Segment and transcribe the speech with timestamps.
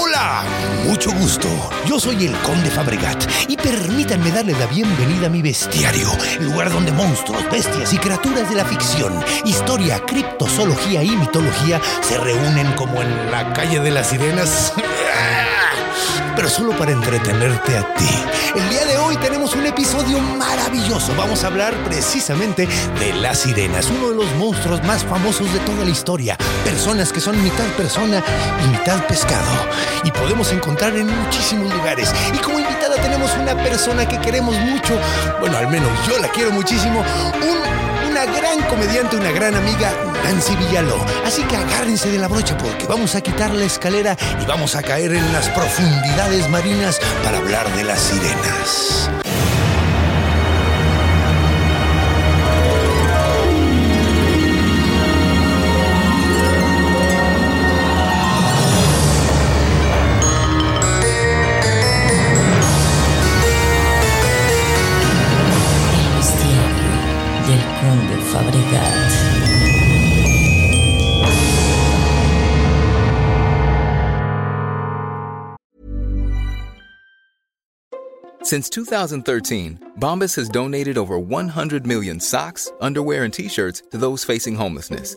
[0.00, 0.44] Hola,
[0.86, 1.48] mucho gusto.
[1.84, 6.08] Yo soy el Conde Fabregat y permítanme darle la bienvenida a mi bestiario,
[6.40, 12.72] lugar donde monstruos, bestias y criaturas de la ficción, historia, criptozoología y mitología se reúnen
[12.74, 14.72] como en la calle de las sirenas.
[16.36, 18.08] pero solo para entretenerte a ti.
[18.54, 21.14] El día de hoy tenemos un episodio maravilloso.
[21.16, 22.66] Vamos a hablar precisamente
[22.98, 26.36] de las sirenas, uno de los monstruos más famosos de toda la historia.
[26.64, 28.22] Personas que son mitad persona
[28.64, 29.46] y mitad pescado.
[30.04, 32.12] Y podemos encontrar en muchísimos lugares.
[32.34, 34.98] Y como invitada tenemos una persona que queremos mucho,
[35.40, 37.87] bueno, al menos yo la quiero muchísimo, un
[38.18, 39.92] una gran comediante, una gran amiga,
[40.24, 40.96] Nancy Villaló.
[41.24, 44.82] Así que agárrense de la brocha porque vamos a quitar la escalera y vamos a
[44.82, 49.27] caer en las profundidades marinas para hablar de las sirenas.
[78.42, 84.54] Since 2013, Bombas has donated over 100 million socks, underwear, and t-shirts to those facing
[84.54, 85.16] homelessness.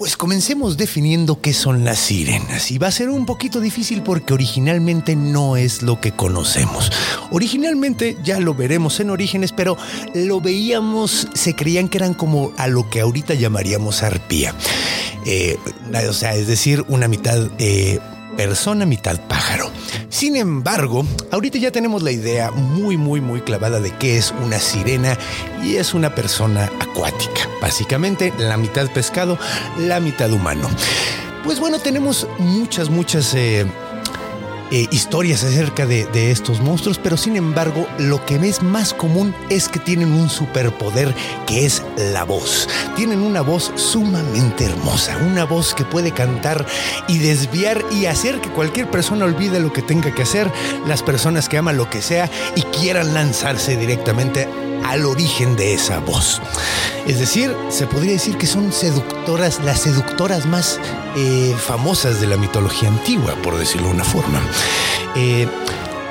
[0.00, 4.32] Pues comencemos definiendo qué son las sirenas y va a ser un poquito difícil porque
[4.32, 6.90] originalmente no es lo que conocemos.
[7.30, 9.76] Originalmente ya lo veremos en orígenes, pero
[10.14, 14.54] lo veíamos, se creían que eran como a lo que ahorita llamaríamos arpía.
[15.26, 15.58] Eh,
[16.08, 17.50] o sea, es decir, una mitad...
[17.58, 18.00] Eh,
[18.40, 19.70] persona, mitad pájaro.
[20.08, 24.58] Sin embargo, ahorita ya tenemos la idea muy, muy, muy clavada de qué es una
[24.58, 25.18] sirena
[25.62, 27.50] y es una persona acuática.
[27.60, 29.38] Básicamente, la mitad pescado,
[29.76, 30.70] la mitad humano.
[31.44, 33.34] Pues bueno, tenemos muchas, muchas...
[33.34, 33.66] Eh,
[34.70, 39.34] eh, historias acerca de, de, estos monstruos, pero sin embargo lo que es más común
[39.48, 41.14] es que tienen un superpoder
[41.46, 41.82] que es
[42.12, 42.68] la voz.
[42.96, 46.64] Tienen una voz sumamente hermosa, una voz que puede cantar
[47.08, 50.50] y desviar y hacer que cualquier persona olvide lo que tenga que hacer,
[50.86, 54.48] las personas que aman lo que sea y quieran lanzarse directamente
[54.84, 56.40] al origen de esa voz.
[57.06, 60.78] Es decir, se podría decir que son seductoras, las seductoras más
[61.16, 64.40] eh, famosas de la mitología antigua, por decirlo de una forma.
[65.16, 65.48] Eh,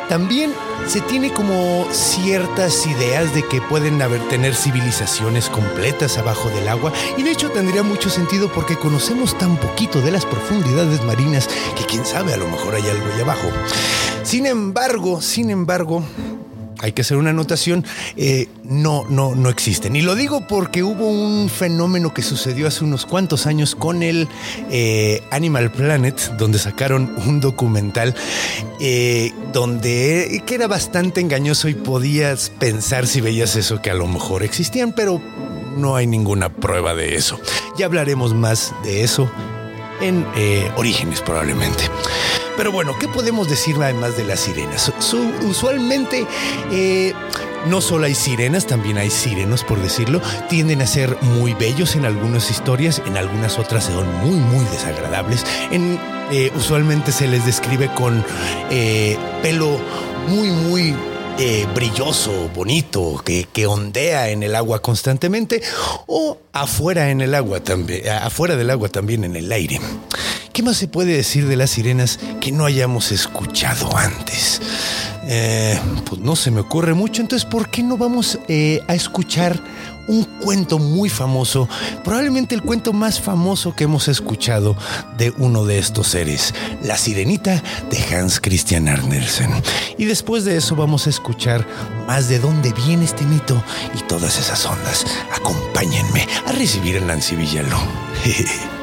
[0.10, 0.52] también
[0.88, 6.92] se tiene como ciertas ideas de que pueden haber tener civilizaciones completas abajo del agua
[7.16, 11.48] y de hecho tendría mucho sentido porque conocemos tan poquito de las profundidades marinas
[11.78, 13.50] que quién sabe a lo mejor hay algo ahí abajo.
[14.24, 16.04] Sin embargo, sin embargo,
[16.82, 17.86] hay que hacer una anotación,
[18.16, 19.96] eh, no, no, no existen.
[19.96, 24.28] Y lo digo porque hubo un fenómeno que sucedió hace unos cuantos años con el
[24.72, 28.16] eh, Animal Planet, donde sacaron un documental
[28.80, 34.08] eh, donde que era bastante engañoso y podías pensar si veías eso que a lo
[34.08, 35.22] mejor existían, pero
[35.76, 37.40] no hay ninguna prueba de eso.
[37.78, 39.30] Ya hablaremos más de eso
[40.02, 40.26] en
[40.78, 41.84] Orígenes probablemente.
[42.60, 44.92] Pero bueno, ¿qué podemos decir además de las sirenas?
[45.44, 46.28] usualmente...
[46.74, 47.14] Eh,
[47.68, 50.22] no solo hay sirenas, también hay sirenos, por decirlo.
[50.50, 55.46] Tienden a ser muy bellos en algunas historias, en algunas otras son muy, muy desagradables.
[56.32, 58.26] Eh, usualmente se les describe con
[58.70, 59.78] eh, pelo
[60.28, 60.96] muy, muy
[61.74, 65.62] brilloso, bonito, que, que, ondea en el agua constantemente,
[66.08, 69.80] o afuera en el agua también, afuera del agua también en el aire.
[70.60, 74.62] ¿Qué más se puede decir de las sirenas que no hayamos escuchado antes?
[75.24, 79.58] Eh, pues no se me ocurre mucho, entonces ¿por qué no vamos eh, a escuchar
[80.10, 81.70] un cuento muy famoso,
[82.04, 84.76] probablemente el cuento más famoso que hemos escuchado
[85.18, 86.54] de uno de estos seres,
[86.84, 89.52] La Sirenita de Hans Christian Andersen.
[89.98, 91.66] Y después de eso vamos a escuchar
[92.06, 93.64] más de dónde viene este mito
[93.98, 95.06] y todas esas ondas.
[95.34, 97.88] Acompáñenme a recibir a Nancy Villalón.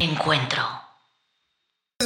[0.00, 0.62] Encuentro.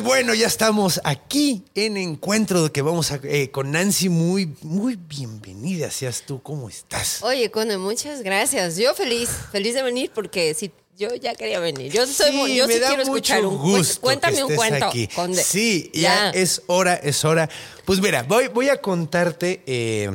[0.02, 4.08] Bueno, ya estamos aquí en encuentro que vamos a, eh, con Nancy.
[4.08, 6.43] Muy, muy bienvenida seas tú.
[6.43, 7.23] ¿Cómo estás?
[7.23, 8.76] Oye, Cone, muchas gracias.
[8.76, 11.93] Yo feliz, feliz de venir porque si Yo ya quería venir.
[11.93, 13.79] Yo soy Sí, muy- yo me sí da quiero escuchar mucho un cuento.
[13.79, 14.85] gusto Cuéntame que un cuento.
[14.87, 15.06] aquí.
[15.08, 15.43] Conde.
[15.43, 16.31] Sí, ya.
[16.31, 17.49] es hora, es hora.
[17.85, 20.11] Pues mira, voy, voy a contarte eh,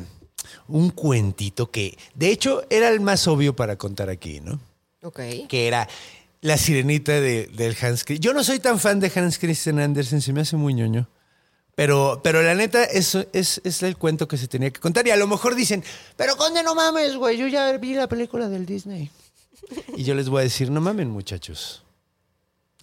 [0.70, 4.58] un cuentito que, de hecho, era el más obvio para contar aquí, ¿no?
[5.04, 5.20] Ok.
[5.50, 5.88] Que era
[6.42, 8.20] la sirenita de, del Hans Christian.
[8.20, 11.10] Yo no soy tan fan de Hans Christian Andersen, se me hace muy ñoño.
[11.76, 15.08] Pero, pero la neta, eso es, es el cuento que se tenía que contar.
[15.08, 15.84] Y a lo mejor dicen,
[16.18, 19.10] pero Conde, no mames, güey, yo ya vi la película del Disney.
[19.96, 21.84] Y yo les voy a decir, no mamen, muchachos.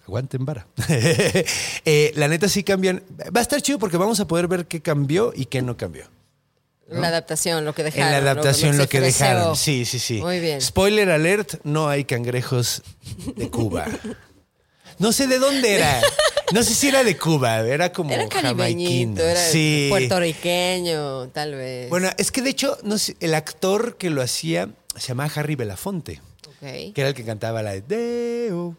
[0.03, 0.67] Aguanten vara.
[1.85, 3.03] Eh, la neta sí cambian.
[3.35, 6.05] Va a estar chido porque vamos a poder ver qué cambió y qué no cambió.
[6.89, 8.07] La adaptación, lo que dejaron.
[8.07, 9.55] en la adaptación lo, que dejaron.
[9.55, 10.21] Sí, sí, sí.
[10.21, 10.61] Muy bien.
[10.61, 12.81] Spoiler alert, no hay cangrejos
[13.35, 13.85] de Cuba.
[14.99, 16.01] No sé de dónde era.
[16.53, 19.21] No sé si era de Cuba, era como Era jamaiquino.
[19.21, 19.87] era sí.
[19.89, 21.89] puertorriqueño, tal vez.
[21.89, 25.55] Bueno, es que de hecho, no sé, el actor que lo hacía se llamaba Harry
[25.55, 26.93] Belafonte, Ok.
[26.93, 28.77] que era el que cantaba la de Deo.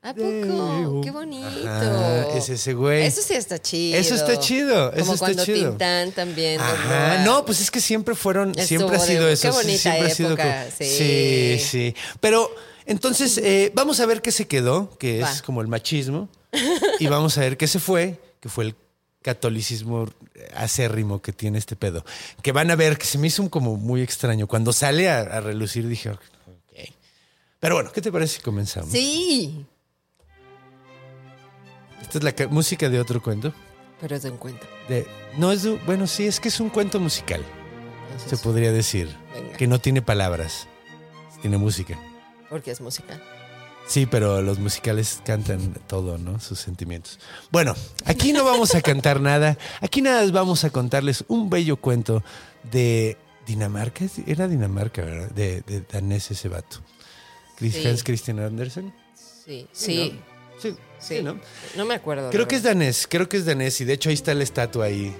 [0.00, 1.00] ¿A poco?
[1.02, 1.48] Qué bonito.
[1.68, 3.02] Ajá, es ese güey.
[3.04, 3.98] Eso sí está chido.
[3.98, 5.70] Eso está chido, eso Como está cuando chido.
[5.70, 6.60] Tintán también.
[6.60, 9.52] Ajá, no, pues es que siempre fueron, Estuvo siempre ha sido eso.
[9.52, 10.84] bonita siempre ha sido como- sí.
[10.84, 11.94] sí, sí.
[12.20, 12.48] Pero
[12.86, 15.32] entonces eh, vamos a ver qué se quedó, que Va.
[15.32, 16.28] es como el machismo,
[17.00, 18.74] y vamos a ver qué se fue, que fue el
[19.22, 20.08] catolicismo
[20.54, 22.04] acérrimo que tiene este pedo.
[22.40, 24.46] Que van a ver, que se me hizo un como muy extraño.
[24.46, 26.20] Cuando sale a, a relucir dije, ok.
[27.60, 28.92] Pero bueno, ¿qué te parece si comenzamos?
[28.92, 29.66] Sí,
[32.08, 33.52] Esta es la ca- música de otro cuento.
[34.00, 34.66] pero es de un cuento.
[34.88, 35.06] De,
[35.36, 37.44] no es de- bueno, sí, es que es un cuento musical.
[38.26, 39.14] se podría decir.
[39.34, 39.56] Venga.
[39.56, 40.66] Que no tiene palabras,
[41.42, 41.98] tiene música.
[42.50, 43.20] Porque es música.
[43.86, 46.40] Sí, pero los musicales cantan todo, ¿no?
[46.40, 47.18] Sus sentimientos.
[47.50, 47.74] Bueno,
[48.04, 49.56] aquí no vamos a cantar nada.
[49.80, 52.22] Aquí nada más vamos a contarles un bello cuento
[52.70, 53.16] de
[53.46, 54.04] Dinamarca.
[54.26, 55.30] Era Dinamarca, ¿verdad?
[55.30, 56.78] De, de danés ese vato.
[57.58, 57.86] Sí.
[57.86, 58.92] Hans Christian Andersen.
[59.14, 60.12] Sí, sí.
[60.54, 60.60] ¿no?
[60.60, 61.22] Sí, sí.
[61.22, 61.38] ¿no?
[61.76, 62.30] No me acuerdo.
[62.30, 64.86] Creo que es danés, creo que es danés y de hecho ahí está la estatua
[64.86, 65.14] ahí.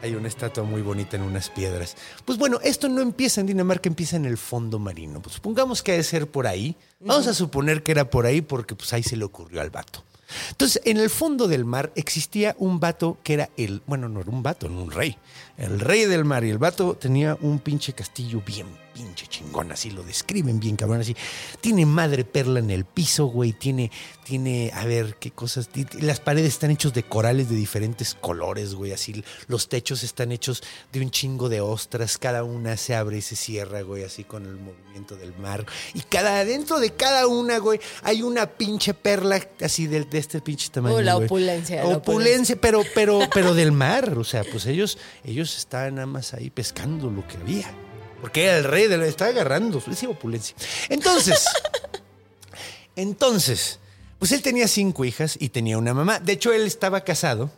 [0.00, 1.96] Hay una estatua muy bonita en unas piedras.
[2.24, 5.20] Pues bueno, esto no empieza en Dinamarca, empieza en el fondo marino.
[5.20, 6.76] Pues supongamos que ha de ser por ahí.
[7.00, 10.04] Vamos a suponer que era por ahí porque pues ahí se le ocurrió al vato.
[10.50, 14.30] Entonces, en el fondo del mar existía un vato que era el, bueno, no era
[14.30, 15.16] un vato, era un rey.
[15.56, 18.66] El rey del mar y el vato tenía un pinche castillo bien
[18.98, 21.14] pinche chingón, así lo describen bien cabrón, así.
[21.60, 23.92] Tiene madre perla en el piso, güey, tiene,
[24.24, 28.92] tiene, a ver, qué cosas, las paredes están hechos de corales de diferentes colores, güey,
[28.92, 29.22] así.
[29.46, 33.36] Los techos están hechos de un chingo de ostras, cada una se abre y se
[33.36, 35.64] cierra, güey, así con el movimiento del mar.
[35.94, 40.40] Y cada, dentro de cada una, güey, hay una pinche perla así de, de este
[40.40, 40.96] pinche tamaño.
[40.96, 41.26] Oh, la güey.
[41.26, 44.18] opulencia, la Opulencia, pero, pero, pero del mar.
[44.18, 47.72] O sea, pues ellos, ellos estaban nada más ahí pescando lo que había.
[48.20, 50.56] Porque era el rey, de la, estaba agarrando, esa opulencia.
[50.88, 51.44] Entonces,
[52.96, 53.78] entonces,
[54.18, 56.18] pues él tenía cinco hijas y tenía una mamá.
[56.18, 57.50] De hecho, él estaba casado,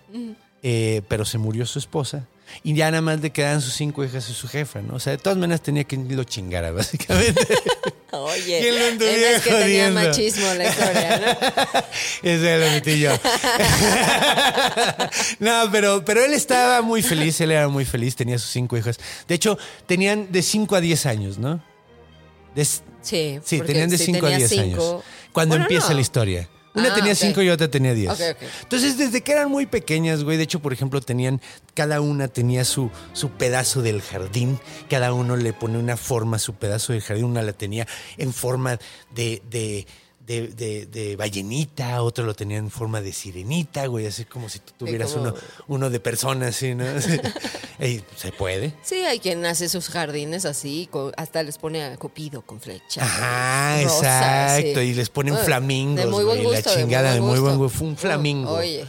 [0.62, 2.26] eh, pero se murió su esposa.
[2.62, 4.94] Y ya nada más le quedaban sus cinco hijas y su jefa, ¿no?
[4.94, 7.46] O sea, de todas maneras tenía que lo chingara, básicamente.
[8.12, 11.80] Oye, ¿Quién lo es que tenía machismo la historia, ¿no?
[12.28, 13.12] Ese lo metí yo.
[15.38, 18.98] no, pero, pero él estaba muy feliz, él era muy feliz, tenía sus cinco hijas.
[19.28, 21.62] De hecho, tenían de 5 a 10 años, ¿no?
[22.54, 22.66] De-
[23.02, 24.64] Sí, sí, tenían de si 5 a tenía 10 años.
[24.72, 25.02] cinco-
[25.32, 25.94] Cuando Bueno, empieza no.
[25.94, 26.48] la historia.
[26.74, 27.14] Una Ah, tenía.
[27.14, 28.10] 5 y otra tenía 10.
[28.12, 28.48] Ok, ok.
[28.62, 31.40] Entonces, desde que eran muy pequeñas, güey, de hecho, por ejemplo, tenían,
[31.74, 36.38] cada una tenía su, su pedazo del jardín, cada uno le pone una forma a
[36.40, 37.86] su pedazo del jardín, una la tenía
[38.18, 38.78] en forma
[39.14, 39.86] de, de,
[40.38, 44.58] de, de- de ballenita, otro lo tenía en forma de sirenita, güey, así como si
[44.60, 45.34] tú tuvieras como- uno,
[45.68, 46.84] uno de persona, así, ¿no?
[47.78, 48.74] Ey, se puede.
[48.82, 53.02] Sí, hay quien hace sus jardines así, hasta les pone a Cupido con flecha.
[53.02, 54.80] Ajá, exacto.
[54.80, 54.86] sí.
[54.86, 57.56] Y les ponen Ah, flamingos, de muy buen güey, gusto, la chingada de muy buen
[57.56, 57.78] gusto.
[57.80, 57.84] gusto.
[57.84, 58.52] Un flamingo.
[58.52, 58.84] Oye.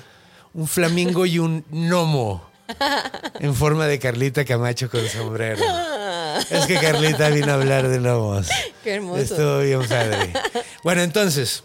[0.53, 2.49] Un flamingo y un gnomo.
[3.39, 5.63] En forma de Carlita Camacho con sombrero.
[6.39, 8.47] Es que Carlita vino a hablar de gnomos.
[8.83, 9.21] Qué hermoso.
[9.21, 10.33] Estuvo bien padre.
[10.83, 11.63] Bueno, entonces.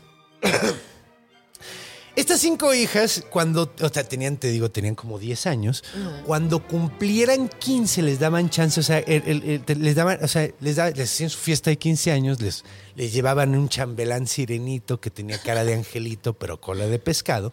[2.15, 5.85] Estas cinco hijas, cuando, o sea, tenían, te digo, tenían como 10 años,
[6.25, 10.29] cuando cumplieran 15 les daban chance, o sea, el- el- el- te- les daban, o
[10.29, 14.27] sea, les, daban- les hacían su fiesta de 15 años, les, les llevaban un chambelán
[14.27, 17.53] sirenito que tenía cara de angelito, pero cola de pescado.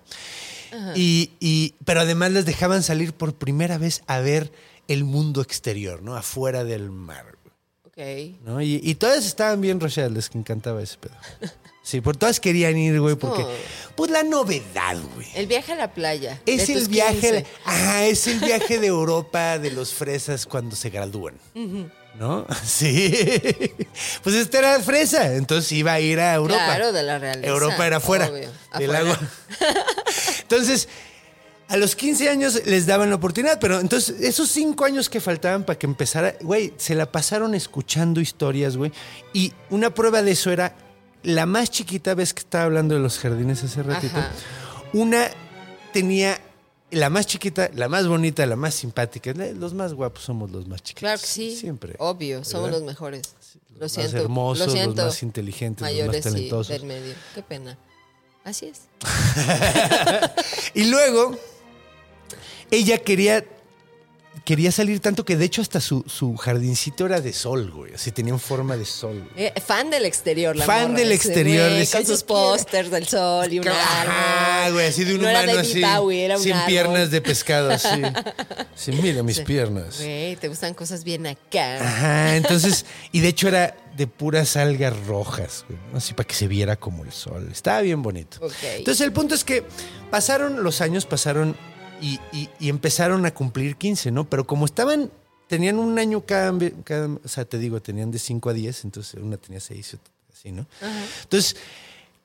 [0.96, 4.50] Y, y- pero además les dejaban salir por primera vez a ver
[4.88, 6.16] el mundo exterior, ¿no?
[6.16, 7.38] Afuera del mar.
[7.86, 7.98] Ok.
[8.44, 8.62] ¿no?
[8.62, 11.16] Y, y todas estaban bien rocheadas, les encantaba ese pedo.
[11.86, 13.46] Sí, por todas querían ir, güey, porque.
[13.98, 15.28] Pues la novedad, güey.
[15.36, 16.42] El viaje a la playa.
[16.46, 17.44] Es el viaje.
[17.44, 17.46] 15.
[17.66, 21.38] Ajá, es el viaje de Europa de los fresas cuando se gradúan.
[22.18, 22.46] ¿no?
[22.66, 23.14] Sí.
[24.24, 26.64] Pues esta era fresa, entonces iba a ir a Europa.
[26.64, 27.48] Claro, de la realeza.
[27.50, 28.50] Europa era afuera obvio.
[28.78, 29.00] del Afuera.
[29.00, 29.20] agua.
[30.42, 30.88] Entonces,
[31.68, 35.64] a los 15 años les daban la oportunidad, pero entonces esos 5 años que faltaban
[35.64, 38.92] para que empezara, güey, se la pasaron escuchando historias, güey.
[39.34, 40.76] Y una prueba de eso era
[41.24, 44.18] la más chiquita, ves que estaba hablando de los jardines hace ratito.
[44.18, 44.32] Ajá.
[44.94, 45.30] Una
[45.94, 46.40] tenía
[46.92, 49.34] la más chiquita, la más bonita, la más simpática.
[49.34, 51.00] Los más guapos somos los más chiquitos.
[51.00, 51.56] Claro que sí.
[51.56, 51.96] Siempre.
[51.98, 53.22] Obvio, somos los mejores.
[53.76, 54.18] Lo más siento.
[54.18, 56.68] hermosos, lo los más inteligentes, los más talentosos.
[56.68, 57.14] del medio.
[57.34, 57.78] Qué pena.
[58.44, 58.82] Así es.
[60.76, 61.38] Y luego,
[62.76, 63.46] ella quería,
[64.46, 67.94] quería salir tanto que de hecho hasta su, su jardincito era de sol, güey.
[67.94, 69.30] Así tenían forma de sol.
[69.38, 72.28] Eh, fan del exterior, la Fan morra, del exterior, güey, con "Yo sus quiero".
[72.42, 74.74] pósters del sol y un Ajá, árbol.
[74.74, 75.82] güey, así de un no humano era así.
[75.82, 76.68] Bowie, era un sin árbol.
[76.68, 77.88] piernas de pescado, así.
[78.76, 79.44] Sí, mira mis Sí.
[79.44, 79.98] piernas.
[80.00, 81.78] Güey, te gustan cosas bien acá.
[81.80, 86.48] Ajá, entonces, y de hecho era de puras algas rojas, güey, así para que se
[86.48, 87.48] viera como el sol.
[87.52, 88.40] Estaba bien bonito.
[88.42, 88.52] Ok.
[88.78, 89.64] Entonces, el punto es que
[90.10, 91.56] pasaron los años, pasaron
[92.04, 94.30] y, y- y empezaron a cumplir 15, ¿no?
[94.30, 95.10] Pero como estaban,
[95.48, 99.22] tenían un año cada, cada- o sea, te digo, tenían de 5 a 10, entonces
[99.22, 99.98] una tenía 6,
[100.32, 100.66] así, ¿no?
[101.24, 101.56] Entonces,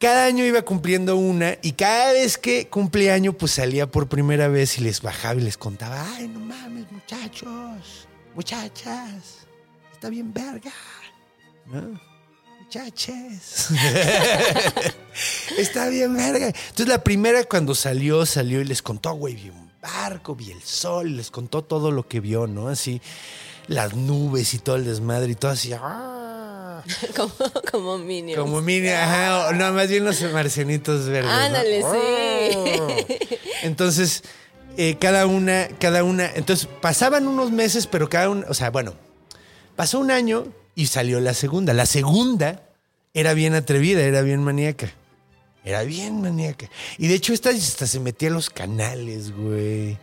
[0.01, 4.49] cada año iba cumpliendo una y cada vez que cumplía año, pues salía por primera
[4.49, 9.47] vez y les bajaba y les contaba, ay, no mames, muchachos, muchachas,
[9.93, 10.73] está bien verga,
[11.67, 12.01] ¿no?
[12.61, 13.69] Muchaches.
[15.59, 16.47] está bien verga.
[16.49, 20.63] Entonces la primera cuando salió, salió y les contó, güey, vi un barco, vi el
[20.63, 22.69] sol, y les contó todo lo que vio, ¿no?
[22.69, 23.01] Así,
[23.67, 26.83] las nubes y todo el desmadre y todo así, ¡ah!
[27.17, 27.33] como,
[27.71, 28.41] como Minions.
[28.41, 31.31] Como mini, ajá, no, más bien los marcianitos verdes.
[31.31, 31.37] ¿no?
[31.37, 32.59] Ándale, sí.
[32.81, 32.89] Oh.
[33.63, 34.23] Entonces,
[34.77, 38.95] eh, cada una, cada una, entonces pasaban unos meses, pero cada una, o sea, bueno,
[39.77, 41.75] pasó un año y salió la segunda.
[41.75, 42.63] La segunda
[43.13, 44.93] era bien atrevida, era bien maníaca.
[45.69, 46.71] Era bien maníaca.
[46.97, 49.99] Y de hecho, esta hasta se metía a los canales, güey.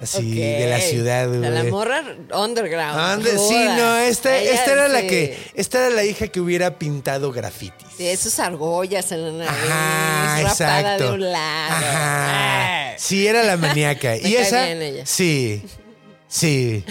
[0.00, 1.40] Así, de la ciudad, güey.
[1.40, 2.02] la morra
[2.34, 2.98] underground.
[2.98, 7.32] Ande- sí, no, esta, esta era la que, esta era la hija que hubiera pintado
[7.32, 7.86] grafitis.
[7.98, 11.04] Sí, esos argollas en la nariz, Ajá, exacto.
[11.04, 11.72] de un lado.
[11.74, 12.92] Ajá.
[12.92, 12.94] Ah.
[12.96, 14.16] Sí, era la maníaca.
[14.16, 14.64] y cae esa.
[14.64, 15.06] bien ella.
[15.06, 15.62] Sí.
[16.28, 16.82] Sí.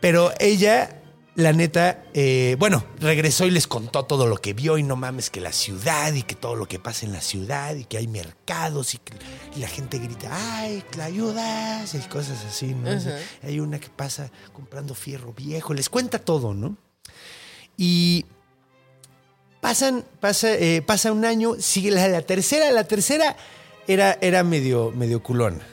[0.00, 1.00] Pero ella,
[1.36, 4.78] la neta, eh, bueno, regresó y les contó todo lo que vio.
[4.78, 7.74] Y no mames, que la ciudad y que todo lo que pasa en la ciudad
[7.74, 9.14] y que hay mercados y que
[9.56, 11.94] y la gente grita, ¡ay, la ayudas!
[11.94, 12.90] Y cosas así, ¿no?
[13.42, 15.74] Hay una que pasa comprando fierro viejo.
[15.74, 16.76] Les cuenta todo, ¿no?
[17.76, 18.26] Y
[19.60, 23.36] pasan, pasa, eh, pasa un año, sigue la, la tercera, la tercera
[23.88, 25.66] era, era medio, medio culona.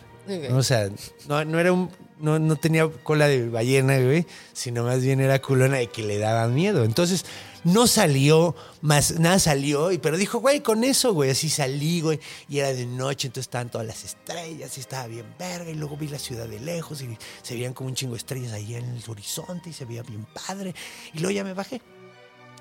[0.52, 0.90] O sea,
[1.28, 1.90] no, no era un.
[2.22, 6.20] No, no tenía cola de ballena, güey, sino más bien era culona de que le
[6.20, 6.84] daba miedo.
[6.84, 7.26] Entonces,
[7.64, 12.20] no salió, más nada salió, y, pero dijo, güey, con eso, güey, así salí, güey,
[12.50, 15.98] y era de noche, entonces estaban todas las estrellas, y estaba bien verga, y luego
[15.98, 18.86] vi la ciudad de lejos, y se veían como un chingo de estrellas ahí en
[18.86, 20.74] el horizonte, y se veía bien padre,
[21.14, 21.82] y luego ya me bajé.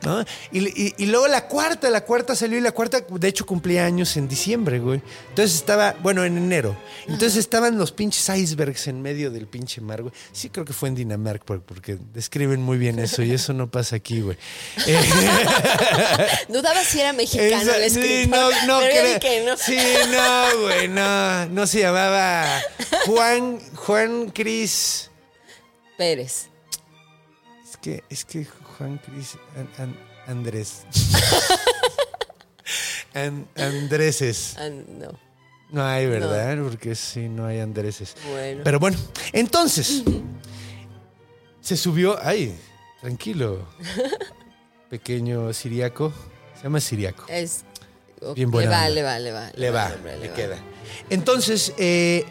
[0.02, 0.25] ¿No?
[0.52, 3.85] Y, y- y luego la cuarta, la cuarta salió y la cuarta, de hecho, cumplía
[3.85, 5.00] años en diciembre, güey.
[5.30, 6.76] Entonces estaba, bueno, en enero.
[7.07, 10.14] Entonces estaban los pinches icebergs en medio del pinche mar, güey.
[10.33, 13.71] Sí, creo que fue en Dinamarca, por- porque describen muy bien eso y eso no
[13.71, 14.37] pasa aquí, güey.
[14.87, 14.99] Eh,
[16.49, 18.52] Dudaba si era mexicano esa- el sí, escritor.
[18.66, 19.57] no, no, pero que no.
[19.57, 19.76] Sí,
[20.12, 21.47] no, güey, no.
[21.47, 22.61] No se llamaba
[23.07, 25.11] Juan, Juan Cris.
[25.97, 26.49] Pérez.
[27.69, 28.47] Es que, es que
[28.80, 29.96] Juan Cris An- An-
[30.26, 30.84] Andrés.
[33.14, 34.56] An- Andréses.
[34.58, 35.10] Ah, no.
[35.70, 36.56] No hay, ¿verdad?
[36.64, 38.14] Porque sí, no hay Andréses.
[38.30, 38.62] Bueno.
[38.64, 38.96] Pero bueno,
[39.34, 40.02] entonces
[41.60, 42.18] se subió.
[42.22, 42.58] Ay,
[43.02, 43.68] tranquilo.
[44.88, 46.10] Pequeño siriaco.
[46.56, 47.26] Se llama siriaco.
[47.28, 47.64] Es.
[48.34, 49.50] Bien le buena va, le va, le va.
[49.54, 50.34] Le va, hombre, le va.
[50.34, 50.56] queda.
[51.10, 52.25] Entonces, eh,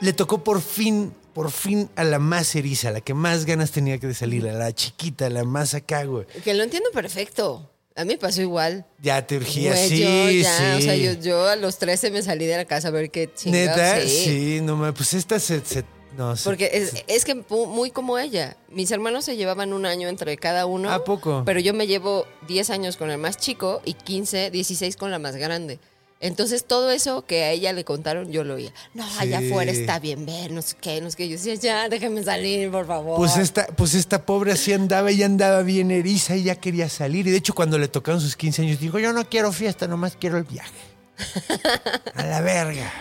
[0.00, 3.70] le tocó por fin, por fin a la más eriza, a la que más ganas
[3.70, 6.26] tenía que salir, a la chiquita, a la más acá, güey.
[6.42, 7.70] Que lo entiendo perfecto.
[7.94, 8.84] A mí me pasó igual.
[9.00, 10.78] Ya te urgía, Güey, sí, yo ya, sí.
[10.78, 13.32] o sea, yo, yo a los 13 me salí de la casa a ver qué
[13.32, 13.68] chingados.
[13.76, 14.24] Neta, sí.
[14.24, 15.84] sí, no mames, pues esta se, se-
[16.16, 17.36] no se- Porque es, es que
[17.68, 18.56] muy como ella.
[18.68, 20.90] Mis hermanos se llevaban un año entre cada uno.
[20.90, 21.44] ¿A poco?
[21.46, 25.20] Pero yo me llevo 10 años con el más chico y 15, 16 con la
[25.20, 25.78] más grande.
[26.20, 28.72] Entonces todo eso que a ella le contaron, yo lo oía.
[28.92, 29.46] No, allá Sí.
[29.50, 31.28] afuera está bien ver, no sé qué, no sé qué.
[31.28, 33.16] Yo decía, ya, déjame salir, por favor.
[33.16, 37.26] Pues esta, pues esta pobre así andaba y andaba bien eriza y ya quería salir.
[37.28, 40.16] Y de hecho, cuando le tocaron sus 15 años, dijo: Yo no quiero fiesta, nomás
[40.18, 40.72] quiero el viaje.
[42.14, 42.92] A la verga.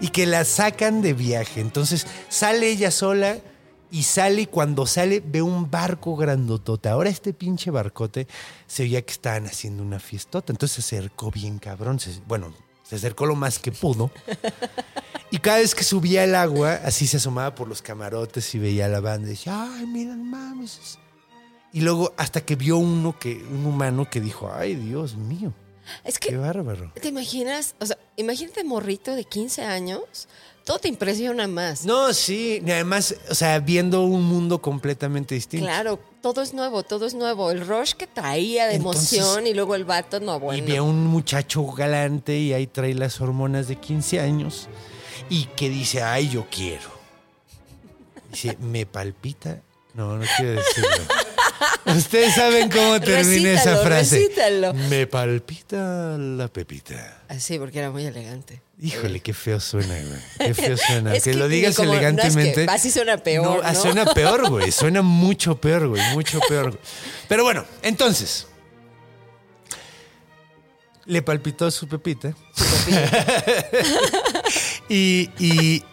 [0.00, 1.60] Y que la sacan de viaje.
[1.60, 3.38] Entonces sale ella sola
[3.90, 6.88] Y sale y cuando sale ve un barco grandotote.
[6.88, 8.28] Ahora este pinche barcote
[8.66, 10.52] se veía que estaban haciendo una fiestota.
[10.52, 11.98] Entonces se acercó bien cabrón.
[11.98, 12.54] se- bueno,
[12.84, 14.10] se acercó lo más que pudo.
[15.32, 18.86] Y cada vez que subía el agua, así se asomaba por los camarotes y veía
[18.86, 20.98] a la banda y decía, ay, mira, no mames.
[21.72, 25.52] Y luego hasta que vio uno que, un humano que dijo, ay, Dios mío,
[26.02, 26.92] Es qué que, bárbaro.
[27.00, 27.76] ¿te imaginas?
[27.80, 30.28] O sea, imagínate morrito de 15 años,
[30.64, 31.84] todo te impresiona más.
[31.84, 35.66] No, sí, y además, o sea, viendo un mundo completamente distinto.
[35.66, 37.50] Claro, todo es nuevo, todo es nuevo.
[37.50, 40.64] El rush que traía de Entonces- emoción y luego el vato, no, Y bueno.
[40.66, 44.68] ve a un muchacho galante y ahí trae las hormonas de 15 años
[45.28, 46.90] y que dice, ay, yo quiero.
[48.30, 49.60] Dice, me palpita.
[49.94, 50.88] No, no quiero decirlo.
[51.86, 54.18] Ustedes saben cómo termina esa frase.
[54.18, 54.74] recítalo.
[54.74, 57.22] Me palpita la pepita.
[57.28, 58.62] Así, porque era muy elegante.
[58.82, 60.20] Híjole, qué feo suena, güey.
[60.38, 61.14] Qué feo suena.
[61.20, 62.66] Es que, que lo digas como- no, es que elegantemente.
[62.70, 63.80] así suena peor, ah, ¿no?
[63.80, 64.72] Suena peor, güey.
[64.72, 66.02] Suena mucho peor, güey.
[66.14, 66.70] Mucho peor.
[66.70, 66.78] güey.
[67.28, 68.46] Pero bueno, entonces.
[71.06, 72.34] Le palpitó su pepita.
[74.88, 75.84] y, y,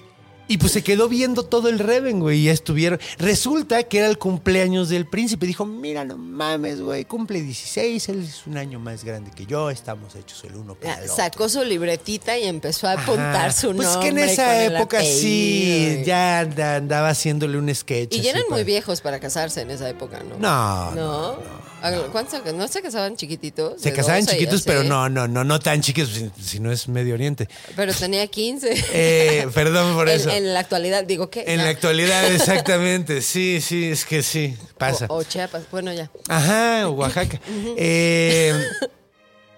[0.47, 2.39] y pues se quedó viendo todo el Reven, güey.
[2.39, 2.99] Y ya estuvieron.
[3.17, 5.45] Resulta que era el cumpleaños del príncipe.
[5.45, 7.05] Dijo: Mira, no mames, güey.
[7.05, 8.09] Cumple 16.
[8.09, 9.69] Él es un año más grande que yo.
[9.69, 11.15] Estamos hechos el uno para Ya, el otro.
[11.23, 13.51] Sacó su libretita y empezó a apuntar Ajá.
[13.51, 14.01] su pues nombre.
[14.13, 18.13] que en esa época sí, ya anda- andaba haciéndole un sketch.
[18.15, 20.37] Y ya eran muy para- viejos para casarse en esa época, ¿no?
[20.37, 21.67] No, ¿No?
[21.81, 23.79] ¿A- ¿Cuántos se- ¿No se casaban chiquititos?
[23.79, 26.71] Se casaban 12 y chiquitos, pero no, no, no, no tan chiquitos, si, si no
[26.71, 27.47] es Medio Oriente.
[27.75, 28.73] Pero tenía 15.
[28.93, 30.29] Eh, perdón por eso.
[30.37, 31.43] En la actualidad, digo que.
[31.47, 33.21] En la actualidad, exactamente.
[33.21, 35.05] Sí, sí, es que sí, pasa.
[35.09, 36.09] O, o Chiapas, bueno, ya.
[36.29, 37.39] Ajá, Oaxaca.
[37.77, 38.53] Eh,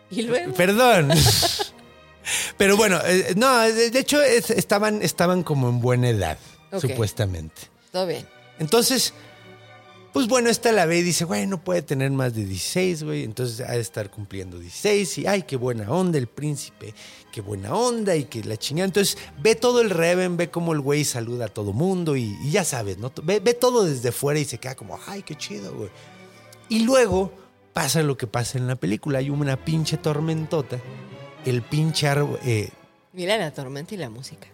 [0.09, 0.53] Y luego.
[0.53, 1.11] perdón.
[2.57, 6.37] Pero bueno, eh, no, de, hecho es- estaban, estaban como en buena edad,
[6.79, 7.61] supuestamente.
[7.91, 8.25] Todo bien.
[8.59, 9.13] Entonces,
[10.13, 13.23] pues bueno, esta la ve y dice, güey, no puede tener más de 16, güey.
[13.23, 16.93] Entonces ha de estar cumpliendo 16 y, ay, qué buena onda el príncipe,
[17.39, 18.85] qué buena onda y que la chingada.
[18.87, 22.51] Entonces ve todo el Reven, ve cómo el güey saluda a todo mundo y, y
[22.51, 23.11] ya sabes, ¿no?
[23.23, 25.89] Ve, ve todo desde fuera y se queda como, ay, qué chido, güey.
[26.67, 27.31] Y luego
[27.73, 29.19] pasa lo que pasa en la película.
[29.19, 30.77] Hay una pinche tormentota.
[31.45, 32.37] El pinche árbol...
[32.43, 32.69] eh,
[33.13, 34.47] Mira la tormenta y la música.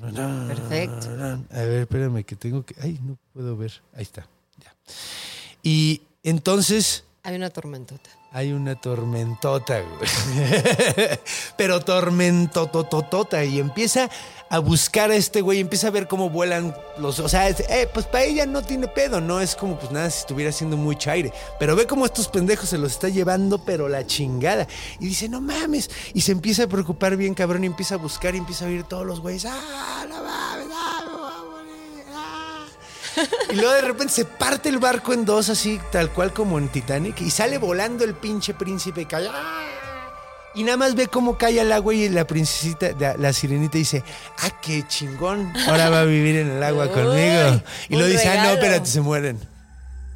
[0.00, 1.08] Perfecto.
[1.50, 2.74] a ver, espérame, que tengo que.
[2.80, 3.82] Ay, no puedo ver.
[3.94, 4.26] Ahí está.
[4.58, 4.74] Ya.
[5.62, 8.10] Y entonces Hay una tormentota.
[8.34, 10.10] Hay una tormentota, güey.
[11.56, 13.44] Pero tormentototota.
[13.44, 14.08] Y empieza
[14.48, 17.18] a buscar a este güey, empieza a ver cómo vuelan los.
[17.18, 20.20] O sea, es- pues para ella no tiene pedo, no es como pues nada si
[20.20, 21.32] estuviera haciendo mucho aire.
[21.58, 24.66] Pero ve cómo estos pendejos se los está llevando, pero la chingada.
[24.98, 25.90] Y dice, no mames.
[26.14, 28.84] Y se empieza a preocupar bien, cabrón, y empieza a buscar y empieza a oír
[28.84, 29.44] todos los güeyes.
[29.46, 30.66] ¡Ah, no mames!
[30.72, 31.48] ¡Ah, me voy a morir!
[31.48, 31.51] ¡Ah!
[33.50, 36.68] Y luego de repente se parte el barco en dos, así, tal cual como en
[36.68, 39.28] Titanic, y sale volando el pinche príncipe y cae.
[39.30, 39.68] ¡ah!
[40.54, 44.04] Y nada más ve cómo cae al agua y la princesita, la, la sirenita dice,
[44.40, 47.62] ah, qué chingón, ahora va a vivir en el agua Uy, conmigo.
[47.88, 49.51] Y luego dice, ah, no, espérate, se mueren.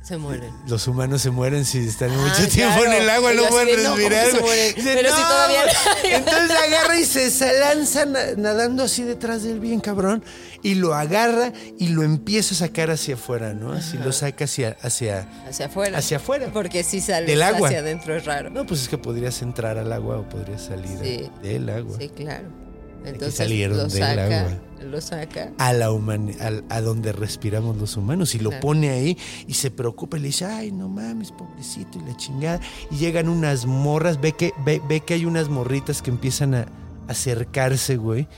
[0.07, 0.53] Se mueren.
[0.69, 2.93] Los humanos se mueren si están Ah, mucho tiempo claro.
[2.97, 4.75] en el agua, Y no pueden de, no, ¿cómo que respirar.
[4.77, 6.13] Dice, Pero si "No, todavía- güey".
[6.15, 10.23] Entonces agarra y se, lanza na- nadando así detrás del bien cabrón
[10.63, 13.73] y lo agarra y lo empieza a sacar hacia afuera, ¿no?
[13.73, 15.99] Así lo saca hacia, hacia, Hacia afuera.
[15.99, 16.51] hacia afuera.
[16.53, 17.67] Porque si Del agua.
[17.69, 18.51] hacia adentro es raro.
[18.51, 21.29] No, pues es que podrías entrar al agua o podrías salir Sí.
[21.43, 21.97] del agua.
[21.99, 22.66] Sí, claro.
[23.07, 24.49] Entonces salieron lo del agua.
[24.83, 25.51] lo saca.
[25.59, 28.63] a la humani- al- a, donde respiramos los humanos y lo Claro.
[28.63, 29.17] pone ahí
[29.47, 32.61] y se preocupa y le dice, ay, no mames, pobrecito y la chingada.
[32.91, 36.67] Y llegan unas morras, ve que, ve, ve que hay unas morritas que empiezan a
[37.09, 38.29] acercarse, güey,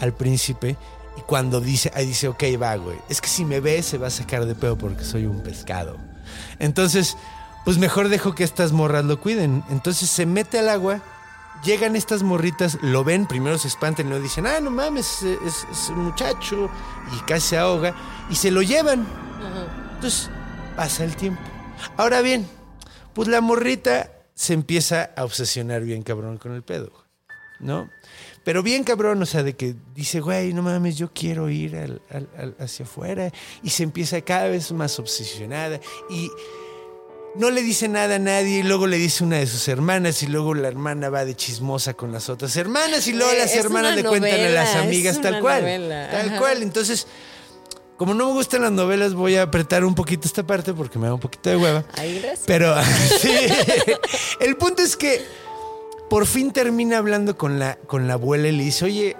[0.00, 0.76] al príncipe.
[1.16, 2.98] Y cuando dice, ahí dice, ok, va, güey.
[3.08, 5.96] Es que si me ve se va a sacar de pedo porque soy un pescado.
[6.58, 7.16] Entonces,
[7.64, 9.64] pues mejor dejo que estas morras lo cuiden.
[9.70, 11.02] Entonces se mete al agua,
[11.64, 15.38] llegan estas morritas, lo ven, primero se espantan y luego dicen, ah, no mames, es,
[15.42, 16.70] es- es un muchacho.
[17.16, 17.94] Y casi se ahoga.
[18.30, 19.00] Y se lo llevan.
[19.02, 19.92] Ajá.
[19.94, 20.30] Entonces
[20.76, 21.40] pasa el tiempo.
[21.96, 22.46] Ahora bien,
[23.14, 26.92] pues la morrita se empieza a obsesionar bien cabrón con el pedo,
[27.60, 27.88] ¿no?
[28.44, 32.00] Pero bien cabrón, o sea, de que dice, güey, no mames, yo quiero ir al-
[32.10, 33.32] al- al- hacia afuera.
[33.62, 35.80] Y se empieza cada vez más obsesionada.
[36.08, 36.30] Y
[37.38, 38.58] no le dice nada a nadie.
[38.58, 40.22] Y luego le dice una de sus hermanas.
[40.22, 43.06] Y luego la hermana va de chismosa con las otras hermanas.
[43.08, 45.62] Y luego Eh, las hermanas le cuentan a las amigas tal cual.
[45.62, 46.38] novela, Tal ajá.
[46.38, 46.62] cual.
[46.62, 47.06] Entonces,
[47.96, 51.06] como no me gustan las novelas, voy a apretar un poquito esta parte porque me
[51.06, 51.84] da un poquito de hueva.
[51.96, 52.44] Ahí gracias.
[52.46, 52.74] Pero
[53.20, 53.30] sí.
[54.40, 55.24] el punto es que
[56.10, 59.16] por fin termina hablando con la, con la abuela y le dice, oye,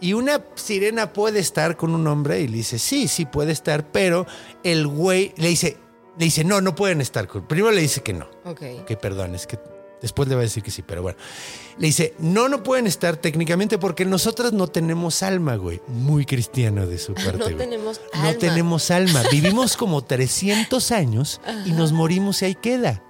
[0.00, 3.90] Y una sirena puede estar con un hombre y le dice, sí, sí puede estar,
[3.92, 4.26] pero
[4.64, 5.76] el güey le dice,
[6.18, 7.26] le dice, no, no pueden estar.
[7.26, 7.46] con-".
[7.46, 8.26] Primero le dice que no.
[8.44, 8.62] Ok.
[8.82, 9.58] Ok, perdón, es que
[10.00, 11.16] después le va a decir que sí, pero bueno.
[11.78, 15.80] Le dice, no, no pueden estar técnicamente porque nosotras no tenemos alma, güey.
[15.88, 17.38] Muy cristiano de su parte.
[17.38, 17.56] No güey.
[17.56, 18.38] tenemos No alma.
[18.38, 19.22] tenemos alma.
[19.30, 23.02] Vivimos como 300 años y nos morimos y ahí queda.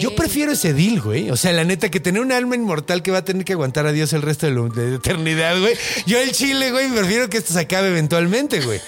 [0.00, 1.30] Yo prefiero ese deal, güey.
[1.30, 3.86] O sea, la neta, que tener un alma inmortal que va a tener que aguantar
[3.86, 5.74] a Dios el resto de la de la eternidad, güey.
[6.06, 8.80] Yo el chile, güey, prefiero que esto se acabe eventualmente, güey.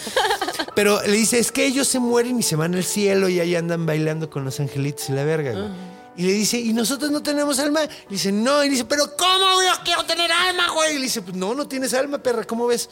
[0.74, 3.54] Pero le dice, es que ellos se mueren y se van al cielo y ahí
[3.54, 5.95] andan bailando con los angelitos y la verga, güey.
[6.16, 7.82] Y le dice, ¿y nosotros no tenemos alma?
[7.82, 8.64] Le dice, no.
[8.64, 10.94] Y dice, ¿pero cómo yo quiero tener alma, güey?
[10.94, 12.88] Y le dice, pues no, no tienes alma, perra, ¿cómo ves?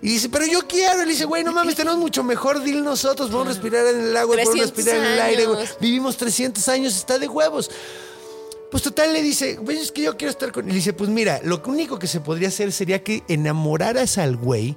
[0.00, 1.02] Y dice, pero yo quiero.
[1.02, 3.30] Y le dice, güey, no mames, tenemos mucho mejor deal nosotros.
[3.30, 5.66] Podemos respirar en el agua, podemos 300 respirar en el aire, güey.
[5.80, 7.70] Vivimos 300 años, está de huevos.
[8.70, 10.70] Pues total le dice, güey, es que yo quiero estar con.
[10.70, 14.76] Y dice, pues mira, lo único que se podría hacer sería que enamoraras al güey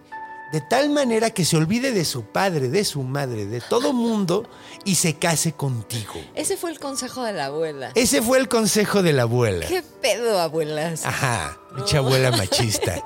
[0.52, 4.50] de tal manera que se olvide de su padre, de su madre, de todo mundo
[4.84, 6.14] y se case contigo.
[6.36, 7.92] Ese fue el consejo de la abuela.
[7.96, 9.66] Ese fue el consejo de la abuela.
[9.66, 11.06] ¿Qué pedo, abuelas?
[11.06, 13.02] Ajá, mucha abuela machista.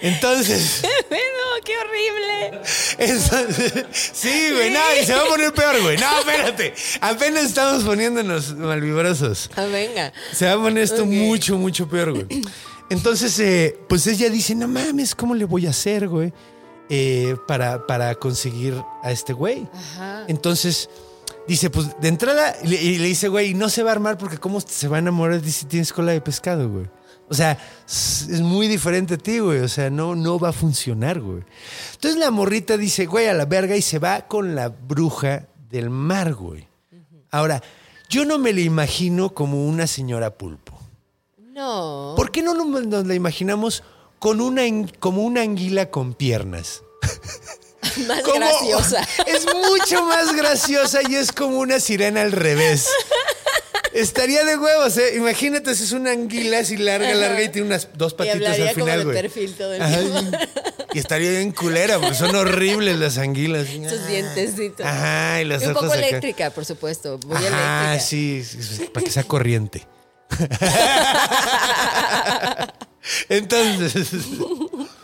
[0.00, 1.20] Entonces, ¿Qué pedo?
[1.64, 2.60] ¡Qué horrible!
[2.98, 5.96] entonces, sí, güey, no, y se va a poner peor, güey.
[5.96, 6.74] No, espérate.
[7.00, 9.48] Apenas estamos poniéndonos malvibrosos.
[9.54, 10.12] Ah, venga.
[10.32, 12.42] Se va a poner esto mucho, mucho peor, güey.
[12.90, 16.32] Entonces, eh, pues ella dice, no mames, ¿cómo le voy a hacer, güey?
[16.94, 19.66] Eh, para, para conseguir a este güey.
[19.72, 20.26] Ajá.
[20.28, 20.90] Entonces,
[21.48, 24.60] dice, pues de entrada, y le, dice, güey, no se va a armar porque cómo
[24.60, 26.90] se va a enamorar si tienes cola de pescado, güey.
[27.30, 29.60] O sea, es muy diferente a ti, güey.
[29.60, 31.44] O sea, no, no va a funcionar, güey.
[31.94, 35.88] Entonces la morrita dice, güey, a la verga y se va con la bruja del
[35.88, 36.68] mar, güey.
[37.30, 37.62] Ahora,
[38.10, 40.78] yo no me la imagino como una señora pulpo.
[41.38, 42.12] No.
[42.18, 43.82] ¿Por qué no nos la imaginamos
[44.22, 44.62] con una,
[45.00, 46.82] como una anguila con piernas?
[48.06, 49.04] Más Como- graciosa.
[49.26, 52.86] Es mucho más graciosa y es como una sirena al revés.
[53.92, 55.16] Estaría de huevos, ¿eh?
[55.16, 59.04] Imagínate si es una anguila así larga, larga y tiene unas dos patitas al final,
[59.04, 59.16] güey.
[59.20, 60.38] perfil todo el Ajá, tiempo.
[60.94, 63.66] y estaría bien culera, porque son horribles las anguilas.
[63.66, 64.86] Sus dientecitos.
[64.86, 66.06] Ajá, y los Y un ojos poco acá.
[66.06, 67.18] eléctrica, por supuesto.
[67.26, 68.00] Muy Ajá, eléctrica.
[68.00, 68.44] sí,
[68.94, 69.86] para que sea corriente.
[73.28, 74.10] Entonces,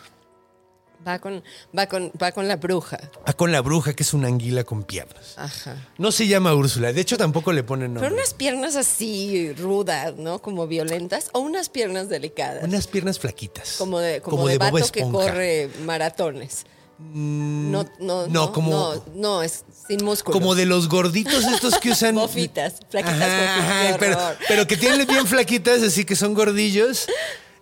[1.07, 1.43] Va con,
[1.77, 2.99] va con, va con la bruja.
[3.27, 5.35] va con la bruja, que es una anguila con piernas.
[5.39, 5.77] Ajá.
[5.97, 8.11] No se llama Úrsula, de hecho tampoco le ponen nombre.
[8.11, 10.41] Pero unas piernas así rudas, ¿no?
[10.43, 11.31] Como violentas.
[11.33, 12.63] O unas piernas delicadas.
[12.65, 13.77] Unas piernas flaquitas.
[13.79, 15.05] como de, como de, Bob vato que.
[15.05, 16.67] Mm, corre maratones.
[16.99, 20.39] No, no, no, como- No, no, es sin músculos.
[20.39, 22.15] Como de los gorditos estos que usan.
[22.17, 27.07] Bofitas, flaquitas Ajá, bofitas, ajá, pero, pero que tienen bien flaquitas, así que son gordillos.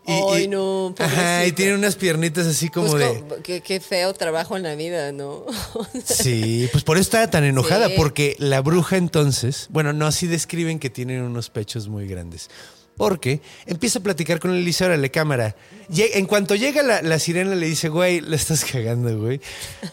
[0.07, 3.25] Ay, no, Ajá, y tienen unas piernitas así como Pues, de.
[3.43, 5.45] qué, qué feo trabajo en la vida, ¿no?
[6.05, 7.95] Sí, pues por eso estaba tan enojada, Sí.
[7.97, 12.49] porque la bruja entonces, bueno, no así describen que tienen unos pechos muy grandes.
[12.97, 15.55] Porque empieza a platicar con Elisa, órale, cámara.
[15.91, 19.41] Lle- En cuanto llega la, la sirena, le dice, güey, la estás cagando, güey.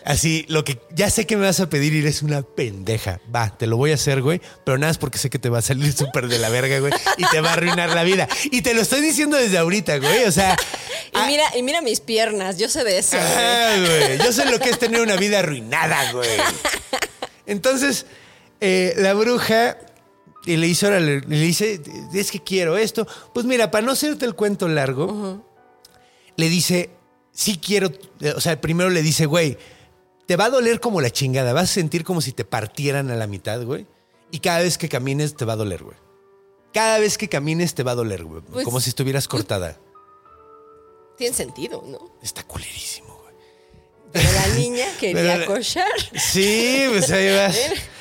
[0.06, 3.20] Así, lo que ya sé que me vas a pedir y eres una pendeja.
[3.36, 5.60] Va, te lo voy a hacer, güey, pero nada es porque sé que te va
[5.60, 8.28] a salir súper de la verga, güey, y te va a arruinar la vida.
[8.46, 10.56] Y te lo estoy diciendo desde ahorita, güey, o sea.
[11.14, 13.18] y, ah, mira, y mira mis piernas, yo sé de eso.
[13.18, 14.18] Ajá, güey.
[14.20, 16.30] Yo sé lo que es tener una vida arruinada, güey.
[17.46, 18.06] Entonces,
[18.62, 19.78] eh, la bruja
[20.46, 21.82] y le dice, órale, le dice,
[22.14, 23.08] es que quiero esto.
[23.34, 25.46] Pues mira, para no hacerte el cuento largo,
[26.36, 26.90] le dice,
[27.32, 27.92] sí quiero,
[28.36, 29.58] o sea, primero le dice, güey,
[30.26, 33.16] te va a doler como la chingada, vas a sentir como si te partieran a
[33.16, 33.88] la mitad, güey.
[34.32, 35.98] Y cada vez que camines te va a doler, güey.
[36.74, 38.42] Cada vez que camines te va a doler, güey.
[38.42, 39.80] Pues- como si estuvieras cortada.
[41.18, 42.16] Tiene sentido, ¿no?
[42.24, 43.36] Está culerísimo, güey.
[44.12, 45.92] Pero la niña quería cochar.
[46.20, 47.56] Sí, pues ahí vas.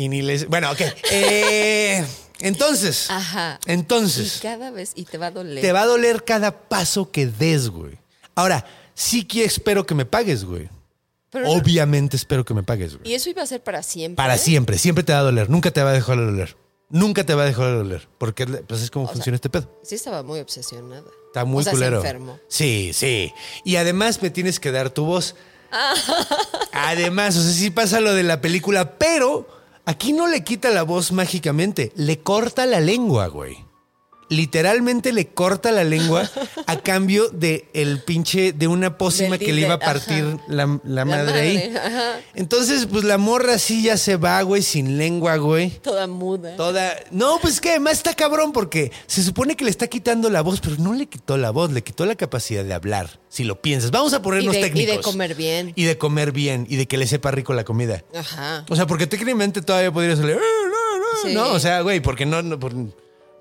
[0.00, 0.48] Y ni les.
[0.48, 0.80] Bueno, ok.
[1.12, 2.02] Eh,
[2.40, 3.10] entonces.
[3.10, 3.60] Ajá.
[3.66, 4.38] Y Entonces.
[4.40, 5.60] cada vez, y te va a doler.
[5.60, 7.98] Te va a doler cada paso que des, güey.
[8.34, 10.70] Ahora, sí que espero que me pagues, güey.
[11.28, 13.10] Pero no- Obviamente espero que me pagues, güey.
[13.10, 14.16] y eso iba a ser para siempre.
[14.16, 15.50] Para siempre, siempre te va a doler.
[15.50, 16.56] Nunca te va a dejar de doler.
[16.88, 18.08] Nunca te va a dejar de doler.
[18.16, 19.78] Porque pues, es como funciona este pedo.
[19.82, 21.04] Sí, estaba muy obsesionada.
[21.26, 22.00] Está muy o sea, culero.
[22.00, 22.38] Se enfermó.
[22.48, 23.34] Sí, sí.
[23.64, 25.36] Y además me tienes que dar tu voz.
[26.72, 30.82] además, o sea, sí pasa lo de la película, pero aquí no le quita la
[30.82, 33.69] voz mágicamente, le corta la lengua, güey.
[34.30, 36.30] Literalmente le corta la lengua
[36.66, 40.80] a cambio de el pinche, de una pócima que le iba a partir la, la
[40.82, 41.74] La madre ahí.
[41.76, 42.20] ajá.
[42.34, 45.70] Entonces, pues la morra sí ya se va, güey, sin lengua, güey.
[45.82, 46.56] Toda muda.
[46.56, 46.94] Toda.
[47.10, 50.60] No, pues que además está cabrón porque se supone que le está quitando la voz,
[50.60, 53.20] pero no le quitó la voz, le quitó la capacidad de hablar.
[53.28, 54.96] Si lo piensas, vamos a y, ponernos y técnicos.
[54.96, 55.72] de comer bien.
[55.76, 58.04] Y de comer bien y de que le sepa rico la comida.
[58.16, 58.64] Ajá.
[58.68, 60.32] O sea, porque técnicamente todavía podría salir.
[60.36, 61.34] "Eh, no, no", Sí.
[61.34, 62.74] No, o sea, güey, porque no, no por-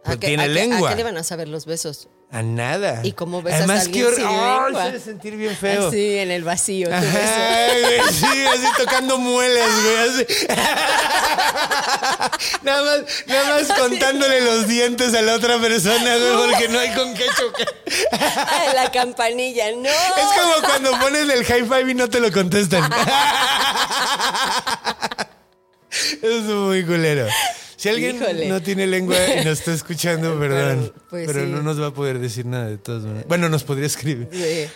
[0.05, 0.89] ¿A tiene a lengua.
[0.89, 2.07] ¿A qué le van a saber los besos?
[2.31, 2.99] A nada.
[3.03, 4.83] ¿Y cómo besas Además, a alguien hor- sin lengua?
[4.83, 5.87] se debe sentir bien feo.
[5.87, 6.87] Así, en el vacío.
[6.93, 10.25] Ajá, güey, sí, así tocando mueles, güey, así.
[12.63, 16.93] nada más, nada más contándole los dientes a la otra persona, güey, porque no hay
[16.93, 17.67] con qué chocar.
[18.75, 19.89] La campanilla, no.
[19.89, 22.83] Es como cuando pones el high five y no te lo contestan.
[25.89, 27.27] Eso es muy culero.
[27.79, 28.49] Si alguien Híjole.
[28.49, 30.91] no tiene lengua y nos está escuchando, perdón.
[30.93, 31.51] Pero, pues, pero sí.
[31.51, 33.25] no nos va a poder decir nada de todas maneras.
[33.29, 34.27] Bueno, nos podría escribir.
[34.31, 34.67] Sí.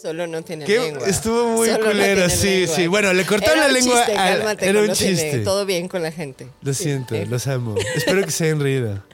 [0.00, 0.78] Solo no tiene ¿Qué?
[0.78, 1.06] lengua.
[1.06, 2.76] Estuvo muy Solo culero, sí, lengua.
[2.76, 2.86] sí.
[2.86, 5.12] Bueno, le cortaron la lengua chiste, al- cálmate, era un tiene.
[5.16, 5.38] chiste.
[5.40, 6.48] Todo bien con la gente.
[6.62, 7.74] Lo Sí, siento, los amo.
[7.94, 9.04] Espero que se hayan reído.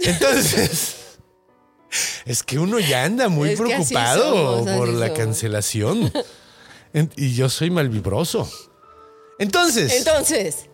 [0.00, 0.94] Entonces,
[2.24, 5.18] es que uno ya anda muy Es preocupado somos, por la somos.
[5.18, 6.12] cancelación.
[6.94, 8.50] En- y yo soy malvibroso.
[9.38, 10.66] Entonces, Entonces,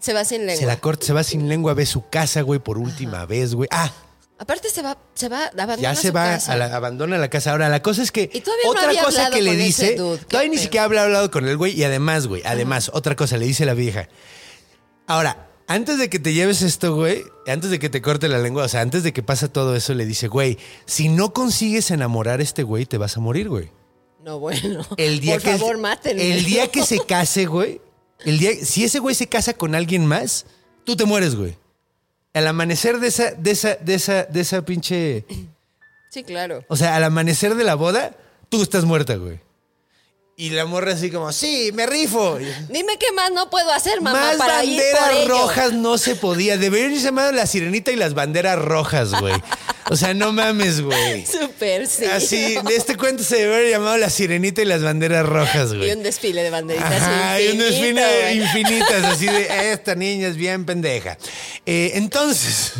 [0.00, 0.56] se va sin lengua.
[0.60, 3.68] se la corta, se va sin lengua, ve su casa, güey, por última vez, güey.
[3.72, 3.92] Ah,
[4.40, 6.52] Aparte se va, se va, abandona ya se su va, casa.
[6.52, 7.50] a la- abandona la casa.
[7.50, 9.58] Ahora, la cosa es que Y todavía no otra había cosa hablado que le con
[9.60, 10.62] ese dice, dude, qué todavía ni pedo.
[10.62, 13.74] siquiera habla hablado con el güey y además, güey, además, otra cosa le dice la
[13.74, 14.08] vieja.
[15.06, 18.64] Ahora, antes de que te lleves esto, güey, antes de que te corte la lengua,
[18.64, 20.56] o sea, antes de que pasa todo eso, le dice, güey,
[20.86, 23.70] si no consigues enamorar a este güey, te vas a morir, güey.
[24.22, 24.86] No, bueno.
[24.96, 26.32] El día Por que favor, mátenme.
[26.38, 27.80] El día que se case, güey,
[28.24, 30.46] el día, si ese güey se casa con alguien más,
[30.84, 31.56] tú te mueres, güey.
[32.34, 35.24] Al amanecer de esa, de esa, de esa, de esa pinche.
[36.10, 36.64] Sí, claro.
[36.68, 38.16] O sea, al amanecer de la boda,
[38.48, 39.40] tú estás muerta, güey.
[40.40, 42.38] Y la morra así como, sí, me rifo.
[42.68, 45.28] Dime qué más no puedo hacer, mamá, Más para ir por banderas ello.
[45.30, 46.56] rojas no se podía.
[46.56, 49.34] Deberían llamado la sirenita y las banderas rojas, güey.
[49.90, 51.26] O sea, no mames, güey.
[51.40, 52.04] Súper, sí.
[52.04, 55.88] Así, de este cuento se debería haber llamado la sirenita y las banderas rojas, güey.
[55.88, 58.38] Y un desfile de banderitas Ajá, y un infinito, desfile güey.
[58.40, 61.18] infinitas, así de esta niña es bien pendeja.
[61.66, 62.74] Eh, entonces,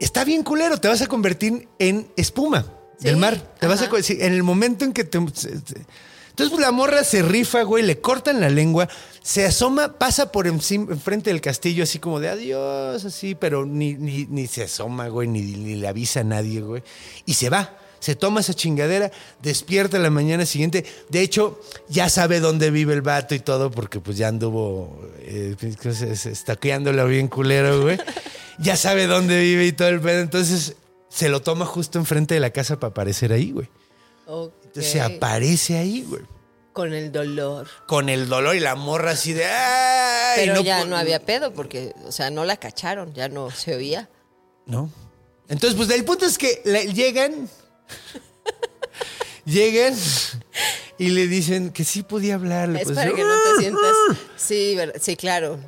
[0.00, 2.66] está bien culero, te vas a convertir en espuma
[3.02, 3.54] del mar.
[3.60, 5.18] Te vas a sí, en el momento en que te.
[6.32, 8.88] Entonces, pues, la morra se rifa, güey, le cortan la lengua,
[9.22, 14.24] se asoma, pasa por enfrente del castillo, así como de adiós, así, pero ni, ni,
[14.24, 16.82] ni se asoma, güey, ni, ni le avisa a nadie, güey.
[17.26, 17.76] Y se va.
[18.00, 19.12] Se toma esa chingadera,
[19.42, 20.84] despierta la mañana siguiente.
[21.08, 25.54] De hecho, ya sabe dónde vive el vato y todo, porque pues ya anduvo eh,
[25.80, 27.98] pues, estaqueándolo bien culero, güey.
[28.58, 30.20] Ya sabe dónde vive y todo el pedo.
[30.20, 30.76] Entonces,
[31.12, 33.68] se lo toma justo enfrente de la casa para aparecer ahí, güey.
[34.26, 36.22] Entonces se aparece ahí, güey.
[36.72, 37.68] Con el dolor.
[37.86, 39.44] Con el dolor y la morra así de.
[39.44, 40.46] ¡Ay!
[40.46, 43.74] Pero ya po- no había pedo porque, o sea, no la cacharon, ya no se
[43.74, 44.08] oía.
[44.64, 44.88] No.
[45.48, 46.62] Entonces, pues el punto es que
[46.94, 47.50] llegan.
[49.44, 49.94] llegan
[50.96, 52.74] y le dicen que sí podía hablar.
[52.74, 53.92] Es pues, para que no te sientas.
[54.36, 55.58] Sí, sí, claro.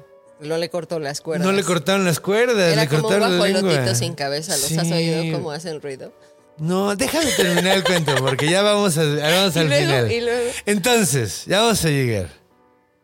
[0.40, 1.46] No le cortó las cuerdas.
[1.46, 4.56] No le cortaron las cuerdas, Era le como un cortaron guajolotito sin cabeza.
[4.56, 6.12] ¿Los has oído cómo hacen ruido?
[6.58, 10.12] No, déjame terminar el cuento porque ya vamos, a, vamos al luego- final.
[10.12, 12.28] y luego- Entonces, ya vamos a llegar.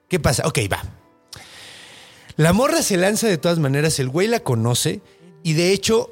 [0.09, 0.47] ¿Qué pasa?
[0.47, 0.83] Ok, va.
[2.37, 5.01] La morra se lanza de todas maneras, el güey la conoce
[5.43, 6.11] y de hecho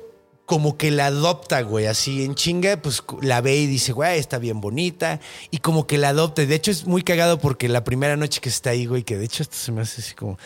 [0.49, 4.39] como que la adopta, güey, así en chinga, pues la ve y dice, güey, está
[4.39, 6.47] bien bonita y como que la adopta.
[6.47, 9.27] De hecho es muy cagado porque la primera noche que está ahí, güey, que de
[9.27, 10.39] hecho esto se me hace así como...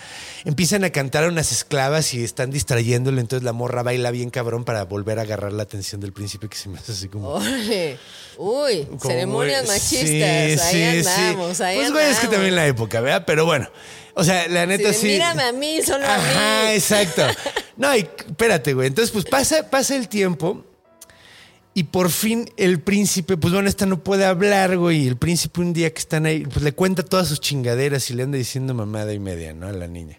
[0.45, 4.87] Empiezan a cantar unas esclavas y están distrayéndole, entonces la morra baila bien cabrón para
[4.87, 7.29] volver a agarrar la atención del príncipe que se me hace así como...
[7.29, 7.97] Órale.
[8.39, 9.99] Uy, Como, ceremonias machistas.
[10.01, 10.59] sí, ahí
[11.05, 11.63] sí, andamos, sí.
[11.63, 13.23] ahí Pues, güey, es que también la época, ¿verdad?
[13.25, 13.69] Pero bueno,
[14.15, 15.07] o sea, la neta Sí, sí.
[15.09, 16.75] Mírame a mí, solo a Ajá, mí.
[16.75, 17.23] exacto.
[17.77, 18.89] No, y espérate, güey.
[18.89, 20.65] Entonces, pues pasa, pasa el tiempo
[21.75, 25.05] y por fin el príncipe, pues bueno, esta no puede hablar, güey.
[25.05, 28.15] Y el príncipe un día que están ahí, pues le cuenta todas sus chingaderas y
[28.15, 29.69] le anda diciendo mamada y media, ¿no?
[29.69, 30.19] A la niña.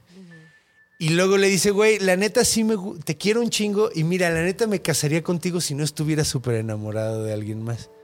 [0.98, 4.30] Y luego le dice, güey, la neta sí me te quiero un chingo y mira,
[4.32, 7.90] la neta me casaría contigo si no estuviera súper enamorado de alguien más.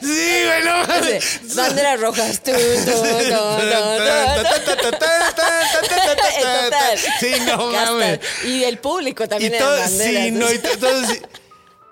[0.00, 1.24] sí, güey, no mames.
[1.24, 2.42] Sí, Banderas rojas.
[2.42, 2.52] Tu.
[7.20, 8.20] Sí, no mames.
[8.44, 10.24] Y el público también Y todo, banderas.
[10.24, 11.06] sí, no, y to- todos,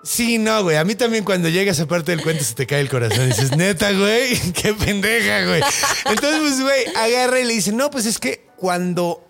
[0.01, 0.77] Sí, no, güey.
[0.77, 3.25] A mí también cuando llega esa parte del cuento se te cae el corazón.
[3.25, 5.61] Y dices, neta, güey, qué pendeja, güey.
[6.05, 9.27] Entonces, pues, güey, agarra y le dice, no, pues es que cuando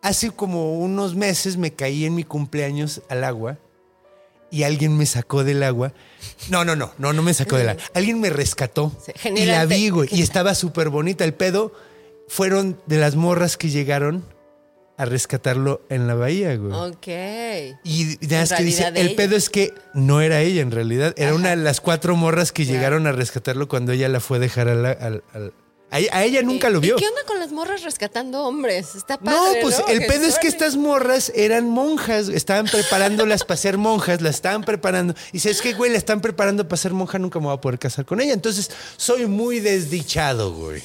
[0.00, 3.58] hace como unos meses me caí en mi cumpleaños al agua
[4.50, 5.92] y alguien me sacó del agua.
[6.48, 7.82] No, no, no, no, no me sacó del agua.
[7.94, 10.08] Alguien me rescató Sí, y la vi, güey.
[10.12, 11.24] Y estaba súper bonita.
[11.24, 11.72] El pedo
[12.28, 14.24] fueron de las morras que llegaron
[14.96, 16.72] a rescatarlo en la bahía, güey.
[16.72, 17.08] Ok.
[17.84, 19.16] Y nada más que dice, el ella.
[19.16, 22.62] pedo es que no era ella en realidad, era una de las cuatro morras que
[22.62, 22.78] Claro.
[22.78, 25.22] llegaron a rescatarlo cuando ella la fue a dejar al-
[25.94, 26.96] a, a ella nunca lo ¿Y- vio.
[26.96, 28.96] ¿Y qué onda con las morras rescatando hombres?
[28.96, 29.36] Está padre.
[29.38, 29.86] No, pues ¿no?
[29.86, 34.34] el Qué pedo es que estas morras eran monjas, estaban preparándolas para ser monjas, las
[34.34, 35.14] estaban preparando.
[35.28, 37.60] Y dice, es que, güey, la están preparando para ser monja, nunca me voy a
[37.60, 38.32] poder casar con ella.
[38.32, 40.82] Entonces, soy muy desdichado, güey.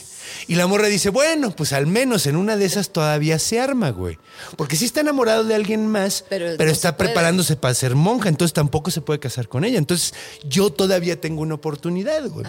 [0.48, 3.89] Y la morra dice, bueno, pues al menos en una de esas todavía se arma,
[3.89, 4.19] güey.
[4.58, 8.30] Porque sí está enamorado de alguien más, Pero pero, no está preparándose para ser monja,
[8.30, 9.80] entonces tampoco se puede casar con ella.
[9.80, 10.13] Entonces,
[10.48, 12.45] yo todavía tengo una oportunidad, güey.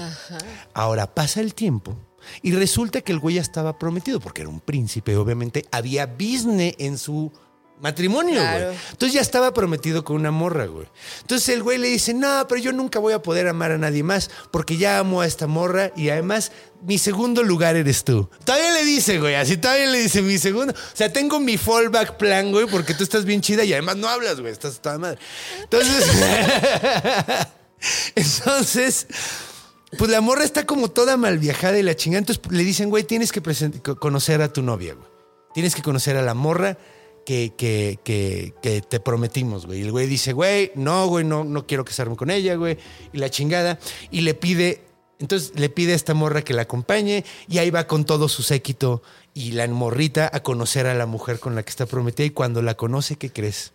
[0.74, 1.96] Ahora pasa el tiempo
[2.42, 6.74] y resulta que el güey ya estaba prometido porque era un príncipe, obviamente había business
[6.78, 7.32] en su
[7.80, 8.66] matrimonio, Claro.
[8.66, 8.78] güey.
[8.90, 10.86] Entonces ya estaba prometido con una morra, güey.
[11.22, 14.02] Entonces el güey le dice, no, pero yo nunca voy a poder amar a nadie
[14.02, 16.52] más porque ya amo a esta morra y además
[16.82, 18.28] mi segundo lugar eres tú.
[18.44, 20.74] Todavía le dice, güey, así todavía le dice mi segundo.
[20.74, 24.08] O sea, tengo mi fallback plan, güey, porque tú estás bien chida y además no
[24.08, 25.18] hablas, güey, estás toda madre.
[25.62, 26.04] Entonces...
[28.14, 29.06] Entonces,
[29.98, 32.20] pues la morra está como toda mal viajada y la chingada.
[32.20, 33.42] Entonces le dicen, güey, tienes que
[33.96, 35.08] conocer a tu novia, güey.
[35.52, 36.78] Tienes que conocer a la morra
[37.26, 39.80] que, que, que, que te prometimos, güey.
[39.80, 42.78] Y el güey dice, güey, no, güey, no, no quiero casarme con ella, güey.
[43.12, 43.78] Y la chingada.
[44.10, 44.84] Y le pide,
[45.18, 48.42] entonces le pide a esta morra que la acompañe y ahí va con todo su
[48.42, 49.02] séquito
[49.34, 52.26] y la morrita a conocer a la mujer con la que está prometida.
[52.26, 53.72] Y cuando la conoce, ¿qué crees?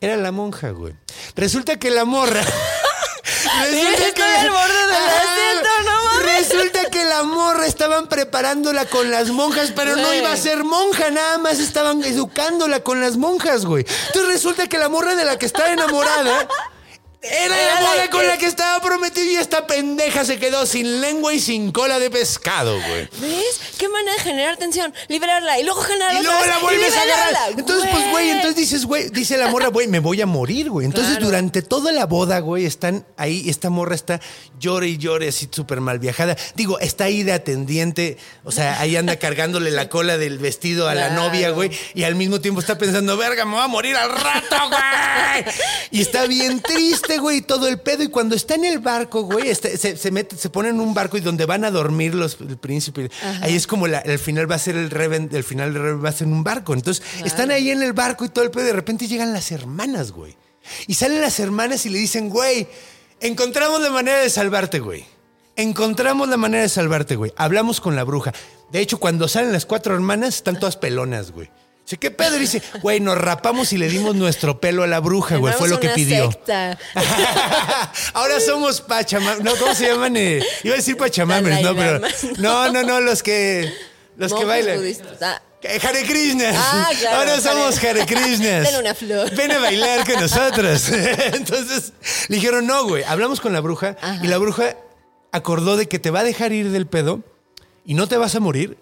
[0.00, 0.94] Era la monja, güey.
[1.34, 2.42] Resulta que la morra.
[3.24, 6.48] Estoy al borde del asiento, no mames.
[6.48, 11.10] Resulta que la morra estaban preparándola con las monjas, pero no iba a ser monja,
[11.10, 13.84] nada más estaban educándola con las monjas, güey.
[14.06, 16.48] Entonces resulta que la morra de la que estaba enamorada
[17.22, 20.64] era la la morra con que- la que estaba prometida y esta pendeja se quedó
[20.64, 23.08] sin lengua y sin cola de pescado, güey.
[23.20, 23.60] ¿Ves?
[23.78, 24.94] ¿Qué manera de generar tensión?
[25.08, 27.50] Liberarla y luego generar Y luego la vuelves a agarrar.
[27.58, 30.86] Entonces, pues, güey, entonces dices, güey, dice la morra, güey, me voy a morir, güey.
[30.86, 31.26] Entonces, Claro.
[31.26, 34.20] durante toda la boda, güey, están ahí, esta morra está
[34.58, 36.36] llore y llore, así súper mal viajada.
[36.54, 40.94] Digo, está ahí de atendiente, o sea, ahí anda cargándole la cola del vestido a
[40.94, 44.10] la novia, güey, y al mismo tiempo está pensando, verga, me voy a morir al
[44.10, 45.54] rato, güey.
[45.90, 48.02] Y está bien triste, güey, y todo el pedo.
[48.02, 50.94] Y cuando está en el barco, güey, está- se, se mete, se pone en un
[50.94, 53.10] barco y donde van a dormir los, el príncipe.
[53.42, 56.04] Ahí es como la- el final va a ser el Reven, el final del Reven
[56.04, 56.74] va a ser en un barco.
[56.74, 58.64] Entonces, están ahí en el barco y todo el pedo.
[58.64, 60.36] y De repente llegan las hermanas, güey.
[60.86, 62.68] Y salen las hermanas y le dicen, güey,
[63.20, 65.04] encontramos la manera de salvarte, güey.
[65.56, 67.32] Encontramos la manera de salvarte, güey.
[67.36, 68.32] Hablamos con la bruja.
[68.72, 71.50] De hecho, cuando salen las cuatro hermanas, están todas pelonas, güey.
[71.84, 72.36] Dice, ¿qué pedo?
[72.36, 75.52] Y dice, güey, nos rapamos y le dimos nuestro pelo a la bruja, güey.
[75.54, 76.30] Fue lo que pidió.
[76.30, 76.78] secta.
[78.14, 79.42] Ahora somos pachamames.
[79.42, 80.16] No, ¿cómo se llaman?
[80.16, 81.74] Eh, iba a decir pachamames, ¿no?
[81.74, 82.00] Pero.
[82.38, 83.72] No, no, no, los que.
[84.16, 84.78] Los que bailan.
[85.22, 86.56] Ah, Hare Krishnas.
[86.58, 88.64] Ah, claro, Ahora Hare- somos Hare Krishnas.
[88.64, 89.34] Dale una flor.
[89.34, 90.88] Ven a bailar con nosotros.
[91.32, 91.92] Entonces
[92.28, 93.02] le dijeron, no, güey.
[93.04, 94.76] Hablamos con la bruja y la bruja
[95.32, 97.20] acordó de que te va a dejar ir del pedo
[97.84, 98.76] y no te vas a morir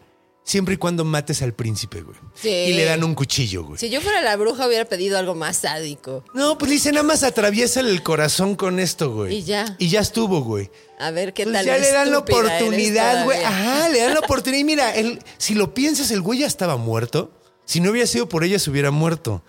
[0.48, 2.16] siempre y cuando mates al príncipe, güey.
[2.34, 2.48] Sí.
[2.48, 3.78] Y le dan un cuchillo, güey.
[3.78, 6.24] Si yo fuera la bruja hubiera pedido algo más sádico.
[6.32, 9.36] No, pues dice, nada más atraviésale el corazón con esto, güey.
[9.36, 9.76] Y ya.
[9.78, 10.70] Y ya estuvo, güey.
[10.98, 11.66] A ver qué Pues tal.
[11.66, 13.44] ya le dan la oportunidad, güey.
[13.44, 14.60] Ajá, le dan la oportunidad.
[14.60, 17.30] Y mira, el- si lo piensas, el güey ya estaba muerto.
[17.66, 19.44] Si no hubiera sido por ella, se hubiera muerto.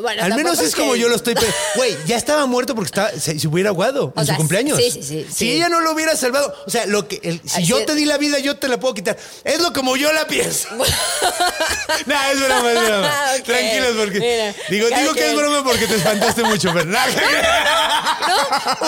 [0.00, 1.34] Bueno, Al menos es como yo lo estoy...
[1.76, 4.76] Güey, ya estaba muerto porque estaba, se, se hubiera aguado O en sea, su cumpleaños.
[4.78, 5.52] sí, sí, sí, Si sí.
[5.52, 6.54] ella no lo hubiera salvado...
[6.66, 8.94] O sea, lo que el- si yo te di la vida, yo te la puedo
[8.94, 9.16] quitar.
[9.44, 10.68] Es lo como yo la pienso.
[10.76, 10.84] no,
[12.32, 13.12] es broma, es broma.
[13.44, 14.18] Tranquilos porque...
[14.20, 16.86] Mira, digo, digo que es broma porque te espantaste mucho, pero...
[16.86, 16.98] No,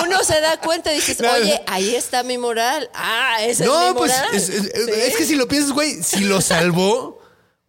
[0.03, 1.31] uno se da cuenta y dices, No.
[1.33, 2.91] oye, ahí está mi moral.
[2.95, 4.29] Ah, esa es No, mi pues moral.
[4.35, 7.21] es, es- es que si lo piensas, güey, si lo salvó,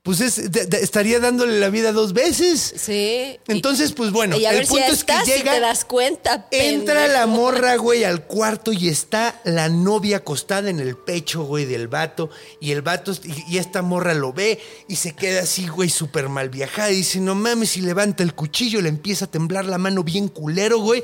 [0.07, 2.73] pues es- de- de- estaría dándole la vida dos veces.
[2.77, 3.37] Sí.
[3.49, 5.59] Entonces, pues bueno, y a el ver si punto es que estás, si llega- te
[5.59, 6.47] das cuenta.
[6.49, 7.13] Entra pendejo.
[7.19, 11.89] la morra, güey, al cuarto y está la novia acostada en el pecho, güey, del
[11.89, 12.29] vato.
[12.61, 16.29] Y el vato, y, y esta morra lo ve y se queda así, güey, súper
[16.29, 16.89] mal viajada.
[16.91, 20.29] Y dice, no mames, y levanta el cuchillo, le empieza a temblar la mano bien
[20.29, 21.03] culero, güey.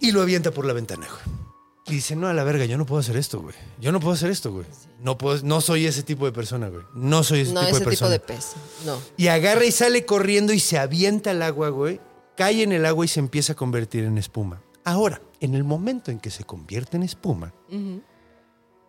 [0.00, 1.44] Y lo avienta por la ventana, güey.
[1.86, 3.54] Y dice, no, a la verga, yo no puedo hacer esto, güey.
[3.78, 4.64] Yo no puedo hacer esto, güey.
[5.04, 6.82] No, puedo, no soy ese tipo de persona, güey.
[6.94, 8.10] No soy ese No, tipo ese de tipo persona.
[8.10, 8.52] de pez.
[8.84, 8.98] No.
[9.16, 12.00] Y agarra y sale corriendo y se avienta al agua, güey.
[12.36, 14.60] cae en el agua y se empieza a convertir en espuma.
[14.82, 17.54] Ahora, en el momento en que se convierte en espuma,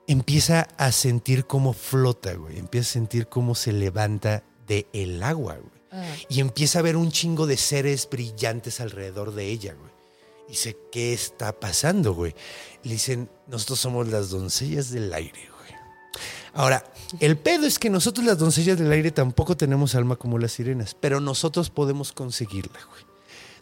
[0.08, 2.58] empieza a sentir cómo flota, güey.
[2.60, 5.76] Empieza a sentir cómo se levanta del el agua, güey.
[6.28, 9.92] Y empieza a ver un chingo de seres brillantes alrededor de ella, güey.
[10.48, 12.36] Y dice, ¿qué está pasando, güey?
[12.84, 15.55] Le dicen, nosotros somos las doncellas del aire, güey.
[16.56, 16.84] Ahora,
[17.20, 20.96] el pedo es que nosotros las doncellas del aire tampoco tenemos alma como las sirenas,
[21.00, 23.04] pero nosotros podemos conseguirla, güey.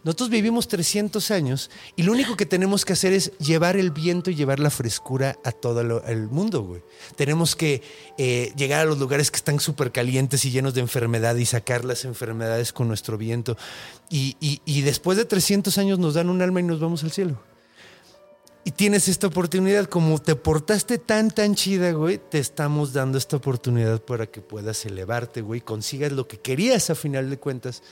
[0.04, 4.30] Nosotros vivimos 300 años y lo único que tenemos que hacer es llevar el viento
[4.30, 6.82] y llevar la frescura a todo lo- el mundo, güey.
[7.16, 7.82] Tenemos que
[8.18, 11.86] eh, llegar a los lugares que están súper calientes y llenos de enfermedad y sacar
[11.86, 13.56] las enfermedades con nuestro viento.
[14.10, 17.40] Y, y- después de 300 años nos dan un alma y nos vamos al cielo.
[18.66, 23.36] Y tienes esta oportunidad, como te portaste tan, tan chida, güey, te estamos dando esta
[23.36, 27.82] oportunidad para que puedas elevarte, güey, consigas lo que querías a final de cuentas.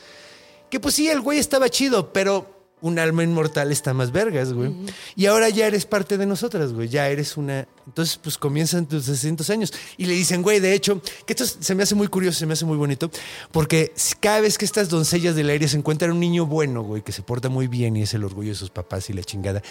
[0.71, 4.73] Que pues sí, el güey estaba chido, pero un alma inmortal está más vergas, güey.
[5.15, 7.69] Y ahora ya eres parte de nosotras, güey, ya eres una...
[7.87, 9.73] Entonces, pues comienzan tus 600 años.
[9.97, 12.55] Y le dicen, güey, de hecho, que esto se me hace muy curioso, se me
[12.55, 13.11] hace muy bonito,
[13.53, 17.13] porque cada vez que estas doncellas del aire se encuentran un niño bueno, güey, que
[17.13, 19.63] se porta muy bien y es el orgullo de sus papás y la chingada,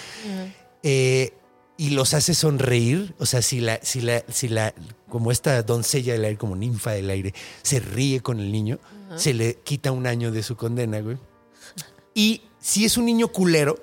[0.84, 1.34] eh,
[1.78, 3.16] y los hace sonreír.
[3.20, 4.74] O sea, si la, si la, si la,
[5.10, 8.80] como esta doncella del aire, como ninfa del aire, se ríe con el niño,
[9.16, 11.18] se le quita un año de su condena, güey.
[12.14, 13.78] Y si es un niño culero,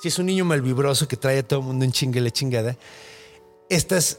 [0.00, 2.76] si es un niño malvibroso que trae a todo el mundo en chingue la chingada,
[3.68, 4.18] estas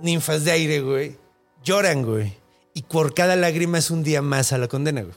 [0.00, 1.16] ninfas de aire, güey,
[1.62, 2.34] lloran, güey.
[2.72, 5.14] Y por cada lágrima es un día más a la condena, güey.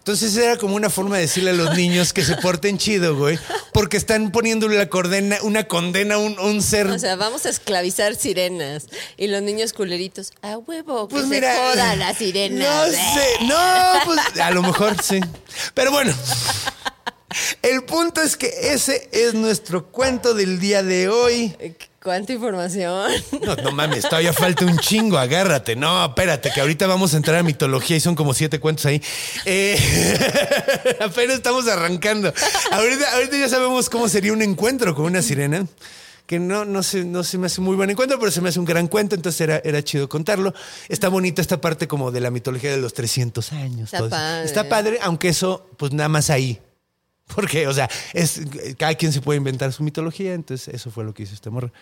[0.00, 3.38] Entonces era como una forma de decirle a los niños que se porten chido, güey,
[3.74, 6.86] porque están poniéndole la condena, una condena a un, ser.
[6.86, 8.86] O sea, vamos a esclavizar sirenas.
[9.18, 12.64] Y los niños culeritos, a huevo, que pues se mira, joda la sirena.
[12.64, 15.20] No sé, no, pues a lo mejor sí.
[15.74, 16.14] Pero bueno,
[17.62, 21.54] el punto es que ese es nuestro cuento del día de hoy.
[22.02, 23.10] ¿Cuánta información?
[23.44, 25.76] No, no mames, todavía falta un chingo, agárrate.
[25.76, 29.02] No, espérate, que ahorita vamos a entrar a mitología y son como siete cuentos ahí.
[29.44, 29.78] Eh,
[31.00, 32.32] apenas estamos arrancando.
[32.70, 35.66] Ahorita, ahorita ya sabemos cómo sería un encuentro con una sirena.
[36.26, 38.60] Que no, no, se, no se me hace muy buen encuentro, pero se me hace
[38.60, 40.54] un gran cuento, entonces era, era chido contarlo.
[40.88, 43.92] Está bonita esta parte como de la mitología de los 300 años.
[43.92, 44.44] Está padre.
[44.44, 46.60] Está padre, aunque eso, pues nada más ahí.
[47.34, 48.40] Porque, o sea, es,
[48.78, 51.72] cada quien se puede inventar su mitología, entonces eso fue lo que hizo esta morra.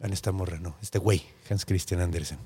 [0.00, 2.38] Ah, esta morra, no, este güey, Hans Christian Andersen.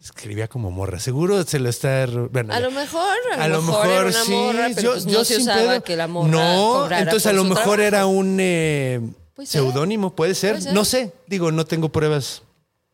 [0.00, 1.00] Escribía como morra.
[1.00, 2.06] Seguro se lo está.
[2.06, 5.60] bueno, A lo mejor, a lo mejor era una morra, pero pues no se usaba
[5.60, 5.82] pedo.
[5.82, 7.82] que la morra No, entonces a lo mejor trabajo.
[7.82, 9.00] era un eh,
[9.34, 10.52] Puede seudónimo, puede ser.
[10.52, 10.74] Puede ser.
[10.74, 12.42] No sé, digo, no tengo pruebas.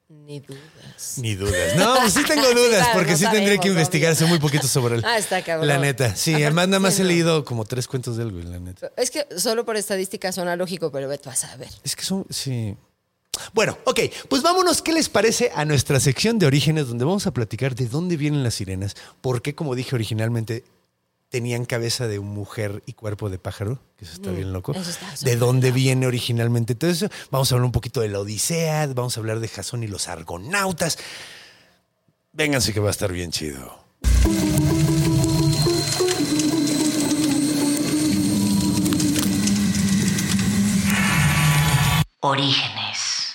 [0.08, 0.62] Ni dudas.
[1.16, 1.76] Ni dudas.
[1.76, 4.18] No, pues sí tengo dudas, claro, porque no sí tendría que investigar, obvio.
[4.18, 5.04] sé muy poquito sobre él.
[5.06, 5.66] Ah, está cabrón.
[5.68, 6.14] La neta.
[6.14, 7.08] Sí, además nada más sí, he no.
[7.08, 8.90] leído como tres cuentos de él, güey, la neta.
[8.96, 11.68] Es que solo por estadística suena lógico, pero vete a saber.
[11.84, 12.76] Es que son, sí.
[13.52, 17.30] Bueno, ok, pues vámonos, ¿qué les parece a nuestra sección de orígenes donde vamos a
[17.32, 18.96] platicar de dónde vienen las sirenas?
[19.20, 20.64] ¿Por qué, como dije originalmente,
[21.30, 23.78] tenían cabeza de mujer y cuerpo de pájaro?
[23.96, 24.72] Que eso está bien loco.
[24.72, 27.08] Mm, eso está ¿De dónde viene originalmente todo eso?
[27.30, 30.08] Vamos a hablar un poquito de la Odisea, vamos a hablar de Jasón y los
[30.08, 30.98] argonautas.
[32.32, 33.80] Vénganse que va a estar bien chido.
[42.22, 43.34] Orígenes.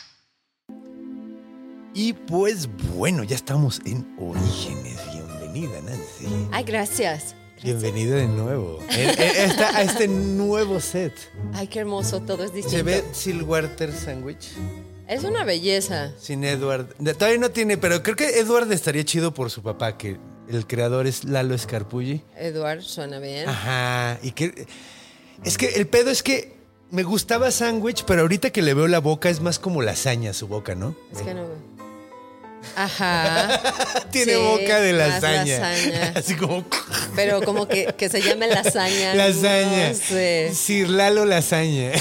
[1.94, 5.00] Y pues bueno, ya estamos en Orígenes.
[5.14, 6.48] Bienvenida, Nancy.
[6.52, 7.36] Ay, gracias.
[7.66, 11.14] Bienvenida de nuevo en esta- a este nuevo set.
[11.54, 12.78] Ay, qué hermoso, todo es distinto.
[12.78, 14.50] Se ve Silwater Sandwich
[15.08, 16.12] Es una belleza.
[16.20, 16.94] sin Edward.
[17.18, 21.08] Todavía no tiene, pero creo que Edward estaría chido por su papá, que el creador
[21.08, 22.22] es Lalo Scarpulli.
[22.38, 23.50] Eduard, suena bien.
[23.50, 24.20] Ajá.
[24.22, 24.68] Y que.
[25.44, 26.54] Es que el pedo es que
[26.92, 30.48] me gustaba Sandwich, pero ahorita que le veo la boca es más como lasaña su
[30.48, 30.96] boca, ¿no?
[31.12, 31.75] Es que no veo.
[32.76, 33.62] Ajá.
[34.12, 35.60] Tiene Sí, boca de lasaña.
[35.60, 36.14] lasaña.
[36.16, 36.66] Así como.
[37.16, 39.14] Pero como que, que se llame lasaña.
[39.16, 39.90] Lasaña.
[39.90, 40.52] No sé.
[40.54, 41.92] Sir Lalo Lasaña.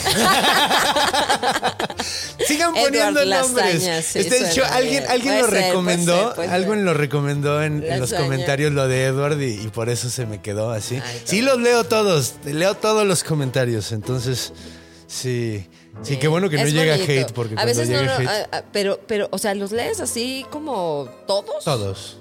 [2.47, 3.75] Sigan Edward poniendo nombres.
[3.85, 6.27] Lasaña, sí, hecho, alguien, alguien lo ser, puede recomendó.
[6.27, 10.11] ser, puede alguien lo recomendó en, los comentarios lo de Edward y, y por eso
[10.11, 11.01] se me quedó así.
[11.05, 12.35] Ay, sí, los leo todos.
[12.45, 13.93] Leo todos los comentarios.
[13.93, 14.53] Entonces,
[15.07, 15.67] sí.
[16.03, 17.13] Sí, qué bueno que no Es llega bonito.
[17.13, 18.49] hate porque a cuando veces no, llega no, hate.
[18.53, 21.63] a- a- pero, pero, o sea, los lees así como todos.
[21.65, 22.19] todos.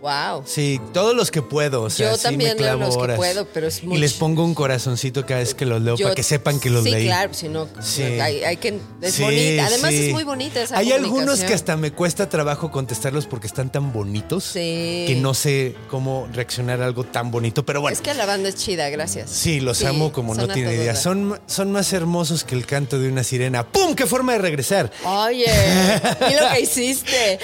[0.00, 0.44] Wow.
[0.46, 1.82] Sí, todos los que puedo.
[1.82, 4.00] O sea, Yo sí también me leo clavo que puedo, pero es Y mucho.
[4.00, 6.84] les pongo un corazoncito cada vez que los leo Yo- para que sepan que los
[6.84, 7.06] sí, leí.
[7.06, 8.02] claro, si no, Sí.
[8.02, 9.66] hay, hay que, es Sí, bonita.
[9.66, 10.06] Además sí.
[10.06, 13.92] es muy bonita esa Hay algunos que hasta me cuesta trabajo contestarlos porque están tan
[13.92, 17.66] bonitos que no sé cómo reaccionar a algo tan bonito.
[17.66, 19.30] Pero bueno, Es que la banda es chida, gracias.
[19.30, 20.94] sí, los amo como no tiene idea.
[20.94, 23.66] Son, son más hermosos que el canto de una sirena.
[23.66, 23.94] ¡Pum!
[23.96, 24.92] ¡Qué forma de regresar!
[25.04, 25.44] Oye,
[26.30, 27.40] y lo que hiciste.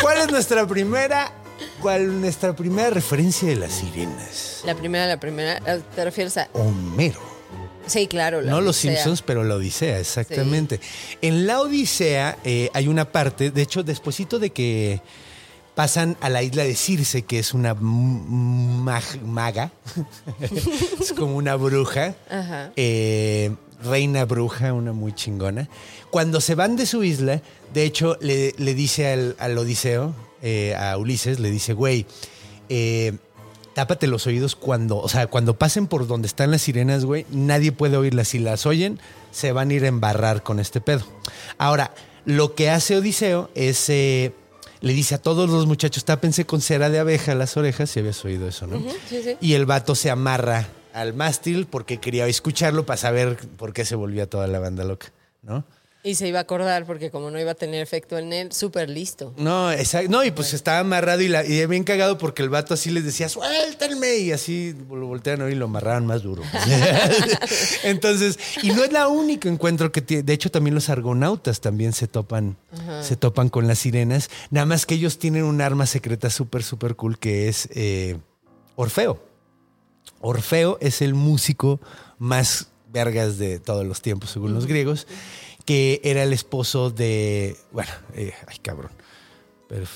[0.00, 1.31] ¿Cuál es nuestra primera,
[1.82, 4.62] cuál nuestra primera referencia de las sirenas?
[4.64, 6.48] La primera, la primera, eh, ¿te refieres a...?
[6.54, 7.20] Homero.
[7.86, 8.40] Sí, claro.
[8.40, 8.76] la No los.
[8.76, 10.80] Simpsons, pero la Odisea, exactamente.
[11.20, 15.00] En la Odisea eh, hay una parte, de hecho, despuesito de que
[15.74, 19.72] pasan a la isla de Circe, que es una mag- maga,
[21.00, 22.70] es como una bruja, Ajá.
[22.76, 23.50] eh,
[23.82, 25.68] reina bruja, una muy chingona.
[26.10, 27.42] Cuando se van de su isla,
[27.74, 32.06] de hecho, le, le dice al, al Odiseo, eh, a Ulises, le dice, güey,
[32.68, 33.16] eh,
[33.74, 37.72] tápate los oídos cuando, o sea, cuando pasen por donde están las sirenas, güey, nadie
[37.72, 38.28] puede oírlas.
[38.28, 38.98] Si las oyen,
[39.30, 41.04] se van a ir a embarrar con este pedo.
[41.58, 44.32] Ahora, lo que hace Odiseo es, eh,
[44.80, 48.24] le dice a todos los muchachos, tápense con cera de abeja las orejas, si habías
[48.24, 48.80] oído eso, ¿no?
[49.08, 49.36] sí, sí.
[49.40, 53.94] Y el vato se amarra al mástil porque quería escucharlo para saber por qué se
[53.94, 55.12] volvía toda la banda loca,
[55.42, 55.64] ¿no?
[56.04, 58.90] Y se iba a acordar porque como no iba a tener efecto en él, súper
[58.90, 59.32] listo.
[59.36, 60.10] No, exacto.
[60.10, 63.04] No, y pues estaba amarrado y, la, y bien cagado porque el vato así les
[63.04, 64.16] decía, suéltenme.
[64.16, 66.42] Y así lo voltearon a oír y lo amarraban más duro.
[67.84, 70.24] Entonces, y no es la único encuentro que tiene.
[70.24, 72.56] De hecho, también los argonautas también se topan,
[73.00, 74.28] se topan con las sirenas.
[74.50, 78.18] Nada más que ellos tienen un arma secreta súper, súper cool que es eh,
[78.74, 79.22] Orfeo.
[80.20, 81.80] Orfeo es el músico
[82.18, 85.06] más vergas de todos los tiempos, según los griegos,
[85.64, 88.92] que era el esposo de, bueno, eh, ay cabrón,
[89.68, 89.86] pero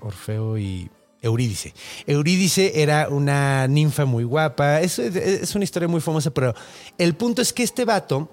[0.00, 0.90] Orfeo y
[1.22, 1.72] Eurídice.
[2.06, 6.54] Eurídice era una ninfa muy guapa, es, es una historia muy famosa, pero
[6.98, 8.28] el punto es que este vato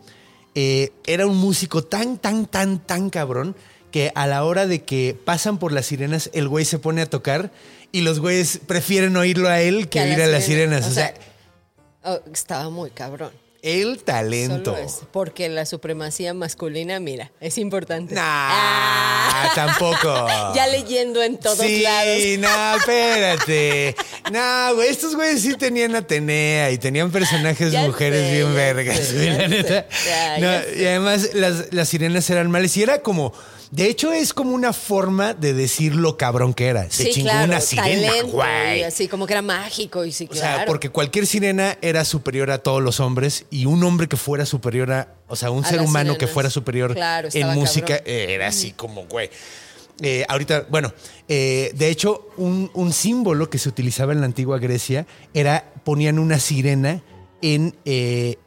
[0.53, 3.55] eh, era un músico tan, tan, tan, tan cabrón
[3.91, 7.09] que a la hora de que pasan por las sirenas, el güey se pone a
[7.09, 7.51] tocar
[7.91, 10.85] y los güeyes prefieren oírlo a él que, a oír las a las sirenas.
[10.85, 10.87] sirenas.
[10.87, 11.13] O sea,
[12.03, 13.31] oh, estaba muy cabrón.
[13.61, 14.75] El talento.
[14.75, 15.09] Solo.
[15.11, 18.15] Porque la supremacía masculina, mira, es importante.
[18.15, 20.27] Nah, tampoco.
[20.55, 22.21] Ya leyendo en todos sí, lados.
[22.39, 23.95] no, espérate.
[24.31, 29.11] No, güey, estos güeyes sí tenían Atenea y tenían personajes Ya mujeres sé, bien vergas,
[29.13, 29.87] la neta.
[30.05, 30.81] Ya, No, ya sé.
[30.81, 33.33] y además las, las sirenas eran males y era como,
[33.71, 36.89] de hecho es como una forma de decir lo cabrón que era.
[36.91, 38.83] Se sí, chingó claro, una sirena, güey.
[38.83, 42.59] así como que era mágico y sí, O sea, porque cualquier sirena era superior a
[42.59, 45.81] todos los hombres y un hombre que fuera superior a, o sea, un A ser
[45.81, 48.03] humano que fuera superior Claro, en música cabrón.
[48.05, 49.29] era así como, güey.
[50.03, 50.93] Eh, ahorita, bueno,
[51.27, 56.17] eh, de hecho, un, un símbolo que se utilizaba en la antigua Grecia era, ponían
[56.17, 57.03] una sirena
[57.41, 58.37] en eh,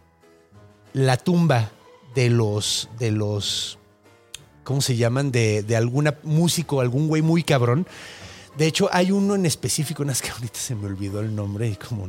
[0.93, 1.71] la tumba
[2.15, 3.79] de los, de los,
[4.65, 5.31] ¿cómo se llaman?
[5.31, 7.87] De, de alguna músico, algún güey muy cabrón.
[8.57, 11.75] De hecho, hay uno en específico, es que ahorita se me olvidó el nombre y
[11.75, 12.09] como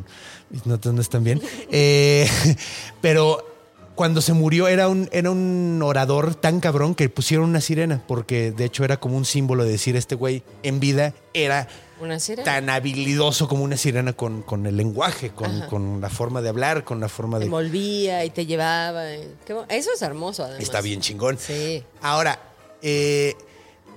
[0.50, 1.42] mis notas no están bien.
[1.72, 2.30] Eh,
[3.02, 3.55] pero
[3.96, 8.52] cuando se murió era un, era un orador tan cabrón que pusieron una sirena, porque
[8.52, 11.68] de hecho era como un símbolo de decir este güey en vida era
[12.02, 12.44] Una sirena.
[12.44, 16.84] tan habilidoso como una sirena con, con el lenguaje, con, con la forma de hablar,
[16.84, 17.46] con la forma Te de...
[17.46, 19.04] envolvía y te llevaba.
[19.50, 20.62] bo- Eso es hermoso, además.
[20.64, 21.38] Está bien chingón.
[21.40, 21.84] Sí.
[22.02, 22.40] Ahora,
[22.82, 23.36] eh,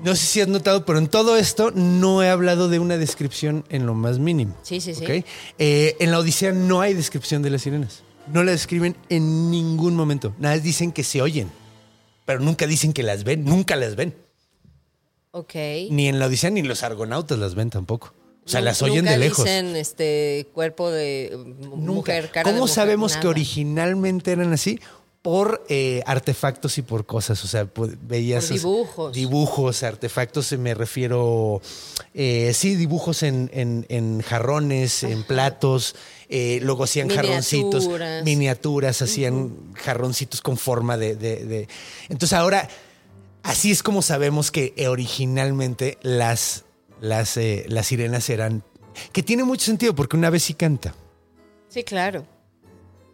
[0.05, 3.64] no sé si has notado, pero en todo esto no he hablado de una descripción
[3.68, 4.55] en lo más mínimo.
[4.62, 5.24] Sí, sí, sí.
[5.59, 8.05] Eh, en la Odisea no hay descripción de las sirenas.
[8.33, 10.35] No la describen en ningún momento.
[10.39, 11.51] Nada más dicen que se oyen,
[12.24, 14.14] pero nunca dicen que las ven, nunca las ven.
[15.31, 15.55] Ok.
[15.91, 18.12] Ni en la Odisea ni los argonautas las ven tampoco.
[18.45, 19.45] O sea, las oyen nunca de lejos.
[19.45, 21.93] dicen este cuerpo de m- Nunca.
[21.93, 24.81] mujer, cara de ¿Cómo mujer, sabemos que originalmente eran así?
[25.20, 27.45] Por eh, artefactos y por cosas.
[27.45, 27.68] O sea,
[28.03, 28.47] veías.
[28.47, 29.12] Por dibujos.
[29.12, 31.61] Dibujos, artefactos, me refiero.
[32.14, 35.95] eh, sí, dibujos en, en- en jarrones, en platos.
[36.29, 37.89] Eh, luego hacían jarroncitos,
[38.24, 39.01] Miniaturas.
[39.03, 41.68] hacían jarroncitos con forma de, de- de-
[42.09, 42.68] Entonces ahora,
[43.43, 46.64] así es como sabemos que originalmente las,
[47.01, 48.62] las, eh, las sirenas eran.
[49.12, 50.95] Que tiene mucho sentido porque una vez sí canta.
[51.68, 52.26] Sí, claro.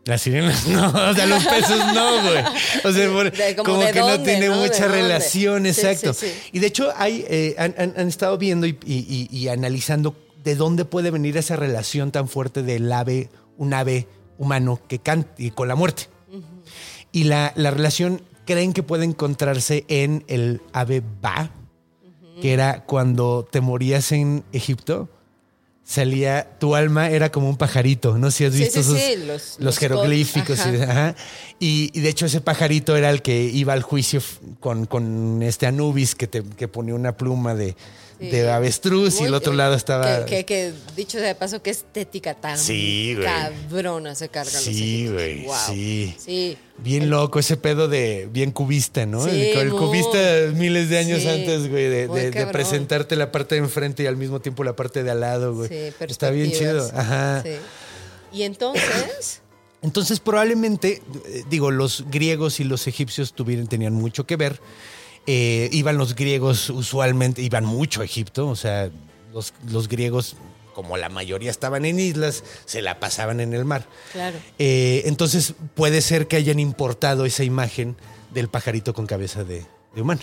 [0.06, 2.44] Las sirenas no, o sea, los peces no, güey.
[2.84, 4.60] O sea, por- De- como que no tiene ¿no?
[4.60, 6.12] ¿De mucha relación, exacto.
[6.12, 6.50] sí, sí.
[6.52, 10.14] Y de hecho, hay, eh, han, han- han estado viendo y, y- y- y analizando
[10.44, 14.06] de dónde puede venir esa relación tan fuerte del ave, un ave
[14.38, 16.04] humano que canta y con la muerte.
[17.12, 21.50] Y la, la relación creen que puede encontrarse en el ave ba,
[22.42, 25.08] que era cuando te morías en Egipto,
[25.84, 28.90] salía, tu alma era como un pajarito, no sé si has visto sí,
[29.26, 30.58] esos- sí, los, jeroglíficos.
[30.66, 31.14] y, ajá.
[31.60, 34.20] Y- y de hecho ese pajarito era el que iba al juicio
[34.60, 37.76] con, con este Anubis que, te, que ponía una pluma de,
[38.20, 38.28] Sí.
[38.30, 40.24] de avestruz y el otro lado estaba...
[40.24, 43.26] Que, que- que, dicho sea de paso, que estética tan Sí, güey.
[43.26, 45.54] cabrona se carga Sí, güey, Wow.
[45.66, 46.14] sí.
[46.18, 46.58] Sí.
[46.78, 49.24] Bien loco ese pedo de bien cubista, ¿no?
[49.24, 49.78] Sí, el, el muy.
[49.80, 50.18] cubista
[50.54, 54.40] miles de años Sí, antes, güey, de, presentarte la parte de enfrente y al mismo
[54.40, 55.68] tiempo la parte de al lado, güey.
[55.68, 56.88] Sí, Está bien chido.
[56.94, 57.42] Ajá.
[57.42, 57.50] Sí.
[58.32, 59.40] Y entonces,
[59.82, 64.58] Entonces, probablemente, eh, digo, los griegos y los egipcios tuvieron, tenían mucho que ver.
[65.26, 68.90] Eh, iban los griegos usualmente, iban mucho a Egipto, o sea,
[69.32, 70.36] los, los griegos,
[70.74, 73.86] como la mayoría estaban en islas, se la pasaban en el mar.
[74.12, 74.36] claro.
[74.58, 77.96] Eh, entonces, puede ser que hayan importado esa imagen
[78.34, 79.64] del pajarito con cabeza de,
[79.94, 80.22] de humano.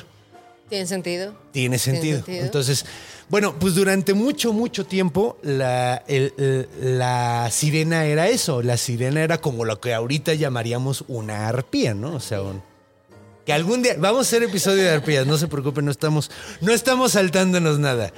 [0.69, 1.35] ¿Tiene sentido?
[1.51, 2.17] Tiene sentido.
[2.17, 2.45] sentido.
[2.45, 2.85] Entonces,
[3.27, 8.61] bueno, pues durante mucho, mucho tiempo la, el- el- la sirena era eso.
[8.61, 12.13] La sirena era como lo que ahorita llamaríamos una arpía, ¿no?
[12.15, 12.61] O sea, un-
[13.45, 16.29] que algún día vamos a hacer episodio de arpías, no se preocupen, no estamos,
[16.61, 18.11] no estamos saltándonos nada.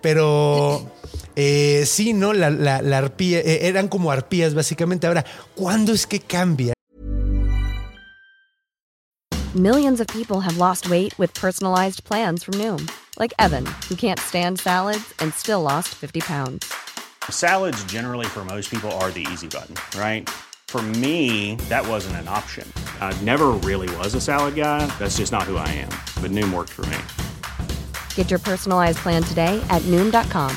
[0.00, 0.90] Pero
[1.36, 2.32] eh, sí, ¿no?
[2.32, 5.06] La, la- la arpía, eh, eran como arpías básicamente.
[5.06, 5.24] Ahora,
[5.54, 6.74] ¿cuándo es que cambia?
[9.54, 12.86] Millions of people have lost weight with personalized plans from Noom,
[13.18, 16.66] like Evan, who can't stand salads and still lost 50 pounds.
[17.30, 20.28] Salads, generally, for most people, are the easy button, right?
[20.68, 22.70] For me, that wasn't an option.
[23.00, 24.84] I never really was a salad guy.
[24.98, 25.88] That's just not who I am.
[26.20, 26.98] But Noom worked for me.
[28.14, 30.54] Get your personalized plan today at Noom.com.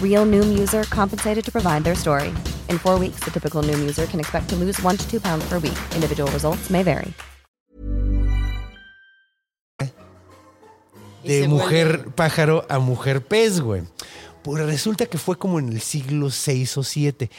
[0.00, 2.32] Real Noom user compensated to provide their story.
[2.70, 5.44] In four weeks, the typical Noom user can expect to lose one to two pounds
[5.48, 5.78] per week.
[5.96, 7.12] Individual results may vary.
[11.24, 13.82] De mujer pájaro a mujer pez, güey.
[14.44, 17.30] Pues resulta que fue como en el siglo VI o VII.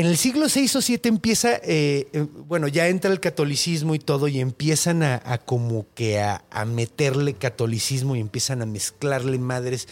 [0.00, 3.98] En el siglo VI o VII empieza, eh, eh, bueno, ya entra el catolicismo y
[3.98, 9.38] todo, y empiezan a, a como que a, a meterle catolicismo y empiezan a mezclarle
[9.38, 9.88] madres.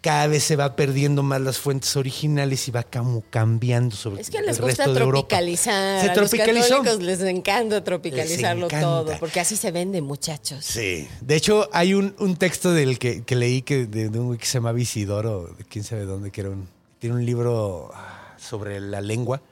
[0.00, 4.30] Cada vez se va perdiendo más las fuentes originales y va como cambiando sobre Es
[4.30, 5.26] que el les gusta resto de Europa.
[5.26, 6.04] tropicalizar.
[6.04, 6.60] Se a tropicalizó.
[6.60, 8.86] Los católicos les encanta tropicalizarlo Les encanta.
[8.86, 10.64] todo, porque así se vende, muchachos.
[10.64, 11.08] Sí.
[11.20, 14.38] De hecho, hay un, un texto del que, que leí que de, de un güey
[14.38, 16.68] que se llama Isidoro, de quién sabe dónde, que era un,
[17.00, 18.17] tiene un libro ah,
[18.48, 19.42] sobre la lengua,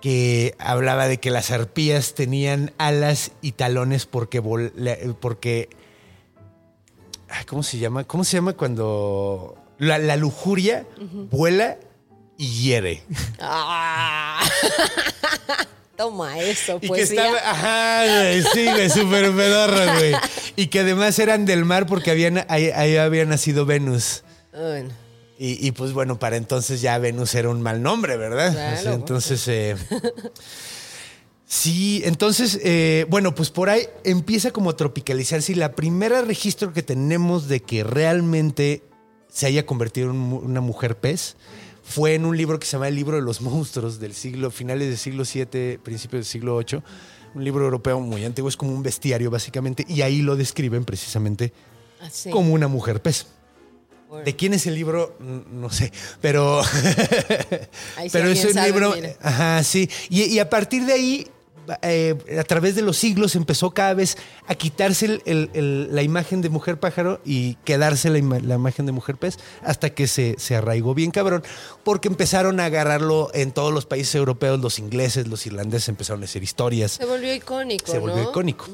[0.00, 4.40] que hablaba de que las arpías tenían alas y talones porque,
[5.20, 5.68] porque
[7.46, 8.04] ¿cómo se llama?
[8.04, 10.86] ¿Cómo se llama cuando la, la lujuria
[11.30, 11.76] vuela
[12.38, 13.02] y hiere?
[13.38, 14.40] Ah.
[15.96, 17.10] Toma eso, Y que pues.
[17.10, 20.14] estaba, ajá, güey, sí, güey, súper pedorro, güey.
[20.56, 24.24] Y que además eran del mar porque habían, ahí, ahí había nacido Venus.
[24.50, 24.88] Bueno,
[25.42, 28.52] Y, y, pues bueno, para entonces ya Venus era un mal nombre, ¿verdad?
[28.52, 28.92] Claro.
[28.92, 29.74] Entonces, eh,
[31.46, 36.74] sí, entonces, eh, bueno, pues por ahí empieza como a tropicalizarse y la primera registro
[36.74, 38.82] que tenemos de que realmente
[39.30, 41.36] se haya convertido en una mujer pez
[41.82, 44.88] fue en un libro que se llama El libro de los monstruos del siglo, finales
[44.88, 46.82] del siglo VII, principios del siglo VIII.
[47.34, 51.54] Un libro europeo muy antiguo, es como un bestiario básicamente, y ahí lo describen precisamente
[51.98, 52.28] así.
[52.28, 53.26] como una mujer pez.
[54.24, 55.16] ¿De quién es el libro?
[55.20, 56.62] No sé, pero,
[58.12, 59.14] pero es un sabe, libro, mira.
[59.22, 59.88] ajá, sí.
[60.08, 61.28] Y, y a partir de ahí,
[61.82, 64.16] eh, a través de los siglos, empezó cada vez
[64.48, 68.56] a quitarse el- el- el- la imagen de mujer pájaro y quedarse la, ima- la
[68.56, 71.44] imagen de mujer pez hasta que se, se arraigó bien cabrón,
[71.84, 76.24] porque empezaron a agarrarlo en todos los países europeos, los ingleses, los irlandeses empezaron a
[76.24, 78.30] hacer historias Se volvió icónico, se volvió ¿no?
[78.30, 78.66] icónico.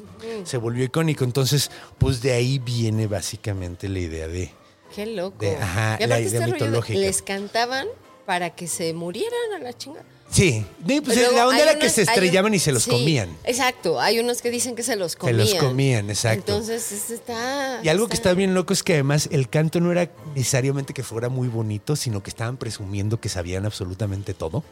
[0.44, 1.24] Se volvió icónico.
[1.24, 4.50] Entonces, pues de ahí viene básicamente la idea de.
[4.94, 5.38] Qué loco.
[5.38, 6.98] De- ajá, y la idea este de- mitológica.
[6.98, 7.86] les cantaban
[8.24, 10.02] para que se murieran a la chinga.
[10.28, 12.90] Sí, sí, pues Luego la onda era que se un- estrellaban y se los sí,
[12.90, 13.36] comían.
[13.44, 15.38] Exacto, hay unos que dicen que se los Se comían.
[15.38, 16.50] los comían, exacto.
[16.52, 17.78] Entonces, este está.
[17.84, 21.04] Y algo que está bien loco es que además el canto no era necesariamente que
[21.04, 24.64] fuera muy bonito, sino que estaban presumiendo que sabían absolutamente todo.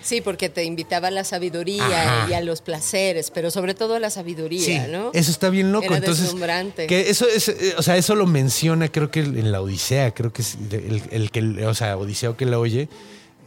[0.00, 1.84] Sí, porque te invitaba a la sabiduría
[2.22, 2.30] Ajá.
[2.30, 5.10] y a los placeres, pero sobre todo a la sabiduría, ¿no?
[5.12, 5.86] Eso está bien loco.
[5.86, 6.86] Era Entonces, deslumbrante.
[6.86, 10.32] que eso es, eh, o sea, eso lo menciona, creo que en la Odisea, creo
[10.32, 12.88] que es el, el que, o sea, Odiseo que la oye,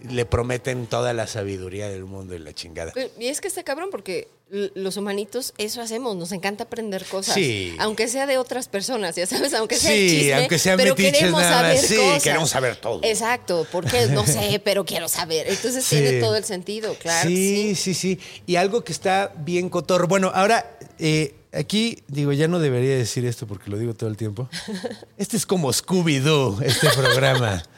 [0.03, 2.93] le prometen toda la sabiduría del mundo y la chingada.
[3.19, 7.33] Y es que está cabrón porque los humanitos eso hacemos, nos encanta aprender cosas.
[7.33, 7.75] Sí.
[7.79, 11.41] Aunque sea de otras personas, ya sabes, aunque sea Sí, chisme, aunque sean pero queremos
[11.41, 11.81] nada más.
[11.81, 12.23] saber Sí, cosas.
[12.23, 12.99] queremos saber todo.
[13.03, 15.47] Exacto, porque no sé, pero quiero saber.
[15.49, 15.95] Entonces Sí.
[15.97, 17.27] tiene todo el sentido, claro.
[17.27, 18.19] Sí, sí, sí.
[18.45, 20.07] Y algo que está bien cotorro.
[20.07, 24.15] Bueno, ahora, eh, aquí, digo, ya no debería decir esto porque lo digo todo el
[24.17, 24.47] tiempo.
[25.17, 27.63] Este es como Scooby-Doo, este programa.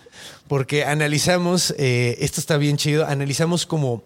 [0.47, 4.03] Porque analizamos, eh, esto está bien chido, analizamos como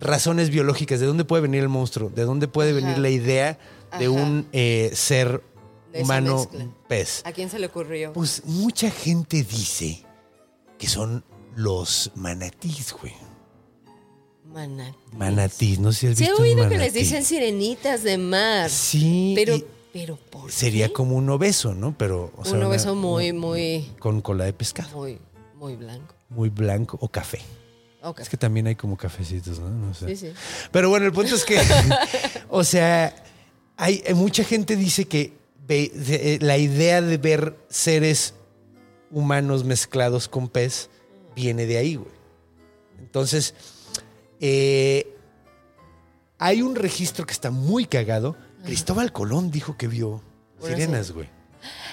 [0.00, 3.58] razones biológicas, de dónde puede venir el monstruo, de dónde puede venir la idea
[3.98, 4.10] de Ajá.
[4.10, 5.42] un eh, ser
[5.92, 6.48] De humano
[6.88, 7.22] pez.
[7.24, 8.12] ¿A quién se le ocurrió?
[8.12, 10.04] Pues mucha gente dice
[10.78, 11.24] que son
[11.56, 13.12] los manatís, güey.
[14.52, 14.94] Manatí.
[15.16, 18.70] Manatís, no sé si has visto un oído que les dicen sirenitas de mar.
[18.70, 19.58] Sí, Pero,
[19.92, 20.92] pero ¿por sería qué?
[20.94, 21.94] como un obeso, ¿no?
[21.98, 25.18] Pero o sea, un una- obeso muy, muy, con cola de pescado, muy,
[25.58, 26.14] muy blanco.
[26.30, 27.40] muy blanco o café.
[28.18, 29.68] Es que también hay como cafecitos, ¿no?
[29.68, 30.06] No sé.
[30.08, 30.32] Sí, sí.
[30.70, 31.60] Pero bueno, el punto es que,
[32.48, 33.14] o sea,
[33.76, 35.36] hay eh, mucha gente dice que
[35.66, 38.34] ve- de- eh, la idea de ver seres
[39.10, 40.90] humanos mezclados con pez
[41.34, 42.10] viene de ahí, güey.
[43.00, 43.54] Entonces,
[44.40, 45.12] eh,
[46.38, 48.36] hay un registro que está muy cagado.
[48.64, 50.22] Cristóbal Colón dijo que vio
[50.62, 51.28] sirenas, güey.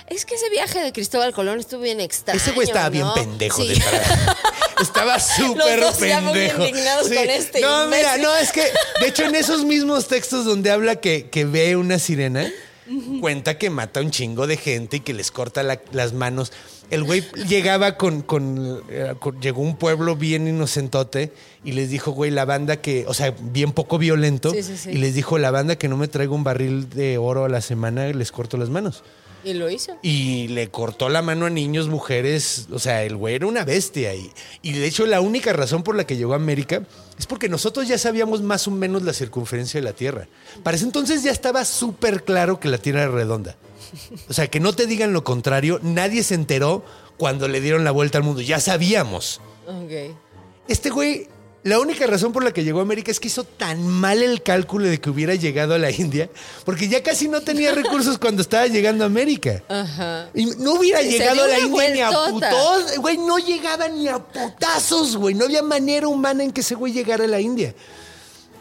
[0.08, 2.38] Es que ese viaje de Cristóbal Colón estuvo bien extraño.
[2.40, 3.70] Ese güey estaba bien pendejo Sí.
[3.70, 3.76] de.
[4.82, 6.68] Estaba súper ya muy pendejo.
[6.68, 8.62] indignados con este No, mira, no, es que,
[9.00, 12.52] de hecho, en esos mismos textos donde habla que, que ve una sirena,
[13.22, 16.52] cuenta que mata un chingo de gente y que les corta la- las manos.
[16.92, 21.32] El güey llegaba con, con, eh, con- Llegó a un pueblo bien inocentote
[21.64, 23.06] y les dijo, güey, la banda que.
[23.08, 24.52] O sea, bien poco violento.
[24.52, 24.90] Sí, sí, sí.
[24.92, 27.62] Y les dijo, la banda que no me traiga un barril de oro a la
[27.62, 29.04] semana, les corto las manos.
[29.46, 29.96] Y lo hizo.
[30.02, 32.68] Y le cortó la mano a niños, mujeres.
[32.72, 34.16] O sea, el güey era una bestia.
[34.16, 34.32] Y,
[34.64, 36.82] y de hecho, la única razón por la que llegó a América
[37.20, 40.28] es porque nosotros ya sabíamos más o menos la circunferencia de la Tierra.
[40.64, 43.56] Para ese entonces ya estaba súper claro que la Tierra era redonda.
[44.28, 45.80] O sea, que no te digan lo contrario.
[45.84, 46.84] Nadie se enteró
[47.18, 48.42] cuando le dieron la vuelta al mundo.
[48.42, 49.42] Ya sabíamos.
[49.68, 50.16] Ok.
[50.68, 51.28] Este güey,
[51.66, 54.44] la única razón por la que llegó a América es que hizo tan mal el
[54.44, 56.30] cálculo de que hubiera llegado a la India,
[56.64, 59.64] porque ya casi no tenía recursos cuando estaba llegando a América.
[59.68, 60.30] Ajá.
[60.36, 62.98] Y no hubiera Y llegado a la India ni a putos.
[63.00, 65.34] Güey, no llegaba ni a putazos, güey.
[65.34, 67.74] No había manera humana en que ese güey llegara a la India.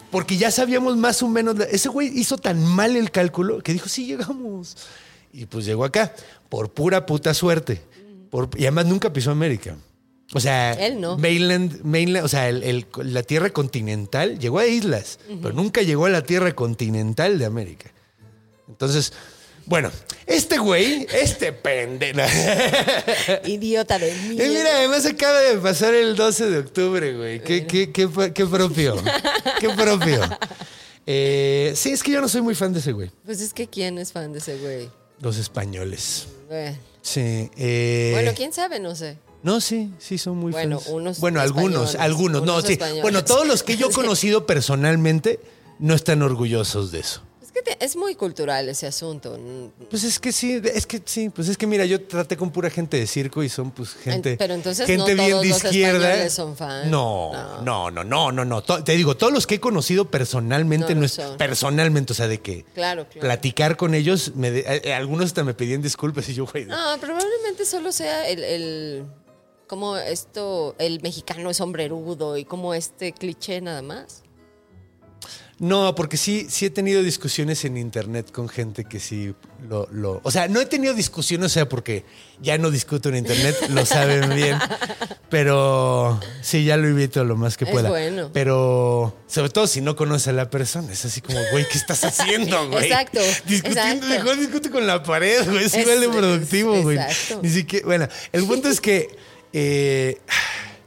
[0.09, 1.55] Porque ya sabíamos más o menos.
[1.71, 4.77] Ese güey hizo tan mal el cálculo que dijo, sí, llegamos.
[5.31, 6.11] Y pues llegó acá,
[6.49, 7.83] por pura puta suerte.
[8.31, 9.75] Por- y además nunca pisó América.
[10.33, 11.17] O sea, Él no.
[11.17, 16.05] mainland, mainland, o sea, el- el- la tierra continental llegó a islas, pero nunca llegó
[16.07, 17.91] a la tierra continental de América.
[18.67, 19.13] Entonces,
[19.67, 19.91] bueno,
[20.25, 22.19] este güey, este pendejo.
[23.45, 24.35] Idiota de mí.
[24.35, 27.41] Mira, además acaba de pasar el 12 de octubre, güey.
[27.41, 28.95] Qué, qué, qué, qué propio.
[29.59, 30.21] Qué propio.
[31.05, 33.11] Eh, sí, es que yo no soy muy fan de ese güey.
[33.25, 34.89] Pues es que ¿quién es fan de ese güey?
[35.21, 36.27] Los españoles.
[36.47, 37.49] Bueno, Sí.
[37.57, 39.17] eh, Bueno, quién sabe, no sé.
[39.45, 40.89] No, sí, sí son muy Bueno, fans.
[40.91, 42.41] unos Bueno, algunos, algunos.
[42.43, 42.73] no, sí.
[42.73, 43.03] españoles.
[43.03, 45.39] Bueno, todos los que yo he conocido personalmente
[45.77, 47.21] no están orgullosos de eso.
[47.43, 49.37] Es que te- es muy cultural ese asunto.
[49.91, 52.71] Pues es que sí, es que sí, pues es que mira, yo traté con pura
[52.71, 55.63] gente de circo y son pues gente, pero entonces gente no bien todos de los
[55.63, 56.07] izquierda.
[56.07, 56.89] españoles son fan.
[56.89, 57.31] No,
[57.61, 57.61] No.
[57.61, 58.63] no, no, no, no, no.
[58.83, 61.37] Te digo, todos los que he conocido personalmente, No es son.
[61.37, 63.21] personalmente, o sea, de que Claro, claro.
[63.21, 66.65] platicar con ellos, me de- eh, eh, algunos hasta me pedían disculpas y yo, güey.
[66.65, 69.05] No, probablemente solo sea el, el-
[69.67, 74.21] como esto, el mexicano es sombrerudo y como este cliché nada más.
[75.57, 79.33] No, porque sí, sí he tenido discusiones en internet con gente que sí
[79.69, 80.19] lo, lo.
[80.23, 82.03] O sea, no he tenido discusiones, o sea, porque
[82.41, 84.57] ya no discuto en internet, lo saben bien.
[85.29, 87.87] Pero sí, ya lo evito lo más que Es pueda.
[87.89, 88.29] bueno.
[88.33, 92.03] Pero sobre todo si no conoces a la persona, es así como, güey, ¿qué estás
[92.03, 92.85] haciendo, güey?
[92.87, 95.63] Exacto, Discutiendo, mejor discute con la pared, güey.
[95.63, 96.97] Es Es- igual de productivo, güey.
[96.97, 97.39] exacto.
[97.41, 97.85] Ni siquiera.
[97.85, 99.15] Bueno, el punto es que.
[99.57, 100.17] Eh,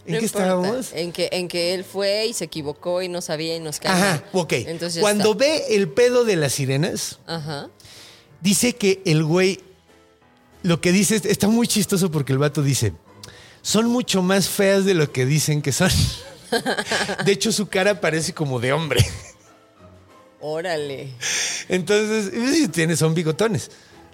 [0.07, 0.91] ¿En No qué estábamos?
[0.95, 3.95] En que, en que él fue y se equivocó y no sabía y nos cayó.
[3.95, 4.53] Ajá, ok.
[4.53, 5.45] Entonces Cuando está.
[5.45, 7.69] ve el pedo de las sirenas, Ajá.
[8.41, 9.61] dice que el güey,
[10.63, 12.93] lo que dice, está muy chistoso porque el vato dice,
[13.63, 15.91] son mucho más feas de lo que dicen que son.
[17.25, 19.05] De hecho, su cara parece como de hombre.
[20.41, 21.11] Órale.
[21.69, 23.71] Entonces, tiene, son bigotones.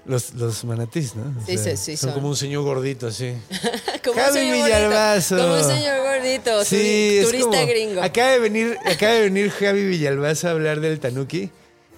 [0.06, 1.22] Los, los manatís, ¿no?
[1.22, 2.12] O Sí, sí, sí, Son son.
[2.18, 3.32] como un señor gordito, así.
[4.04, 5.36] Como Javi un señor Villalbazo.
[5.36, 8.02] Gordito, como un señor gordito, Sí, turista como- gringo.
[8.02, 11.50] Acaba de venir, acaba de venir Javi Villalbazo a hablar del Tanuki.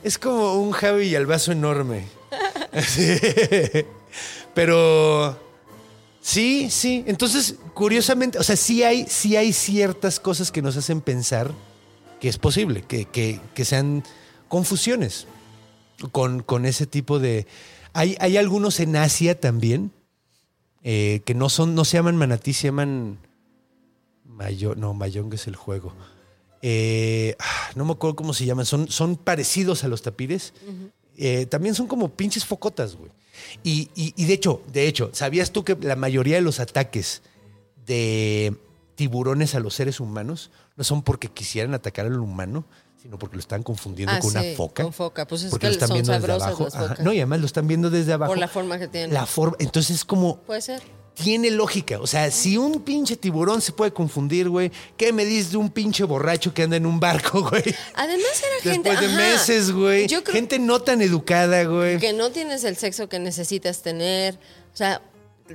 [0.05, 2.07] Es como un Javi Villalbazo enorme.
[2.73, 3.19] Así.
[4.55, 5.39] Pero
[6.21, 7.05] Sí, sí.
[7.07, 11.51] Entonces, curiosamente, o sea, sí hay, sí hay ciertas cosas que nos hacen pensar
[12.21, 14.03] que es posible, que, que- que sean
[14.49, 15.27] confusiones
[16.13, 17.47] con, con ese tipo de.
[17.97, 19.91] Hay, hay algunos en Asia también
[20.83, 23.19] eh, que no son, no se llaman manatí, se llaman.
[24.25, 25.95] Mayo, no, Mayong es el juego.
[26.63, 28.67] Eh, ah, no me acuerdo cómo se llaman.
[28.67, 30.53] Son, son parecidos a los tapires.
[31.17, 33.11] Eh, también son como pinches focotas, güey.
[33.63, 37.23] Y, y- y de hecho, de hecho, ¿sabías tú que la mayoría de los ataques
[37.87, 38.55] de
[38.95, 42.65] tiburones a los seres humanos no son porque quisieran atacar al humano,
[43.07, 44.83] sino porque lo están confundiendo Ah, con sí, una foca?
[44.83, 45.27] con foca.
[45.29, 46.65] Pues es porque que lo están son viendo desde abajo.
[46.65, 46.83] las Ajá.
[46.89, 47.05] focas.
[47.05, 48.33] No, y además lo están viendo desde abajo.
[48.33, 49.15] Por la forma que tienen.
[49.15, 49.57] La forma.
[49.61, 50.83] Entonces es como Puede ser.
[51.15, 52.01] tiene lógica.
[52.01, 55.71] O sea, si un pinche tiburón se puede confundir, güey, ¿qué me dices de un
[55.71, 57.63] pinche borracho que anda en un barco, güey?
[57.95, 58.89] Además era gente.
[58.91, 59.17] Después de ajá.
[59.33, 60.09] meses, güey.
[60.09, 61.99] Yo creo Gente no tan educada, güey.
[61.99, 64.35] que no tienes el sexo que necesitas tener.
[64.75, 65.01] O sea,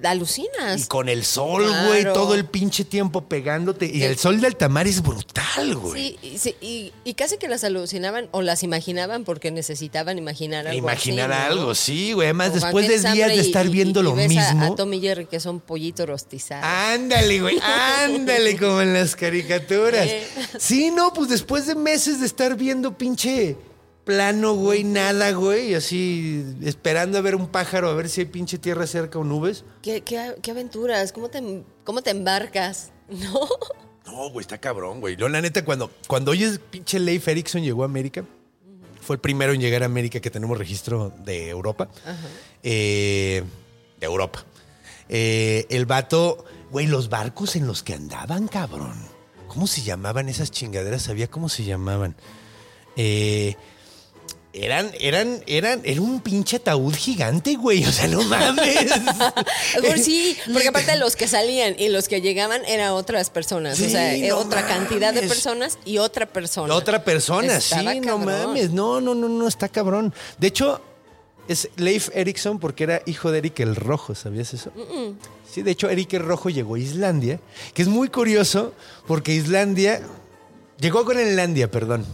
[0.03, 0.81] alucinas.
[0.81, 1.87] Y con el sol, Claro.
[1.87, 3.85] güey, todo el pinche tiempo pegándote.
[3.85, 4.03] Y Sí.
[4.03, 6.17] el sol de altamar es brutal, güey.
[6.21, 10.67] Sí, y, sí, y- y casi que las alucinaban o las imaginaban porque necesitaban imaginar
[10.67, 10.77] algo.
[10.79, 11.45] Imaginar así, ¿no?
[11.59, 12.27] algo, sí, güey.
[12.27, 14.73] Además, después de días de estar y- viendo y lo ves mismo.
[14.73, 16.65] A, Tom y Jerry, que son pollitos rostizados.
[16.65, 17.57] Ándale, güey,
[18.05, 20.07] ándale, como en las caricaturas.
[20.07, 20.27] Eh.
[20.59, 23.55] Sí, no, pues después de meses de estar viendo pinche
[24.11, 28.57] plano, güey, nada, güey, así esperando a ver un pájaro, a ver si hay pinche
[28.57, 29.63] tierra cerca o nubes.
[29.81, 31.13] ¿Qué, qué, qué aventuras?
[31.13, 32.91] ¿Cómo te, ¿Cómo te embarcas?
[33.09, 33.47] ¿No?
[34.05, 35.15] No, güey, está cabrón, güey.
[35.15, 38.25] Yo, la neta, cuando, cuando oyes pinche Leif Erikson llegó a América,
[38.99, 41.87] fue el primero en llegar a América que tenemos registro de Europa.
[42.63, 43.43] Eh,
[43.97, 44.43] de Europa.
[45.07, 48.95] Eh, el vato, güey, los barcos en los que andaban, cabrón.
[49.47, 51.03] ¿Cómo se llamaban esas chingaderas?
[51.03, 52.17] ¿Sabía cómo se llamaban?
[52.97, 53.55] Eh,
[54.53, 57.85] eran, eran, eran, era un pinche ataúd gigante, güey.
[57.85, 58.75] O sea, no mames.
[60.01, 63.79] Sí, porque aparte los que salían y los que llegaban eran otras personas.
[63.79, 66.73] o sea, eh, no otra cantidad de personas y otra persona.
[66.73, 68.71] Otra persona, Estaba sí, no mames.
[68.71, 70.13] No, no, no, no, está cabrón.
[70.37, 70.81] De hecho,
[71.47, 74.71] es Leif Erikson porque era hijo de Eric el Rojo, ¿sabías eso?
[75.49, 77.39] Sí, de hecho, Eric el Rojo llegó a Islandia,
[77.73, 78.73] que es muy curioso
[79.07, 80.01] porque Islandia.
[80.79, 82.05] Llegó a Groenlandia, perdón.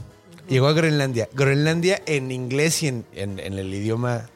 [0.48, 1.30] Llegó a Groenlandia.
[1.34, 4.30] Groenlandia en inglés y en, en- en el idioma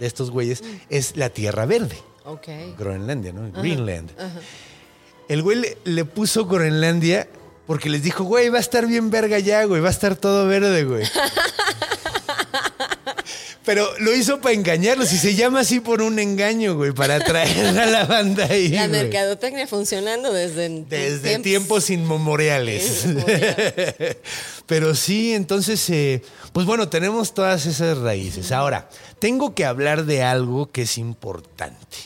[0.00, 1.96] de estos güeyes es la Tierra Verde.
[2.24, 2.48] Ok.
[2.78, 3.50] Groenlandia, ¿no?
[3.52, 4.10] Greenland.
[5.28, 7.28] El güey le, le puso Groenlandia
[7.66, 10.46] porque les dijo, güey, va a estar bien verga ya, güey, va a estar todo
[10.46, 11.04] verde, güey.
[13.64, 17.78] Pero lo hizo para engañarlos y se llama así por un engaño, güey, para atraer
[17.78, 18.70] a la banda ahí.
[18.70, 19.02] La güey.
[19.02, 23.06] mercadotecnia funcionando desde, Desde tiempos inmemoriales.
[24.66, 28.50] Pero sí, entonces, eh, pues bueno, tenemos todas esas raíces.
[28.50, 28.88] Ahora,
[29.20, 31.98] tengo que hablar de algo que es importante.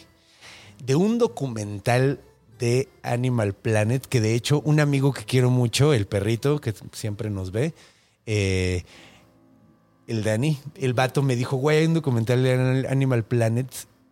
[0.84, 2.20] De un documental
[2.58, 7.30] de Animal Planet, que de hecho un amigo que quiero mucho, el perrito, que siempre
[7.30, 7.72] nos ve,
[8.26, 8.84] eh,
[10.06, 13.66] el Dani, el vato me dijo, güey, hay un documental de Animal Planet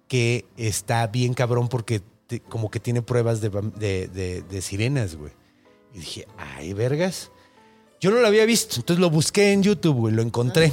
[0.09, 4.63] que está bien cabrón porque te- como que tiene pruebas de, vam- de- de- de
[4.63, 5.33] sirenas, güey.
[5.95, 7.31] Y dije, ay, vergas.
[8.01, 10.73] Yo no lo había visto, entonces lo busqué en YouTube, güey, lo encontré.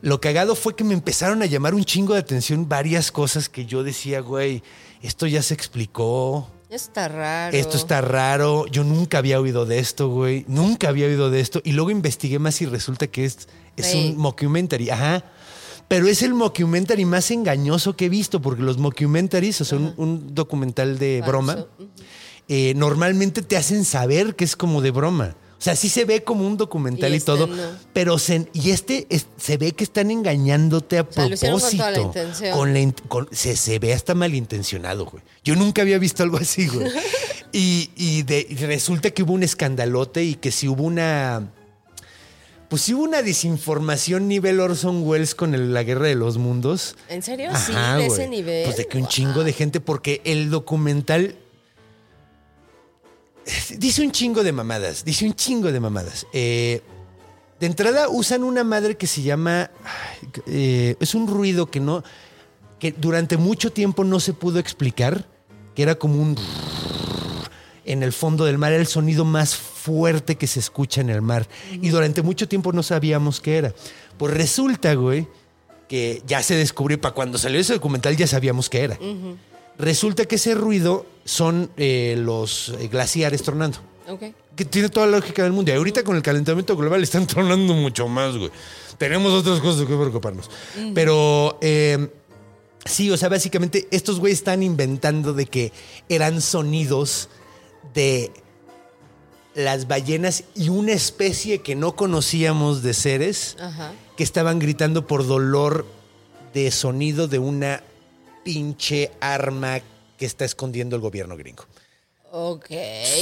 [0.00, 3.66] Lo cagado fue que me empezaron a llamar un chingo de atención varias cosas que
[3.66, 4.62] yo decía, güey,
[5.02, 6.48] esto ya se explicó.
[6.70, 7.54] Está raro.
[7.56, 8.66] Esto está raro.
[8.68, 10.44] Yo nunca había oído de esto, güey.
[10.48, 11.60] Nunca había oído de esto.
[11.64, 13.48] Y luego investigué más y resulta que es,
[13.80, 14.12] es Sí.
[14.14, 14.90] un mockumentary.
[14.90, 15.24] Ajá.
[15.88, 19.92] Pero es el mockumentary más engañoso que he visto, porque los mockumentaries, o sea, un,
[19.96, 21.30] un documental de Falso.
[21.32, 21.66] broma,
[22.48, 25.36] eh, normalmente te hacen saber que es como de broma.
[25.58, 27.62] O sea, sí se ve como un documental Y y, este todo, no.
[27.92, 31.90] pero se, y este es- se ve que están engañándote a sea, con propósito.
[31.90, 32.56] la intención.
[32.56, 35.22] Con la in- con- se, se ve hasta malintencionado, güey.
[35.44, 36.86] Yo nunca había visto algo así, güey.
[37.52, 41.52] y y de- y resulta que hubo un escandalote y que si hubo una.
[42.70, 46.94] Pues sí hubo una desinformación nivel Orson Welles con el- la guerra de los mundos.
[47.08, 47.50] ¿En serio?
[47.50, 48.64] Ajá, sí, de ese nivel.
[48.64, 51.34] Pues de que un chingo de gente, porque el documental
[53.76, 56.26] dice un chingo de mamadas, dice un chingo de mamadas.
[56.32, 56.82] Eh,
[57.58, 59.70] de entrada usan una madre que se llama,
[60.46, 62.04] eh, es un ruido que no,
[62.78, 65.26] que durante mucho tiempo no se pudo explicar,
[65.74, 66.36] que era como un
[67.92, 71.22] en el fondo del mar, era el sonido más fuerte que se escucha en el
[71.22, 71.48] mar.
[71.70, 73.74] Y durante mucho tiempo no sabíamos qué era.
[74.16, 75.26] Pues resulta, güey,
[75.88, 78.98] que ya se descubrió, para cuando salió ese documental ya sabíamos qué era.
[79.78, 83.78] Resulta que ese ruido son eh, los glaciares tronando.
[84.08, 84.22] Ok.
[84.54, 85.72] Que tiene toda la lógica del mundo.
[85.72, 88.50] Y ahorita con el calentamiento global están tronando mucho más, güey.
[88.98, 90.50] Tenemos otras cosas de que preocuparnos.
[90.94, 92.08] Pero eh,
[92.84, 95.72] Sí, o sea, básicamente estos güeyes están inventando de que
[96.08, 97.28] eran sonidos
[97.94, 98.30] de
[99.54, 103.92] las ballenas y una especie que no conocíamos de seres Ajá.
[104.16, 105.86] que estaban gritando por dolor
[106.54, 107.82] de sonido de una
[108.44, 109.80] pinche arma
[110.16, 111.64] que está escondiendo el gobierno gringo.
[112.32, 112.66] Ok.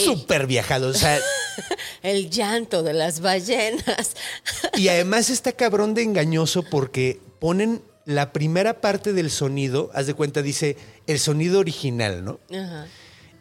[0.04, 1.18] Súper viajado, o sea,
[2.02, 4.14] El llanto de las ballenas.
[4.74, 10.14] y además está cabrón de engañoso porque ponen la primera parte del sonido, haz de
[10.14, 12.40] cuenta, dice el sonido original, ¿no?
[12.50, 12.86] Ajá.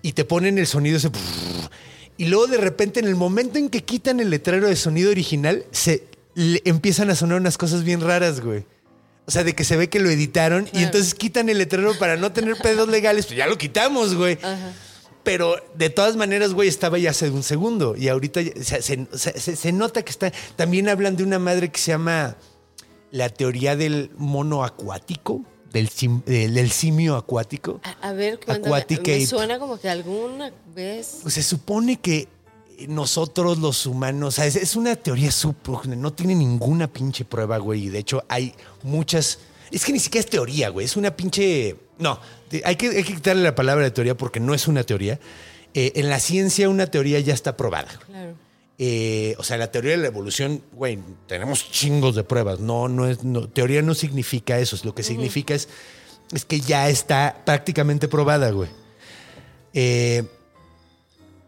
[0.08, 1.10] Y te ponen el sonido ese.
[2.18, 5.66] Y luego de repente, en el momento en que quitan el letrero de sonido original,
[5.72, 8.64] se le- empiezan a sonar unas cosas bien raras, güey.
[9.26, 12.16] O sea, de que se ve que lo editaron y entonces quitan el letrero para
[12.16, 13.26] no tener pedos legales.
[13.26, 14.38] Pues ya lo quitamos, güey.
[14.42, 14.72] Ajá.
[15.24, 17.98] Pero de todas maneras, güey, estaba ya hace un segundo.
[17.98, 20.32] Y ahorita se- se- se nota que está.
[20.56, 22.38] También hablan de una madre que se llama
[23.12, 25.44] la teoría del mono acuático,
[25.74, 27.80] del, sim- del- del simio acuático.
[27.84, 28.40] A, a ver,
[29.20, 31.20] Me suena como que alguna vez.
[31.22, 32.28] Pues se supone que
[32.88, 37.58] nosotros los humanos, o sea, es, es una teoría súper, no tiene ninguna pinche prueba,
[37.58, 37.86] güey.
[37.86, 38.54] Y de hecho hay
[38.84, 39.40] muchas,
[39.72, 42.20] es que ni siquiera es teoría, güey, es una pinche, no,
[42.64, 45.20] hay que, hay que quitarle la palabra de teoría porque no es una teoría.
[45.74, 47.90] Eh, en la ciencia una teoría ya está probada.
[48.06, 48.34] Claro.
[48.80, 52.60] Eh, o sea, la teoría de la evolución, güey, tenemos chingos de pruebas.
[52.60, 54.78] No, no es, no, teoría no significa eso.
[54.84, 55.68] Lo que significa es,
[56.32, 58.70] es que ya está prácticamente probada, güey.
[59.74, 60.24] Eh,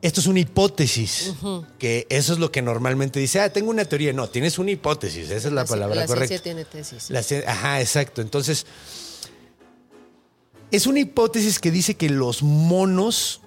[0.01, 1.33] esto es una hipótesis,
[1.77, 4.13] que eso es lo que normalmente dice, ah, tengo una teoría.
[4.13, 6.27] No, tienes una hipótesis, esa es la, palabra la correcta.
[6.29, 7.09] ciencia tiene tesis.
[7.09, 8.21] La cien- ajá, exacto.
[8.21, 8.65] Entonces,
[10.71, 13.41] es una hipótesis que dice que los monos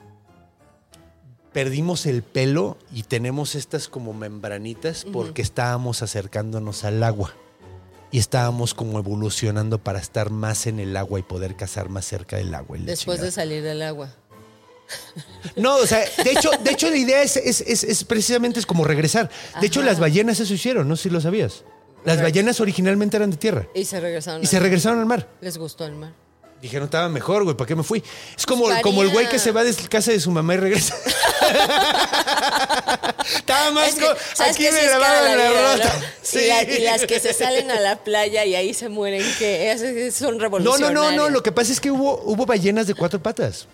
[1.52, 7.34] perdimos el pelo y tenemos estas como membranitas porque estábamos acercándonos al agua.
[8.10, 12.36] Y estábamos como evolucionando para estar más en el agua y poder cazar más cerca
[12.36, 12.76] del agua.
[12.80, 14.14] Después de salir del agua.
[15.56, 18.66] No, o sea, de hecho, de hecho la idea es, es- es- es precisamente es
[18.66, 19.30] como regresar.
[19.60, 21.64] De hecho, las ballenas eso hicieron, no sé si lo sabías.
[22.04, 24.42] Las ballenas originalmente eran de tierra Y se regresaron.
[24.42, 24.62] y al se mar.
[24.64, 25.28] regresaron al mar.
[25.40, 26.12] Les gustó el mar.
[26.62, 28.02] Dijeron, estaba mejor, güey, ¿para qué me fui?
[28.38, 30.94] Es como, como el güey que se va de casa de su mamá y regresa.
[33.36, 35.96] estaba más Es que, co- ¿sabes Aquí me grababan la vida, rota.
[35.98, 36.06] ¿no?
[36.22, 36.38] Sí.
[36.38, 40.10] Y, la- y las que se salen a la playa y ahí se mueren, que
[40.14, 40.92] son No, no, revolucionarias.
[40.94, 41.28] no, no.
[41.30, 43.66] Lo que pasa es que hubo, hubo ballenas de cuatro patas.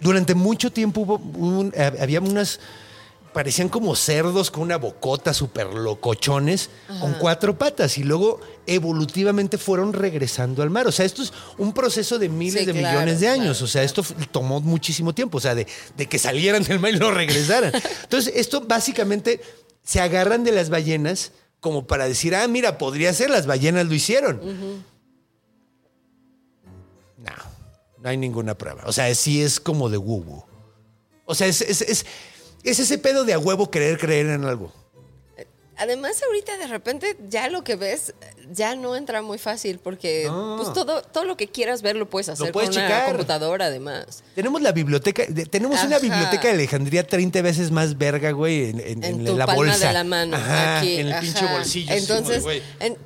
[0.00, 2.60] Durante mucho tiempo hubo un- eh, había unas.
[3.32, 6.70] Parecían como cerdos con una bocota súper locochones
[7.00, 10.86] con cuatro patas y luego evolutivamente fueron regresando al mar.
[10.86, 13.58] O sea, esto es un proceso de miles Sí, de claro, millones de años.
[13.58, 15.38] claro, o sea, esto tomó muchísimo tiempo.
[15.38, 15.66] O sea, de,
[15.96, 17.72] de que salieran del mar y no regresaran.
[18.02, 19.40] Entonces, esto básicamente
[19.82, 23.94] se agarran de las ballenas como para decir, ah, mira, podría ser, las ballenas lo
[23.94, 24.40] hicieron.
[27.16, 27.32] No,
[27.98, 28.84] no hay ninguna prueba.
[28.86, 30.46] O sea, sí es como de woo
[31.24, 32.06] O sea, es, es, es,
[32.70, 34.72] es ese pedo de a huevo querer creer en algo.
[35.80, 38.12] Además, ahorita de repente ya lo que ves
[38.50, 40.56] ya no entra muy fácil porque No.
[40.60, 43.06] pues todo, todo lo que quieras ver lo puedes hacer puedes con una checar.
[43.06, 44.24] computadora además.
[44.34, 49.04] Tenemos la biblioteca, tenemos una biblioteca de Alejandría 30 veces más verga, güey, en, en-
[49.04, 49.86] En en tu la palma bolsa.
[49.86, 50.36] de la mano.
[50.36, 51.20] Ajá, aquí, en el ajá.
[51.20, 51.94] pinche bolsillo.
[51.94, 52.42] Entonces,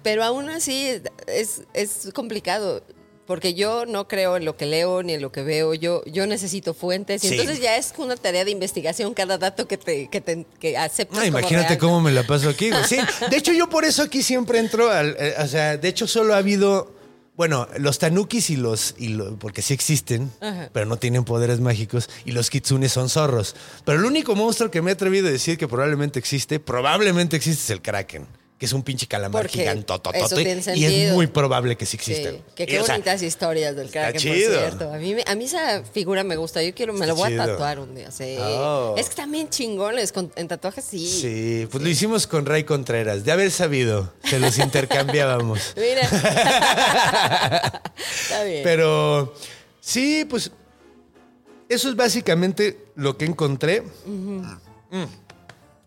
[0.03, 2.83] pero aún así es, es complicado.
[3.27, 5.75] Porque yo no creo en lo que leo ni en lo que veo.
[5.75, 7.23] Yo, yo necesito fuentes.
[7.23, 7.35] Y Sí.
[7.35, 11.19] entonces ya es una tarea de investigación cada dato que te, que te que aceptas.
[11.19, 11.79] No, como imagínate real.
[11.79, 12.71] cómo me la paso aquí.
[12.89, 12.97] Sí,
[13.31, 16.35] de hecho yo por eso aquí siempre entro al, eh, o sea, de hecho solo
[16.35, 16.93] ha habido,
[17.37, 20.69] bueno, los tanukis y los, y lo- porque sí existen, Ajá.
[20.73, 23.55] pero no tienen poderes mágicos, y los kitsunes son zorros.
[23.85, 27.63] Pero el único monstruo que me he atrevido a decir que probablemente existe, probablemente existe
[27.63, 28.27] es el kraken,
[28.63, 31.15] que es un pinche calamar Porque gigantototote, eso tiene y es sentido.
[31.17, 32.31] muy probable que sí Sí, exista.
[32.55, 34.57] que Y, qué o sea, bonitas historias del está Kraken, por chido.
[34.57, 34.93] cierto.
[34.93, 36.63] A mí, me- a mí esa figura me gusta.
[36.63, 37.43] Yo quiero, me Está lo voy chido.
[37.43, 38.13] a tatuar un día.
[38.13, 38.37] Sí.
[38.39, 38.95] Oh.
[38.97, 40.13] Es que también chingones.
[40.13, 41.05] con- en tatuajes sí.
[41.09, 43.25] Sí, pues lo hicimos con Ray Contreras.
[43.25, 45.75] De haber sabido, se los intercambiábamos.
[45.77, 46.03] Mira.
[48.23, 48.63] Está bien.
[48.63, 49.35] Pero
[49.81, 50.53] sí, pues
[51.69, 53.83] eso es básicamente lo que encontré.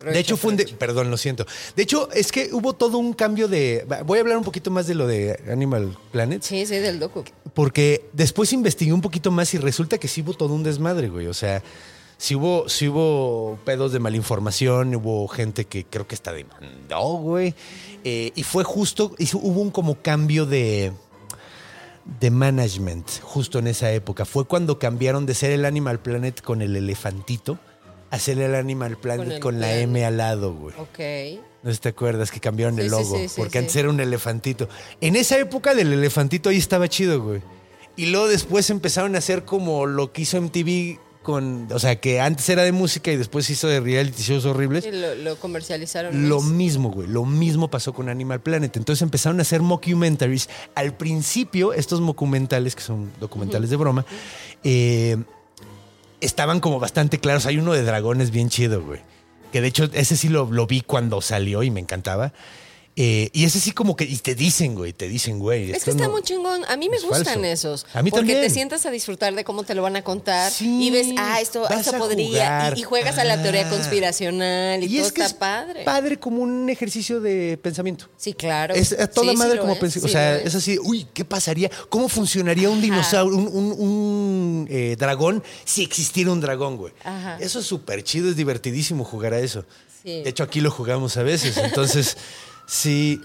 [0.04, 0.58] De hecho, fue un...
[0.58, 1.46] de- Perdón, lo siento.
[1.76, 3.86] De hecho, es que hubo todo un cambio de...
[4.06, 6.42] Voy a hablar un poquito más de lo de Animal Planet.
[6.44, 7.24] Sí, sí, del docu.
[7.54, 11.28] Porque después investigué un poquito más y resulta que sí hubo todo un desmadre, güey.
[11.28, 11.64] O sea,
[12.18, 17.56] sí hubo, sí hubo pedos de malinformación, hubo gente que creo que hasta demandó, güey.
[18.04, 20.92] Eh, y fue justo, hubo un como cambio de,
[22.20, 24.26] de management justo en esa época.
[24.26, 27.58] Fue cuando cambiaron de ser el Animal Planet con el elefantito
[28.10, 29.78] a ser el Animal Planet con, la.
[29.78, 30.76] M al lado, güey.
[30.78, 31.42] Ok.
[31.64, 33.90] No sé si te acuerdas que cambiaron Sí, el logo, sí, sí, porque antes era
[33.90, 34.70] un elefantito.
[35.02, 37.42] En esa época del elefantito ahí estaba chido, güey.
[37.96, 42.22] Y luego después empezaron a hacer como lo que hizo MTV con, o sea, que
[42.22, 44.86] antes era de música y después hizo de reality shows horribles.
[44.86, 46.30] Lo, lo comercializaron.
[46.30, 46.52] Lo más.
[46.52, 47.08] mismo, güey.
[47.08, 48.78] Lo mismo pasó con Animal Planet.
[48.78, 50.50] Entonces empezaron a hacer mockumentaries.
[50.76, 54.06] Al principio, estos documentales, que son documentales de broma,
[54.64, 55.18] eh,
[56.22, 57.46] estaban como bastante claros.
[57.46, 59.02] Hay uno de dragones bien chido, güey.
[59.52, 62.34] Que de hecho, ese sí lo, lo vi cuando salió y me encantaba.
[62.98, 64.06] Eh, y ese sí como que...
[64.06, 65.70] Y te dicen, güey, te dicen, güey.
[65.72, 66.64] Es que está no- muy chingón.
[66.70, 67.44] A mí me es gustan falso.
[67.44, 67.86] esos.
[67.94, 68.42] A mí porque también.
[68.42, 70.50] te sientas a disfrutar de cómo te lo van a contar.
[70.50, 72.72] Sí, y ves, ah, esto, esto podría.
[72.74, 73.70] Y, y juegas a la teoría Ah.
[73.70, 74.82] conspiracional.
[74.82, 75.84] Y, todo es que está es padre.
[75.84, 78.06] padre como un ejercicio de pensamiento.
[78.16, 78.74] Sí, claro.
[78.74, 80.00] Es a toda Sí, madre como es, pensé.
[80.02, 81.70] o sea, es así, uy, ¿qué pasaría?
[81.90, 86.94] ¿Cómo funcionaría un dinosaurio, un, un- un, eh, dragón, si existiera un dragón, güey?
[87.04, 87.38] Ajá.
[87.42, 89.66] Eso es súper chido, es divertidísimo jugar a eso.
[90.02, 90.22] Sí.
[90.24, 91.58] De hecho, aquí lo jugamos a veces.
[91.58, 92.16] Entonces,
[92.68, 93.22] sí.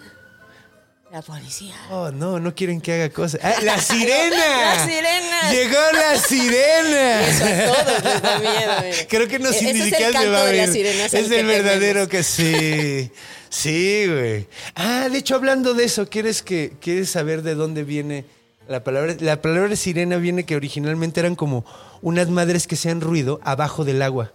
[1.11, 1.75] La policía.
[1.91, 3.41] Oh, no, no quieren que haga cosas.
[3.43, 4.37] ¡Ah, ¡La sirena!
[4.77, 5.51] ¡La sirena!
[5.51, 7.27] ¡Llegó la sirena!
[7.27, 8.97] Eso a todos les da miedo, mira.
[9.09, 10.87] Creo que no E- que canto va a venir.
[10.87, 13.11] Es el verdadero que sí.
[13.49, 14.47] Sí, güey.
[14.77, 18.25] Ah, de hecho, hablando de eso, ¿quieres, que, ¿quieres saber de dónde viene
[18.69, 19.17] la palabra?
[19.19, 21.65] La palabra sirena viene que originalmente eran como
[22.03, 24.33] unas madres que hacían ruido abajo del agua.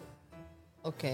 [0.82, 1.06] Ok.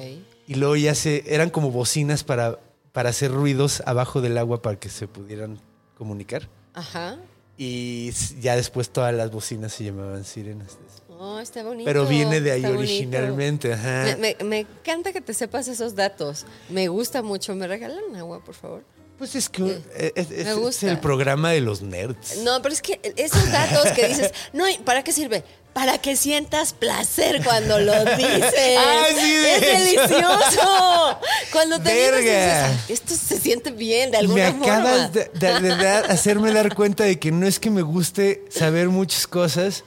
[0.48, 1.24] Y luego ya se.
[1.28, 2.58] eran como bocinas para,
[2.92, 5.60] para hacer ruidos abajo del agua para que se pudieran
[5.98, 6.48] comunicar.
[6.74, 7.18] Ajá.
[7.58, 8.12] Y
[8.42, 10.78] ya después todas las bocinas se llamaban sirenas.
[11.20, 11.86] Oh, está bonito.
[11.86, 14.04] Pero viene de ahí está originalmente, ajá.
[14.06, 16.46] Me, me- me encanta que te sepas esos datos.
[16.70, 17.54] Me gusta mucho.
[17.56, 18.84] ¿Me regalan agua, por favor?
[19.20, 22.38] Pues es que eh, es, es- el programa de los nerds.
[22.44, 25.44] No, pero es que esos datos que dices, no, ¿y ¿para qué sirve?
[25.74, 28.78] Para que sientas placer cuando lo dices.
[28.78, 31.20] Ah, sí, de es delicioso.
[31.54, 32.20] Cuando te dices, Verga.
[32.68, 34.66] dices, "Ay, esto se siente bien de Me alguna forma.
[34.66, 38.44] acabas de, de- de dar- hacerme dar cuenta de que no es que me guste
[38.50, 39.86] saber muchas cosas,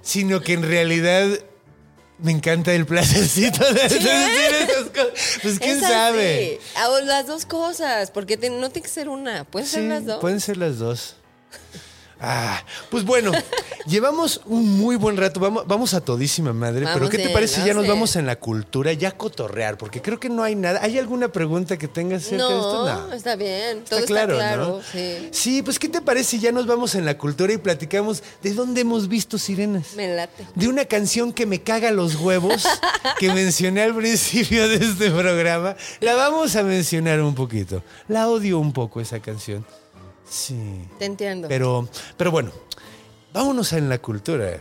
[0.00, 1.26] sino que en realidad
[2.18, 5.38] me encanta el placercito de decir esas cosas.
[5.42, 6.60] Pues quién Es sabe.
[6.76, 10.06] Ah, las dos cosas, porque te- no tiene que ser una, pueden ser Sí, las
[10.06, 10.20] dos.
[10.20, 11.16] pueden ser las dos.
[12.20, 13.32] Ah, pues bueno,
[13.86, 17.66] llevamos un muy buen rato, vamos, vamos a todísima madre, pero ¿qué te parece si
[17.66, 19.78] ya nos vamos en la cultura, ya a cotorrear?
[19.78, 20.80] Porque creo que no hay nada.
[20.82, 22.86] ¿Hay alguna pregunta que tengas acerca de esto?
[22.86, 24.66] No, está bien, Está todo claro, está claro.
[24.66, 24.82] ¿no?
[24.82, 28.22] Sí, Sí, pues ¿qué te parece si ya nos vamos en la cultura y platicamos
[28.42, 29.94] de dónde hemos visto sirenas?
[29.96, 30.46] me late.
[30.54, 32.64] De una canción que me caga los huevos,
[33.18, 35.76] que mencioné al principio de este programa.
[36.00, 37.82] La vamos a mencionar un poquito.
[38.08, 39.64] La odio un poco esa canción.
[40.30, 40.88] Sí.
[41.00, 41.48] Te entiendo.
[41.48, 42.52] Pero, pero bueno,
[43.32, 44.52] vámonos en la cultura.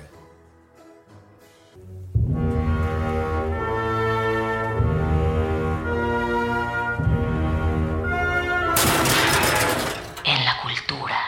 [10.23, 11.19] En la cultura.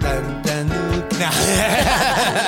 [0.00, 0.68] Tan, tan,
[1.18, 1.99] no.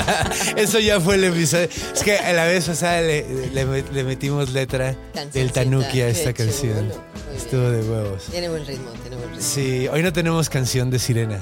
[0.56, 1.68] Eso ya fue el episodio.
[1.94, 4.94] Es que a la vez pasada le, le- le metimos letra
[5.32, 6.90] del Tanuki a esta canción.
[6.90, 7.12] chulo.
[7.36, 8.24] Estuvo de huevos.
[8.30, 9.42] Tiene buen ritmo, tiene buen ritmo.
[9.42, 11.38] Sí, hoy no tenemos canción de sirena.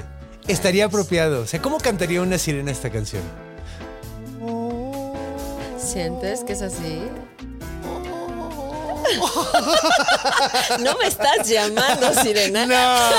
[0.47, 1.41] Estaría apropiado.
[1.41, 3.21] O sea, ¿cómo cantaría una sirena esta canción?
[5.77, 7.01] ¿Sientes que es así?
[10.79, 12.65] no me estás llamando, Sirena.
[12.65, 13.09] No,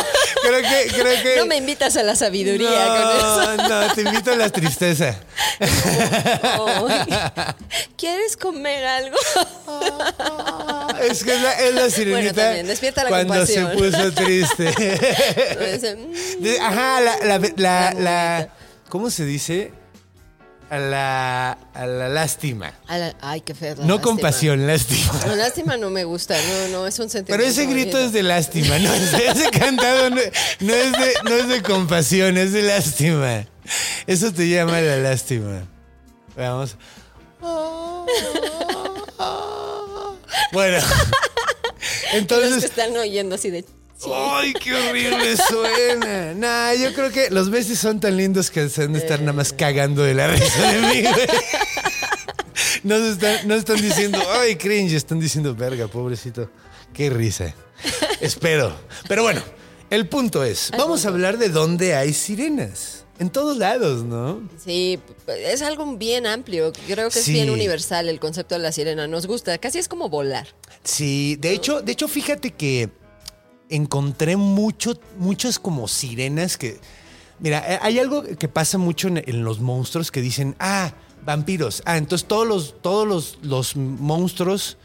[0.43, 1.37] creo que, creo que.
[1.37, 3.57] No me invitas a la sabiduría con eso.
[3.57, 5.17] no, no, te invito a la tristeza.
[7.97, 9.17] ¿Quieres comer algo?
[11.01, 12.35] Es que es la, es la sirenita.
[12.35, 13.93] también, despierta la cuando se compasión.
[13.93, 14.65] puso triste.
[15.73, 18.49] Dice, "Mm, De- ajá, la, la, la, La la-
[18.89, 19.73] ¿Cómo se dice?
[20.73, 22.73] A la, a la lástima.
[22.89, 23.75] a la- Ay, qué feo.
[23.75, 24.01] No lástima.
[24.01, 25.13] compasión, lástima.
[25.27, 27.37] No, lástima no me gusta, no, no, es un sentimiento.
[27.37, 28.91] Pero ese grito es de lástima, ¿no?
[28.95, 30.17] Ese, ese cantado no,
[30.61, 33.45] no es de, no es de compasión, es de lástima.
[34.07, 35.63] Eso te llama la lástima.
[36.37, 36.77] Vamos.
[40.53, 40.77] Bueno.
[40.79, 40.85] Los
[42.11, 42.65] que Entonces.
[42.65, 43.65] están oyendo así de.
[44.11, 46.35] ¡Ay, qué horrible suena!
[46.35, 49.33] Nah, yo creo que los besos son tan lindos que se han de estar nada
[49.33, 51.27] más cagando de la risa de mí, güey.
[52.85, 54.95] No, están, no están diciendo, ¡ay, cringe!
[54.95, 56.51] Están diciendo, verga, pobrecito.
[56.93, 57.55] ¡Qué risa!
[58.21, 58.75] Espero.
[59.09, 59.43] Pero bueno,
[59.91, 63.05] el punto es, vamos a hablar de dónde hay sirenas.
[63.19, 64.43] En todos lados, ¿no?
[64.65, 64.99] Sí,
[65.29, 66.73] es algo bien amplio.
[66.89, 67.33] Creo que es Sí.
[67.35, 69.07] bien universal el concepto de la sirena.
[69.07, 70.49] Nos gusta, casi es como volar.
[70.83, 72.89] Sí, de hecho, de hecho, fíjate que
[73.75, 76.81] encontré mucho, muchas como sirenas que.
[77.41, 80.93] Mira, eh, hay algo que pasa mucho en, los monstruos que dicen, ah,
[81.25, 81.83] vampiros.
[81.87, 84.77] Ah, entonces todos los, todos los, los monstruos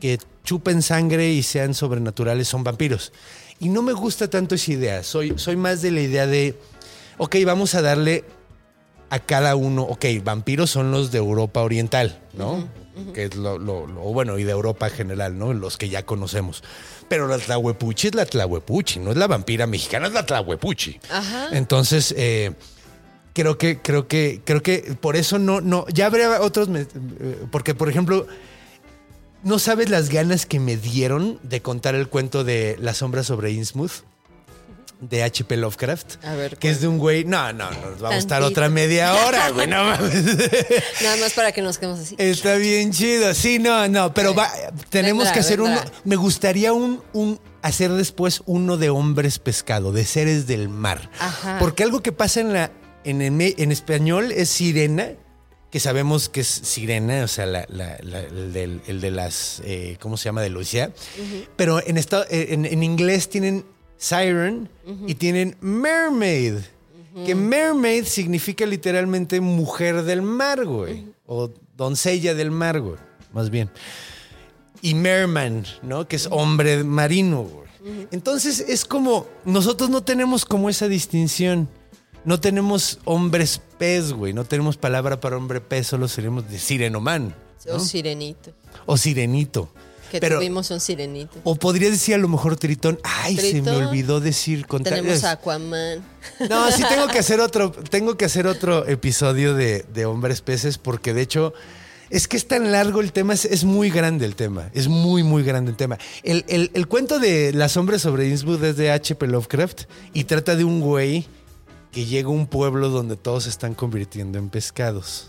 [0.00, 3.12] que chupen sangre y sean sobrenaturales son vampiros.
[3.60, 5.02] Y no me gusta tanto esa idea.
[5.02, 6.58] Soy, soy más de la idea de.
[7.18, 8.24] ok, vamos a darle
[9.10, 12.68] a cada uno, ok, vampiros son los de Europa Oriental, ¿no?
[13.14, 15.52] Que es lo, lo- lo- bueno, y de Europa en general, ¿no?
[15.54, 16.62] Los que ya conocemos.
[17.08, 20.98] Pero la Tlahuepuchi es la Tlahuepuchi, no es la vampira mexicana, es la Tlahuepuchi.
[21.10, 21.48] Ajá.
[21.52, 22.52] Entonces, eh,
[23.32, 26.86] creo que, creo que, creo que por eso no, no, ya habría otros, eh,
[27.50, 28.26] porque por ejemplo,
[29.42, 33.52] no sabes las ganas que me dieron de contar el cuento de La sombra sobre
[33.52, 34.02] Innsmouth
[35.00, 35.56] de H.P.
[35.56, 36.24] Lovecraft.
[36.24, 37.24] A ver, Que es de un güey.
[37.24, 39.66] No, no, nos va a gustar otra media hora, güey.
[39.66, 40.24] No mames.
[41.02, 42.14] Nada más para que nos quedemos así.
[42.18, 43.32] Está bien chido.
[43.34, 44.50] Sí, no, no, pero va,
[44.90, 45.82] tenemos Vendrá, que hacer vendrá.
[45.82, 45.90] uno.
[46.04, 51.10] Me gustaría un, un hacer después uno de hombres pescado, de seres del mar.
[51.18, 51.56] Ajá.
[51.58, 52.70] Porque algo que pasa en la
[53.04, 55.08] en, en, en español es sirena,
[55.70, 60.16] que sabemos que es sirena, o sea, la- la- la- el, de las, eh, ¿cómo
[60.18, 60.42] se llama?
[60.42, 60.92] De Lucia.
[61.56, 63.64] Pero en, esta- eh, en, en inglés tienen
[64.00, 64.68] siren
[65.06, 66.54] y tienen mermaid.
[67.26, 71.06] Que mermaid significa literalmente mujer del mar, güey.
[71.26, 72.96] O doncella del mar, güey.
[73.32, 73.70] Más bien.
[74.80, 76.08] Y merman, ¿no?
[76.08, 77.68] Que es hombre marino, güey.
[78.10, 81.68] Entonces es como, nosotros no tenemos como esa distinción.
[82.24, 84.32] No tenemos hombres pez, güey.
[84.32, 87.34] No tenemos palabra para hombre pez, solo seremos de sirenoman.
[87.66, 87.74] ¿no?
[87.74, 88.52] O sirenito.
[88.86, 89.68] O sirenito.
[90.10, 91.38] Que Pero- tuvimos un sirenito.
[91.44, 92.98] O podría decir a lo mejor tritón.
[93.04, 94.94] Ay, se me olvidó decir contar.
[94.94, 96.02] Tenemos a Aquaman.
[96.48, 100.78] No, sí tengo que hacer otro, tengo que hacer otro episodio de, de hombres peces,
[100.78, 101.54] porque de hecho
[102.10, 105.22] es que es tan largo el tema, es, es muy grande el tema, es muy,
[105.22, 105.96] muy grande el tema.
[106.24, 109.28] El, el- el cuento de Las sombras sobre Innsmouth es de H.P.
[109.28, 109.82] Lovecraft
[110.12, 111.28] y trata de un güey
[111.92, 115.28] que llega a un pueblo donde todos se están convirtiendo en pescados.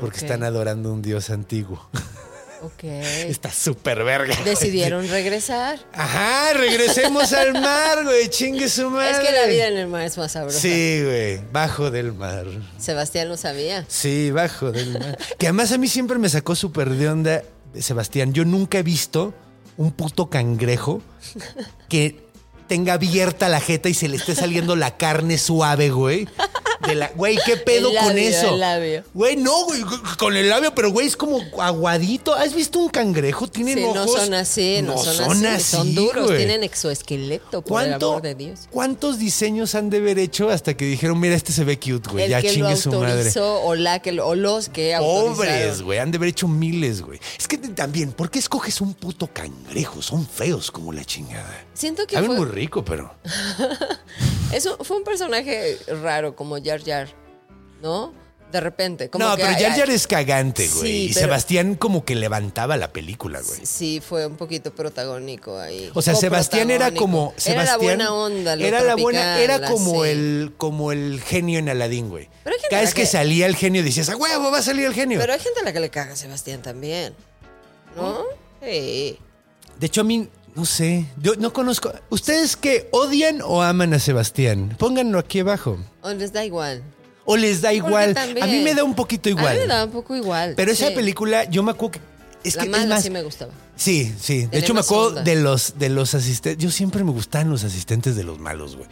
[0.00, 1.88] Porque están adorando un dios antiguo.
[2.62, 2.84] Ok.
[2.84, 4.36] Está súper verga.
[4.44, 5.78] Decidieron regresar.
[5.92, 8.28] Ajá, regresemos al mar, güey.
[8.28, 9.12] Chingue su madre.
[9.12, 10.58] Es que la vida en el mar es más sabrosa.
[10.58, 11.40] Sí, güey.
[11.52, 12.46] Bajo del mar.
[12.78, 13.84] Sebastián lo sabía.
[13.88, 15.18] Sí, bajo del mar.
[15.38, 17.42] Que además a mí siempre me sacó súper de onda,
[17.78, 18.32] Sebastián.
[18.34, 19.32] Yo nunca he visto
[19.76, 21.00] un puto cangrejo
[21.88, 22.28] que
[22.68, 26.28] tenga abierta la jeta y se le esté saliendo la carne suave, güey.
[26.86, 28.54] De la, güey, ¿qué pedo El con labio, eso?
[28.54, 29.04] el labio.
[29.12, 29.82] Güey, no, güey,
[30.18, 32.34] con el labio, pero güey, es como aguadito.
[32.34, 33.48] ¿Has visto un cangrejo?
[33.48, 34.20] Tienen Sí, no ojos.
[34.22, 35.64] son así, no, son, así.
[35.76, 36.38] Son duros, güey.
[36.38, 38.60] tienen exoesqueleto, por el ¿Cuánto- amor de Dios.
[38.70, 42.24] ¿Cuántos diseños han de haber hecho hasta que dijeron, mira, este se ve cute, güey?
[42.24, 43.30] el Ya que lo chingue su madre.
[43.40, 44.96] o, la que, lo- o los que.
[44.98, 45.98] Pobres, güey.
[45.98, 47.20] Han de haber hecho miles, güey.
[47.38, 50.00] Es que también, ¿por qué escoges un puto cangrejo?
[50.02, 51.66] Son feos como la chingada.
[51.80, 53.14] Siento que Saben fue, muy rico, pero.
[54.52, 57.08] eso fue un personaje raro como Jar Jar,
[57.80, 58.12] ¿no?
[58.52, 59.08] De repente.
[59.08, 60.82] Como no, que pero ay, Jar ay, Jar es cagante, güey.
[60.82, 63.60] Sí, y pero- Sebastián como que levantaba la película, güey.
[63.64, 65.90] Sí, fue un poquito protagónico ahí.
[65.94, 67.32] O sea, Sebastián era como.
[67.38, 71.22] Sebastián, era la buena onda, lo Era la buena, tropical, era como el, como el
[71.22, 72.28] genio en Aladdin, güey.
[72.44, 74.84] Pero hay gente Cada vez que- salía el genio decías, ¡a huevo, va a salir
[74.84, 75.18] el genio!
[75.18, 77.14] Pero hay gente a la que le caga a Sebastián también.
[77.96, 78.24] ¿No?
[78.62, 79.18] Sí.
[79.78, 81.92] De hecho, a mí, no sé, yo no conozco.
[82.10, 84.74] ¿Ustedes qué odian o aman a Sebastián?
[84.78, 85.78] Pónganlo aquí abajo.
[86.02, 86.82] O les da igual.
[87.24, 88.16] O les da igual.
[88.16, 89.48] A mí me da un poquito igual.
[89.48, 90.54] A mí me da un poco igual.
[90.56, 92.09] Pero esa película, yo me acuerdo que.
[92.42, 93.02] Es la que mala es más.
[93.02, 93.52] sí me gustaba.
[93.76, 94.46] Sí, sí.
[94.46, 95.22] De hecho, me acuerdo onda.
[95.22, 96.62] de los, de los asistentes.
[96.62, 98.88] Yo siempre me gustaban los asistentes de los malos, güey.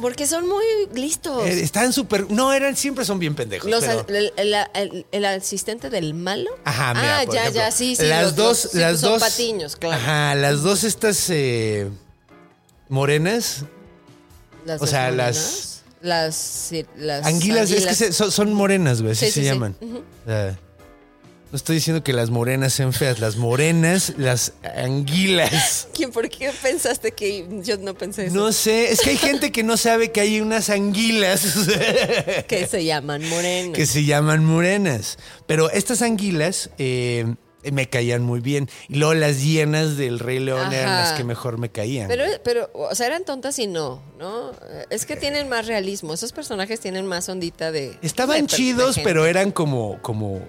[0.00, 0.64] Porque son muy
[0.94, 1.46] listos.
[1.46, 2.30] Eh, Estaban súper.
[2.30, 3.70] No, eran, siempre son bien pendejos.
[3.70, 6.50] Los- pero- el, el- el- el asistente del malo.
[6.64, 8.04] Ajá, mira, Ah, por ya, ejemplo, ya, sí, sí.
[8.06, 9.20] Las los- dos, los- sí, las son dos.
[9.22, 10.00] patiños, claro.
[10.02, 11.88] Ajá, las dos estas eh,
[12.88, 13.64] morenas.
[14.64, 15.36] Las o dos sea, morenas.
[15.36, 15.68] las-
[16.02, 19.76] Las, sí, las Anguilas, es que se- son, son morenas, güey, así Sí, se llaman.
[20.26, 20.58] Sea,
[21.52, 25.86] no estoy diciendo que las morenas sean feas, las morenas, las anguilas.
[25.94, 28.34] ¿Quién, ¿Por qué pensaste que yo no pensé eso?
[28.34, 31.44] No sé, es que hay gente que no sabe que hay unas anguilas
[32.48, 33.76] Que se llaman morenos.
[33.76, 35.18] que se llaman morenas.
[35.46, 37.34] Pero estas anguilas eh,
[37.70, 38.70] me caían muy bien.
[38.88, 42.08] Y luego las hienas del Rey León eran las que mejor me caían.
[42.08, 44.52] Pero, pero, o sea, eran tontas y no, ¿no?
[44.88, 46.14] Es que tienen más realismo.
[46.14, 47.98] Esos personajes tienen más ondita de.
[48.00, 50.40] Estaban de per- de chidos, pero eran como, como.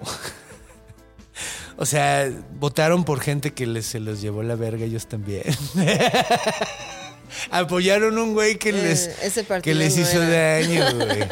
[1.76, 5.42] O sea, votaron por gente que les, se los llevó la verga ellos también.
[7.50, 9.10] Apoyaron un güey que Eh, les,
[9.62, 10.60] que les no hizo era.
[10.60, 11.22] daño, güey.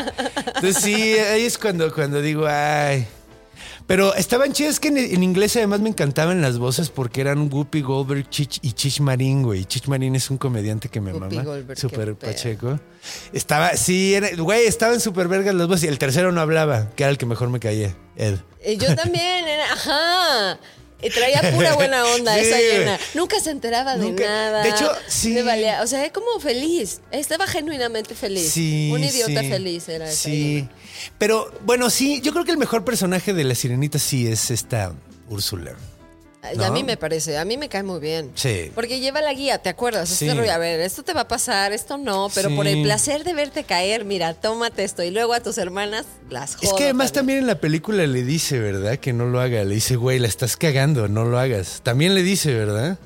[0.56, 3.06] Entonces sí, ahí es cuando, cuando digo, ay.
[3.86, 7.82] Pero estaban chidas que en, en inglés además me encantaban las voces porque eran Whoopi
[7.82, 9.64] Goldberg Chich, y Chich Marín, güey.
[9.64, 11.42] Chich Marín es un comediante que me Whoopi mama.
[11.48, 12.14] Goldberg, pedo.
[12.16, 12.80] pacheco.
[13.32, 15.84] Estaba, sí, era- güey, estaban súper vergas las voces.
[15.84, 18.36] Y el tercero no hablaba, que era el que mejor me caía, Ed.
[18.60, 20.59] Eh, Yo también, era, ajá.
[21.03, 22.99] Y traía pura buena onda Sí, esa llena.
[23.15, 24.62] Nunca se enteraba de nada.
[24.62, 25.35] de hecho, sí.
[25.35, 27.01] Le valía- o sea, como feliz.
[27.11, 28.51] Estaba genuinamente feliz.
[28.53, 28.91] Sí.
[28.93, 29.49] Un idiota sí.
[29.49, 30.55] feliz era esa Sí.
[30.55, 30.70] llena.
[31.19, 34.93] Pero bueno, sí, yo creo que el mejor personaje de la sirenita sí es esta
[35.29, 35.74] Úrsula.
[36.43, 38.32] A mí me parece, a mí me cae muy bien.
[38.35, 38.73] Sí.
[38.74, 40.09] Porque lleva la guía, ¿te acuerdas?
[40.09, 40.27] Sí.
[40.27, 42.56] Este rollo, a ver, esto te va a pasar, esto no, pero Sí.
[42.56, 45.05] por el placer de verte caer, mira, tómate esto.
[45.05, 46.70] Y luego a tus hermanas las jodo.
[46.70, 48.97] Es que además también en la película le dice, ¿verdad?
[48.98, 49.62] Que no lo haga.
[49.62, 51.81] Le dice, güey, la estás cagando, no lo hagas.
[51.85, 52.98] También le dice, ¿verdad?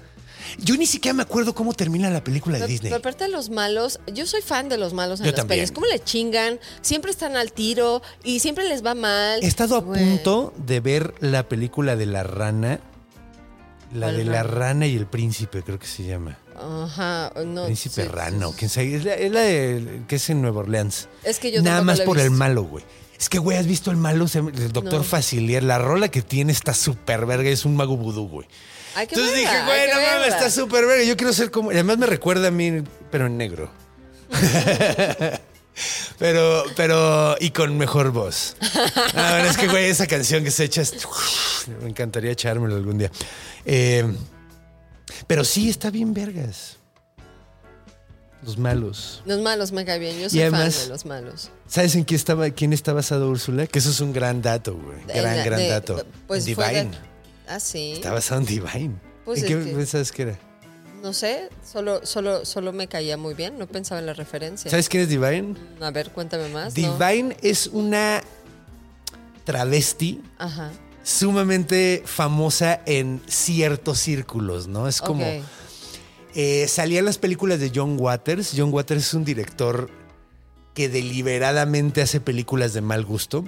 [0.58, 2.90] Yo ni siquiera me acuerdo cómo termina la película de Pero- Disney.
[2.90, 5.58] pero aparte de los malos, yo soy fan de los malos en Yo las también.
[5.60, 5.72] pelis.
[5.72, 6.58] ¿Cómo le chingan?
[6.80, 9.42] Siempre están al tiro y siempre les va mal.
[9.42, 12.80] He estado a punto de ver la película de la rana.
[13.92, 14.86] La ¿Cuál de la rana?
[14.86, 16.38] y el príncipe, creo que se llama.
[16.56, 17.64] Ajá, no.
[17.66, 18.94] príncipe sí, rana o quién sabe.
[18.96, 21.08] Es la, es la de- que es en Nueva Orleans.
[21.22, 22.84] Es que yo Nada más la por el malo, güey.
[23.18, 24.26] Es que, güey, ¿has visto el malo?
[24.34, 25.04] El doctor No.
[25.04, 25.62] Facilier.
[25.62, 27.48] La rola que tiene está súper verga.
[27.48, 28.46] Es un mago vudú, güey.
[28.98, 31.04] Entonces verla, dije, güey, no mames, está súper verga.
[31.04, 31.70] Yo quiero ser como.
[31.70, 33.70] y Además me recuerda a mí, pero en negro.
[36.18, 37.36] pero, pero.
[37.40, 38.56] Y con mejor voz.
[39.14, 40.82] A ver, es que, güey, esa canción que se echa.
[40.82, 40.94] es-
[41.82, 43.10] Me encantaría echármelo algún día.
[43.64, 44.04] Eh,
[45.26, 46.76] pero sí, está bien vergas.
[48.42, 49.22] Los malos.
[49.24, 50.18] Los malos me caen bien.
[50.20, 51.50] Yo soy además- fan de los malos.
[51.66, 53.66] ¿Sabes en quién, estaba, quién está basado Úrsula?
[53.66, 54.98] Que eso es un gran dato, güey.
[55.06, 56.06] Gran, gran de- dato.
[56.28, 56.98] Pues En fue de- Divine.
[57.48, 57.92] Ah, sí.
[57.94, 58.94] Está basado en Divine.
[59.24, 60.38] Pues ¿En qué que- pensabas que era?
[61.02, 63.59] No sé, solo, solo, solo me caía muy bien.
[63.59, 64.70] No pensaba en la referencia.
[64.70, 65.55] ¿Sabes quién es Divine?
[65.81, 66.77] A ver, cuéntame más.
[66.77, 66.98] ¿no?
[66.98, 68.23] Divine es una
[69.44, 70.73] travesti Ajá.
[71.02, 74.89] sumamente famosa en ciertos círculos, ¿no?
[74.89, 75.24] Es como...
[76.39, 78.52] Eh, salía en las películas de John Waters.
[78.55, 79.89] John Waters es un director
[80.74, 83.43] que deliberadamente hace películas de mal gusto.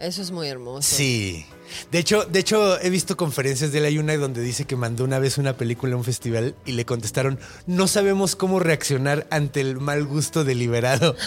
[0.00, 0.96] Eso es muy hermoso.
[0.96, 1.44] Sí.
[1.92, 3.84] De hecho, de hecho, he visto conferencias de él.
[3.84, 6.86] Hay una donde dice que mandó una vez una película a un festival y le
[6.86, 11.14] contestaron: No sabemos cómo reaccionar ante el mal gusto deliberado.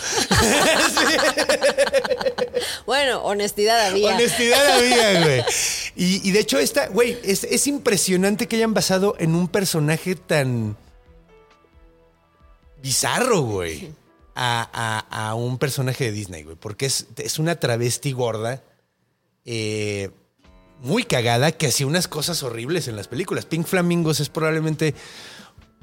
[2.86, 4.16] Bueno, honestidad había.
[4.16, 5.44] Honestidad había, güey.
[5.95, 10.16] Y, y de hecho, esta, güey, es, es impresionante que hayan basado en un personaje
[10.16, 10.76] tan
[12.82, 13.94] bizarro, güey.
[14.35, 14.68] A,
[15.11, 16.55] a- a un personaje de Disney, güey.
[16.55, 18.64] Porque es, es una travesti gorda.
[19.45, 20.10] eh,
[20.81, 23.45] muy cagada que hacía unas cosas horribles en las películas.
[23.45, 24.93] Pink Flamingos es probablemente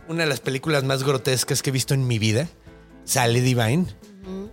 [0.08, 2.48] una de las películas más grotescas que he visto en mi vida.
[3.04, 3.86] Sale Divine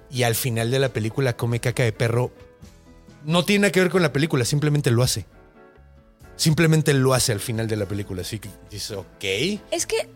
[0.09, 2.31] y al final de la película come caca de perro.
[3.25, 5.25] No tiene nada que ver con la película, simplemente lo hace.
[6.37, 8.21] Simplemente lo hace al final de la película.
[8.21, 9.23] Así que dices, ok.
[9.71, 10.07] Es que,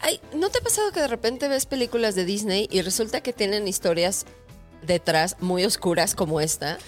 [0.00, 3.32] ay, ¿no te ha pasado que de repente ves películas de Disney y resulta que
[3.32, 4.26] tienen historias
[4.82, 6.78] detrás muy oscuras como esta?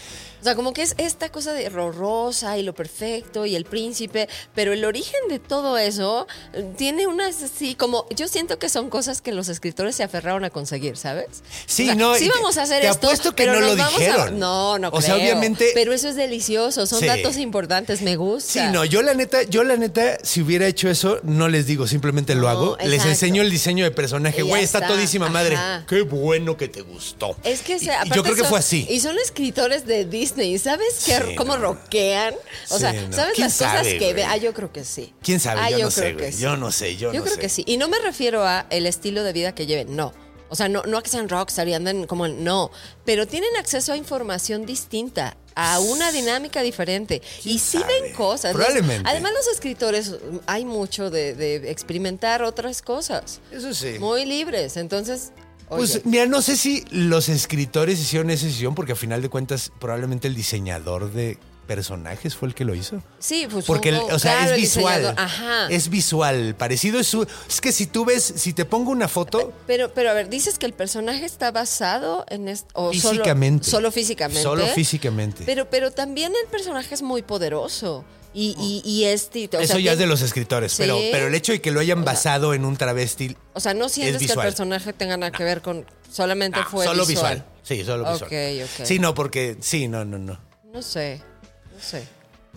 [0.43, 3.65] O sea, como que es esta cosa de ro- rosa y lo perfecto y el
[3.65, 8.69] príncipe, pero el origen de todo eso eh, tiene unas así como yo siento que
[8.69, 11.29] son cosas que los escritores se aferraron a conseguir, ¿sabes?
[11.67, 13.71] Sí, O sea, no, Sí vamos a hacer te esto, apuesto que pero no nos
[13.71, 14.39] lo vamos a- dijeron.
[14.41, 17.07] No, no O sea, obviamente- Pero eso es delicioso, son Sí.
[17.07, 18.53] datos importantes, me gusta.
[18.53, 21.87] Sí, no, yo la neta, yo la neta, si hubiera hecho eso, no les digo,
[21.87, 22.77] simplemente lo No, hago.
[22.85, 24.43] Les enseño el diseño de personaje.
[24.43, 24.89] Güey, está, está.
[24.93, 25.57] todísima madre.
[25.89, 27.37] Qué bueno que te gustó.
[27.45, 28.87] Es que se, y yo creo que son- fue así.
[28.91, 30.32] Y son escritores de Disney.
[30.59, 31.63] ¿Sabes qué, Sí, cómo no.
[31.63, 32.35] rockean?
[32.71, 33.13] O Sí, sea, no.
[33.13, 34.25] ¿sabes ¿Quién las cosas sabe, que ve?
[34.25, 35.13] Ah, yo creo que sí.
[35.23, 35.61] ¿Quién sabe?
[35.63, 36.33] Ah, yo, no creo sé, que güey.
[36.33, 36.43] sí.
[36.43, 37.41] Yo no sé, yo, Yo no creo sé.
[37.41, 37.65] que sí.
[37.67, 40.13] Y no me refiero a el estilo de vida que lleven, no.
[40.49, 42.71] O sea, no, no a que sean rockstar y anden como en- no,
[43.07, 47.23] pero tienen acceso a información distinta, a una dinámica diferente.
[47.45, 48.03] Y sí sabe?
[48.03, 48.53] ven cosas.
[48.53, 49.09] Probablemente.
[49.09, 50.13] además, los escritores,
[50.47, 53.41] hay mucho de, de experimentar otras cosas.
[53.51, 53.99] Eso sí.
[53.99, 54.77] Muy libres.
[54.77, 55.33] Entonces,
[55.77, 59.29] Pues oye, mira, no sé si los escritores hicieron esa decisión porque a final de
[59.29, 61.39] cuentas probablemente el diseñador de
[61.75, 63.03] personajes fue el que lo hizo.
[63.19, 65.15] sí, pues Porque, el- o sea, claro, es visual.
[65.17, 65.67] Ajá.
[65.71, 66.55] Es visual.
[66.57, 67.27] Parecido es su.
[67.49, 69.53] Es que si tú ves, si te pongo una foto.
[69.67, 72.69] Pero, pero a ver, dices que el personaje está basado en esto.
[72.75, 73.71] O Físicamente.
[73.71, 74.43] Solo, físicamente.
[74.43, 75.45] Solo físicamente.
[75.47, 78.05] Pero, pero también el personaje es muy poderoso.
[78.35, 79.49] Y, y, y este.
[79.57, 80.75] o Eso sea, ya es de los escritores.
[80.79, 81.09] Pero, Sí.
[81.13, 83.37] pero el hecho de que lo hayan O sea, basado en un travesti.
[83.53, 85.85] O sea, no sientes que el personaje tenga nada que ver con.
[86.11, 87.35] Solamente Ah, fue solo visual.
[87.45, 87.53] visual.
[87.63, 88.31] Sí, solo visual.
[88.31, 88.87] Ok, ok.
[88.87, 89.57] Sí, no, porque.
[89.61, 90.39] Sí, no, no, no.
[90.73, 91.21] No sé.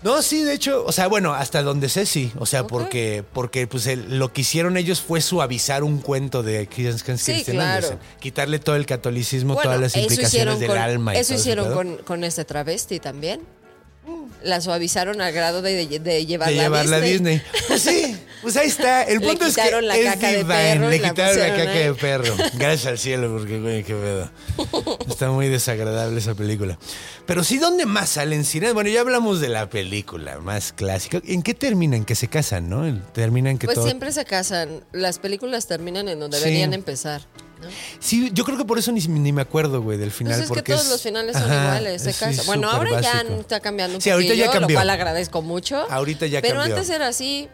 [0.03, 2.31] No sí, de hecho, o sea, bueno, hasta donde sé, sí.
[2.37, 6.67] O sea, porque, porque pues el- lo que hicieron ellos fue suavizar un cuento de
[6.69, 7.61] Sí, Christian claro.
[7.87, 7.99] Andersen.
[8.19, 11.15] Quitarle todo el catolicismo, Bueno, todas las implicaciones del con, alma.
[11.15, 13.41] y Eso todo hicieron con, con este travesti también.
[14.43, 17.11] La suavizaron al grado de, de, de de llevarla a Disney.
[17.11, 17.41] Disney.
[17.67, 19.01] Pues sí, Pues ahí está.
[19.03, 20.53] El punto es que quitaron la es caca de divine.
[20.53, 21.83] perro y Le quitaron la caca ahí.
[21.83, 22.35] de perro.
[22.53, 24.29] Gracias al cielo, porque, güey, qué pedo.
[25.09, 26.77] Está muy desagradable esa película.
[27.25, 28.75] Pero sí, ¿dónde más salen sirenas?
[28.75, 31.19] Bueno, ya hablamos de la película más clásica.
[31.25, 32.05] ¿En qué terminan?
[32.05, 32.83] Que se casan, ¿no?
[33.13, 33.85] Terminan que Pues todo.
[33.85, 34.83] siempre se casan.
[34.91, 36.43] Las películas terminan en donde Sí.
[36.43, 37.23] deberían empezar.
[37.61, 37.67] ¿No?
[37.99, 40.33] Sí, yo creo que por eso ni, ni me acuerdo, güey, del final.
[40.33, 42.43] Pues es que porque todos los finales son Ajá, iguales, se.
[42.45, 43.39] Bueno, ahora ya básico.
[43.41, 44.69] está cambiando un Sí, ahorita ya cambió.
[44.69, 45.85] lo cual agradezco mucho.
[45.89, 46.75] Ahorita ya Pero cambió.
[46.75, 47.49] antes era así,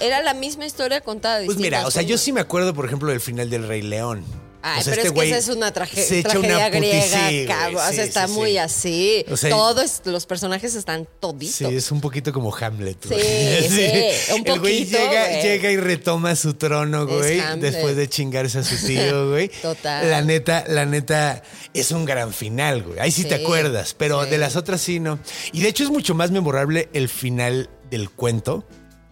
[0.00, 3.10] era, la misma historia contada Pues mira, o sea, yo sí me acuerdo, por ejemplo,
[3.10, 4.24] del final del Rey León.
[4.64, 6.68] Ay, O sea, pero este es que esa es una traje- se echa tragedia una
[6.70, 7.82] griega, sí, cabrón.
[7.88, 8.58] o sea, está sí, muy sí.
[8.58, 9.24] así.
[9.30, 11.56] O sea, Todos los personajes están toditos.
[11.56, 12.96] Sí, es un poquito como Hamlet.
[13.02, 13.68] Sí, güey.
[13.68, 15.42] sí, un El güey poquito, llega, güey.
[15.42, 19.48] llega y retoma su trono, güey, después de chingarse a su tío, güey.
[19.62, 20.08] Total.
[20.08, 21.42] La neta, la neta,
[21.74, 23.00] es un gran final, güey.
[23.00, 25.18] Ahí sí, te acuerdas, pero de las otras sí, no.
[25.52, 28.64] Y de hecho es mucho más memorable el final del cuento.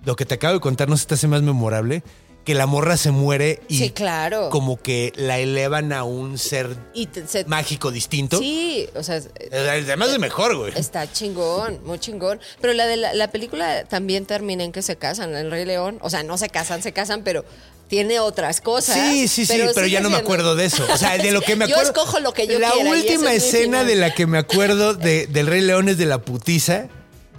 [0.05, 2.03] Lo que te acabo de contar no se te hace más memorable
[2.51, 4.51] que la morra se muere y Sí, claro.
[4.51, 8.41] como que la elevan a un ser Y te- se- mágico distinto.
[8.41, 9.21] Sí, o sea,
[9.53, 10.73] Además es mejor, güey.
[10.75, 12.41] Está chingón, muy chingón.
[12.61, 15.99] Pero la de la, la película también termina en que se casan, el Rey León.
[16.03, 17.45] O sea, no se casan, se casan, pero
[17.87, 18.97] tiene otras cosas.
[18.97, 20.85] Sí, sí, sí, pero, ya no me acuerdo de eso.
[20.93, 21.93] O sea, de lo que me Yo acuerdo.
[21.93, 25.29] escojo lo que yo La y última es escena de la que me acuerdo de,
[25.29, 26.89] del Rey León es de la putiza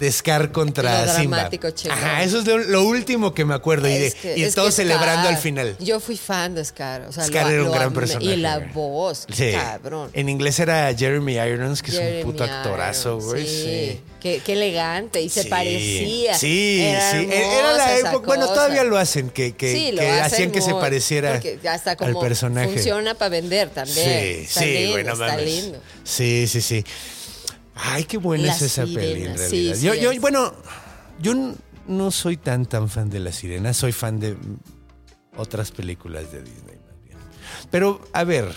[0.02, 1.36] de Scar contra Lo Simba.
[1.48, 1.68] dramático.
[1.90, 3.88] Ajá, eso es lo, lo último que me acuerdo.
[3.88, 5.76] y de, Es que- y es todo que celebrando Scar- al final.
[5.78, 7.02] Yo fui fan de Scar.
[7.02, 8.26] O sea, Scar lo- era un lo gran personaje.
[8.34, 9.52] Y la voz, Sí.
[9.52, 10.10] cabrón.
[10.12, 13.46] En inglés era Jeremy Irons, que es un puto actorazo, güey.
[13.46, 13.62] Sí.
[13.62, 14.00] Sí.
[14.20, 16.34] Qué, qué elegante y se Sí, parecía.
[16.38, 17.16] Sí, Era sí.
[17.30, 18.26] hermosa Era la época.
[18.26, 19.54] Bueno, todavía lo hacen, que,
[20.22, 21.40] hacían que se pareciera
[21.98, 22.68] al personaje.
[22.72, 23.96] Funciona para vender también.
[23.96, 25.78] Sí, Está sí, lindo, güey, no está lindo.
[26.04, 26.84] Sí, sí, sí.
[27.74, 29.74] Ay, qué buena La es esa sirena, peli, en realidad.
[29.76, 30.52] sí yo, bueno,
[31.20, 31.34] yo
[31.86, 33.72] no soy tan, tan fan de La Sirena.
[33.74, 34.36] Soy fan de
[35.36, 37.16] otras películas de Disney, más bien.
[37.70, 38.52] Pero, a ver,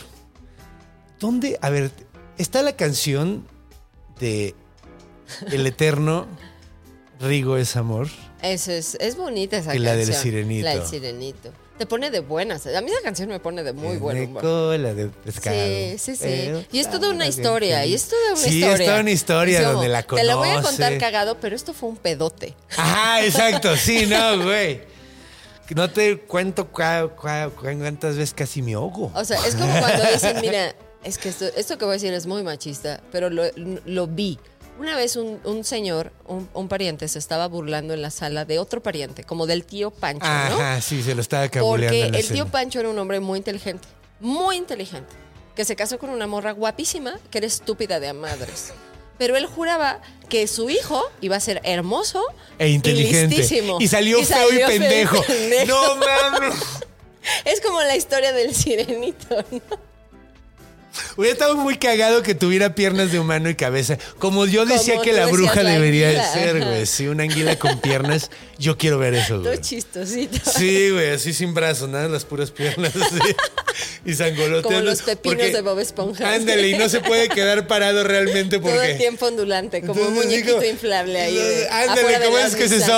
[1.19, 1.57] ¿dónde?
[1.61, 1.91] A ver,
[2.37, 3.47] está la canción
[4.19, 4.53] de
[5.51, 6.27] El Eterno
[7.19, 8.07] Rigo es Amor.
[8.41, 9.83] Eso es, es bonita esa Que canción.
[9.85, 10.65] la del sirenito.
[10.65, 11.51] La del sirenito.
[11.77, 12.65] Te pone de buenas.
[12.67, 14.41] A mí esa canción me pone de muy buen De humor.
[14.41, 15.57] cola de pescado.
[15.57, 16.21] Sí, sí, sí.
[16.23, 18.75] Pero Y es toda una historia, y es toda una Sí, historia.
[18.75, 20.97] es toda una historia como, donde la Te la voy a contar conoce.
[20.99, 22.55] cagado, pero esto fue un pedote.
[22.77, 24.83] Ajá, exacto, sí, no, güey.
[25.75, 29.11] No te cuento cua- cua- cuántas veces casi me ahogo.
[29.13, 30.73] O sea, es como cuando dicen, mira,
[31.03, 33.43] es que esto, esto que voy a decir es muy machista, pero lo,
[33.85, 34.39] lo vi.
[34.77, 38.59] Una vez un, un señor, un, un pariente, se estaba burlando en la sala de
[38.59, 40.31] otro pariente, como del tío Pancho, ¿no?
[40.31, 42.47] Ajá, sí, se lo estaba cabuleando Porque el tío.
[42.47, 43.87] Pancho era un hombre muy inteligente,
[44.19, 45.13] muy inteligente,
[45.55, 48.73] que se casó con una morra guapísima que era estúpida de a madres.
[49.17, 52.21] Pero él juraba que su hijo iba a ser hermoso
[52.59, 53.33] E inteligente.
[53.33, 53.77] Y, listísimo.
[53.79, 55.21] Y salió feo y pendejo.
[55.23, 55.67] pendejo.
[55.67, 56.55] No mames.
[57.45, 59.61] Es como la historia del sirenito, ¿no?
[61.17, 63.97] Hubiera estado muy cagado que tuviera piernas de humano y cabeza.
[64.19, 66.85] Como yo decía Como que la bruja la debería de ser, güey.
[66.85, 68.29] Sí, una anguila con piernas.
[68.57, 69.59] Yo quiero ver eso, Todo güey.
[69.61, 70.39] chistosito.
[70.49, 72.93] Sí, güey, así sin brazos, nada, las puras piernas.
[74.05, 74.69] Y sangoloteando.
[74.69, 76.33] Como los pepinos porque- de Bob Esponja.
[76.33, 78.75] Ándale, y no se puede quedar parado realmente porque.
[78.77, 81.35] Todo el tiempo ondulante, como un muñequito digo, inflable ahí.
[81.35, 82.87] de- Ándale, ¿cómo es que se mesa.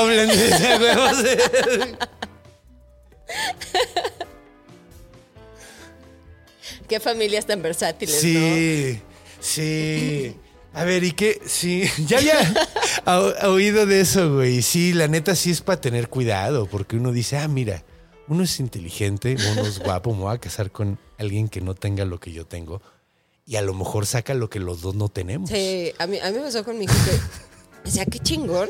[6.87, 8.21] Qué familias tan versátiles, ¿no?
[8.21, 9.01] sí,
[9.39, 10.35] sí.
[10.73, 11.41] A ver, ¿y qué?
[11.45, 12.37] Sí, ya había
[13.47, 14.61] oído de eso, güey.
[14.61, 17.83] Sí, la neta sí es para tener cuidado, porque uno dice, ah, mira,
[18.27, 22.05] uno es inteligente, uno es guapo, me voy a casar con alguien que no tenga
[22.05, 22.81] lo que yo tengo.
[23.45, 25.49] Y a lo mejor saca lo que los dos no tenemos.
[25.49, 28.69] Sí, a mí, a mí me pasó con mi hijo que, o sea, qué chingón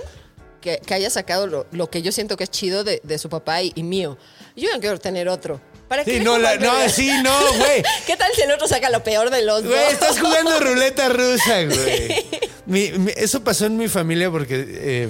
[0.61, 3.27] que, que haya sacado lo, lo que yo siento que es chido de, de su
[3.27, 4.17] papá y, y mío.
[4.55, 5.59] Yo no quiero tener otro.
[5.87, 7.83] ¿Para qué Sí, no, la- no, sí, no, güey.
[8.05, 9.93] ¿Qué tal si el otro saca lo peor de los Güey, dos?
[9.93, 12.25] estás jugando ruleta rusa, güey.
[12.65, 15.09] Mi- mi- eso pasó en mi familia porque eh,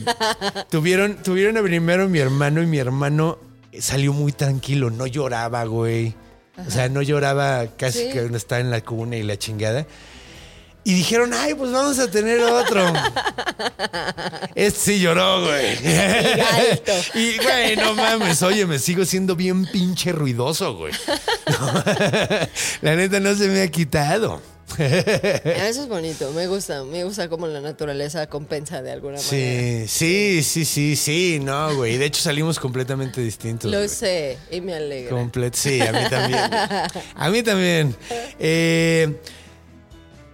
[0.69, 3.39] tuvieron, tuvieron a primero mi hermano y mi hermano
[3.79, 6.13] salió muy tranquilo, no lloraba, güey.
[6.67, 8.09] O sea, no lloraba casi Sí.
[8.11, 9.87] que está en la cuna y la chingada.
[10.87, 12.81] Y dijeron, ay, pues vamos a tener otro.
[14.55, 15.75] Este sí lloró, güey.
[17.13, 20.93] Y, güey, no mames, oye, me sigo siendo bien pinche ruidoso, güey.
[22.81, 24.41] La neta no se me ha quitado.
[24.77, 29.29] Eso es bonito, me gusta, me gusta cómo la naturaleza compensa de alguna manera.
[29.29, 31.97] Sí, sí, sí, sí, sí, no, güey.
[31.97, 33.69] De hecho salimos completamente distintos.
[33.69, 35.13] Lo sé y me alegra.
[35.15, 36.41] Complet- sí, a mí también.
[37.15, 37.95] A mí también.
[38.39, 39.15] Eh,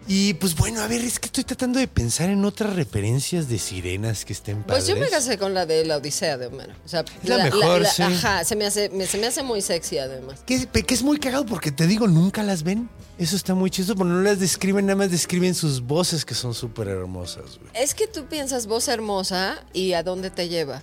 [0.07, 3.57] Y pues bueno, a ver, es que estoy tratando de pensar en otras referencias de
[3.57, 4.83] sirenas que estén padres.
[4.85, 6.73] Pues yo me casé con la de la Odisea de Homero.
[6.85, 8.01] O sea, Es la mejor, sí.
[8.03, 10.41] Ajá, se me, hace, me- se me hace muy sexy además.
[10.45, 12.89] Que es, que es muy cagado porque te digo, nunca las ven.
[13.17, 16.53] Eso está muy chistoso, porque no las describen, nada más describen sus voces que son
[16.53, 17.71] súper hermosas, güey.
[17.75, 20.81] Es que tú piensas voz hermosa y a dónde te lleva.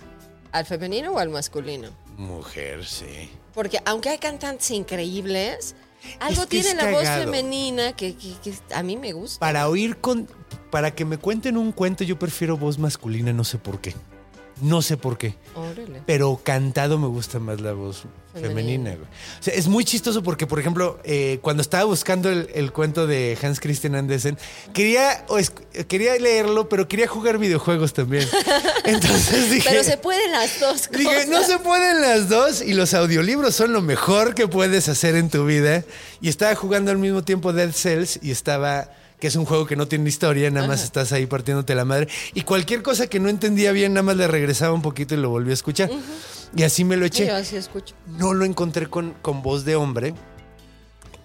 [0.53, 1.89] ¿Al femenino o al masculino?
[2.17, 3.29] Mujer, sí.
[3.53, 5.75] Porque aunque hay cantantes increíbles,
[6.19, 9.39] algo Es que tiene la voz femenina que, que- que a mí me gusta.
[9.39, 10.27] Para oír con.
[10.69, 13.93] Para que me cuenten un cuento, yo prefiero voz masculina, no sé por qué.
[14.61, 15.35] No sé por qué.
[15.55, 16.01] Órale.
[16.05, 19.03] Pero cantado me gusta más la voz femenina, güey.
[19.39, 23.05] O sea, es muy chistoso porque, por ejemplo, eh, cuando estaba buscando el, el cuento
[23.07, 24.37] de Hans Christian Andersen,
[24.73, 25.51] quería, o es-
[25.87, 28.25] quería leerlo, pero quería jugar videojuegos también.
[28.85, 29.67] Entonces dije.
[29.69, 30.91] Pero se pueden las dos cosas.
[30.97, 35.15] Dije, no se pueden las dos y los audiolibros son lo mejor que puedes hacer
[35.15, 35.83] en tu vida.
[36.21, 38.89] Y estaba jugando al mismo tiempo Dead Cells y estaba,
[39.21, 42.07] que es un juego que no tiene historia, nada más estás ahí partiéndote la madre.
[42.33, 45.29] Y cualquier cosa que no entendía bien, nada más le regresaba un poquito y lo
[45.29, 45.89] volví a escuchar.
[46.55, 47.27] Y así me lo eché.
[47.27, 47.93] yo así escucho.
[48.07, 50.13] No lo encontré con, con voz de hombre.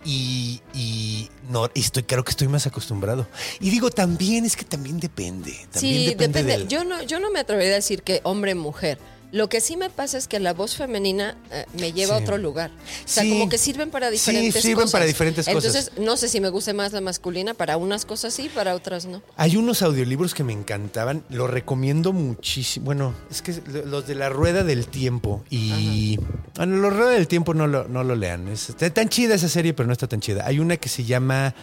[0.04, 3.26] Y, y no, y estoy, creo que estoy más acostumbrado.
[3.58, 5.52] Y digo, también es que también depende.
[5.72, 6.58] También Sí, depende, depende.
[6.58, 8.98] del- Yo no, yo no me atrevería a decir que hombre-mujer.
[9.36, 12.24] Lo que sí me pasa es que la voz femenina eh, me lleva a Sí.
[12.24, 12.70] otro lugar.
[12.70, 13.28] O sea, Sí.
[13.30, 14.92] como que sirven para Sí, diferentes sirven cosas.
[14.92, 15.64] para diferentes cosas.
[15.74, 17.52] Entonces, no sé si me guste más la masculina.
[17.52, 19.20] Para unas cosas sí, para otras no.
[19.36, 22.86] Hay unos audiolibros que me encantaban, lo recomiendo muchísimo.
[22.86, 26.18] Bueno, es que los de la Rueda del Tiempo y...
[26.56, 28.48] Bueno, los Rueda del Tiempo no lo, no lo lean.
[28.48, 30.46] Es, está tan chida esa serie, pero no está tan chida.
[30.46, 31.54] Hay una que se llama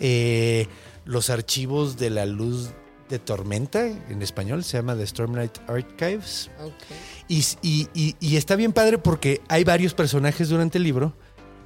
[0.00, 0.66] eh,
[1.04, 2.70] Los Archivos de la Luz
[3.08, 6.50] de Tormenta, en español, se llama The Stormlight Archives.
[6.62, 6.72] Ok.
[7.28, 11.14] Y, y- y- y está bien padre porque hay varios personajes durante el libro.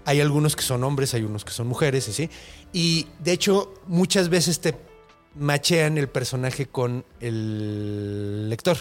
[0.04, 2.28] Hay algunos que son hombres, hay unos que son mujeres, así.
[2.72, 4.74] Y de hecho, muchas veces te
[5.36, 8.76] machean el personaje con el lector.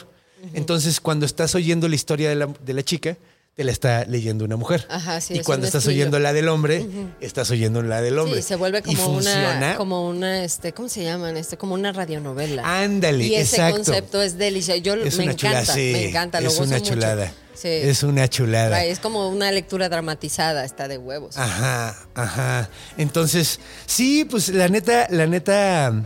[0.53, 3.17] Entonces, cuando estás oyendo la historia de la, de la chica,
[3.55, 4.85] te la está leyendo una mujer.
[4.89, 6.01] Ajá, sí, y es cuando estás estilo.
[6.01, 6.85] oyendo la del hombre,
[7.19, 8.41] estás oyendo la del hombre.
[8.41, 9.57] Sí, se vuelve Y como funciona.
[9.57, 11.35] una, como una, este, ¿cómo se llaman?
[11.35, 12.63] Este, como una radionovela.
[12.81, 13.75] Ándale, y ese exacto.
[13.75, 14.79] concepto es delicioso.
[14.81, 15.91] Yo Es me una encanta, sí.
[15.93, 16.93] me encanta, lo Es gozo una mucho.
[16.93, 17.33] chulada.
[17.53, 17.67] Sí.
[17.67, 18.83] Es una chulada.
[18.85, 21.37] Es como una lectura dramatizada, está de huevos.
[21.37, 22.69] Ajá, ajá.
[22.97, 26.01] Entonces, sí, pues la neta, la neta,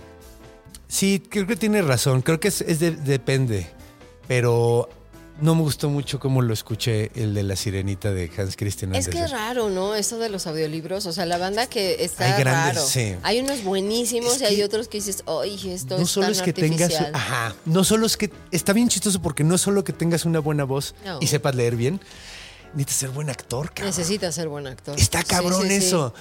[0.88, 2.24] sí, creo que tiene razón.
[2.24, 3.68] Creo que es, es de- depende.
[4.28, 4.90] Pero
[5.42, 9.06] no me gustó mucho cómo lo escuché el de la sirenita de Hans Christian Es
[9.08, 9.12] Andersen.
[9.22, 9.94] que es raro, ¿no?
[9.96, 11.06] Eso de los audiolibros.
[11.06, 12.88] O sea, la banda que está Hay grandes, raro.
[12.88, 13.16] sí.
[13.24, 16.28] Hay unos buenísimos Es y hay que otros que dices, ¡ay, esto no es solo
[16.28, 17.12] tan es que tengas, artificial".
[17.16, 20.64] ajá, no solo es que está bien chistoso porque no solo que tengas una buena
[20.64, 21.18] voz No.
[21.22, 22.00] y sepas leer bien,
[22.76, 23.86] necesitas ser buen actor, cabrón.
[23.88, 25.00] Necesitas ser buen actor.
[25.00, 25.76] Está cabrón sí, sí.
[25.76, 26.14] eso.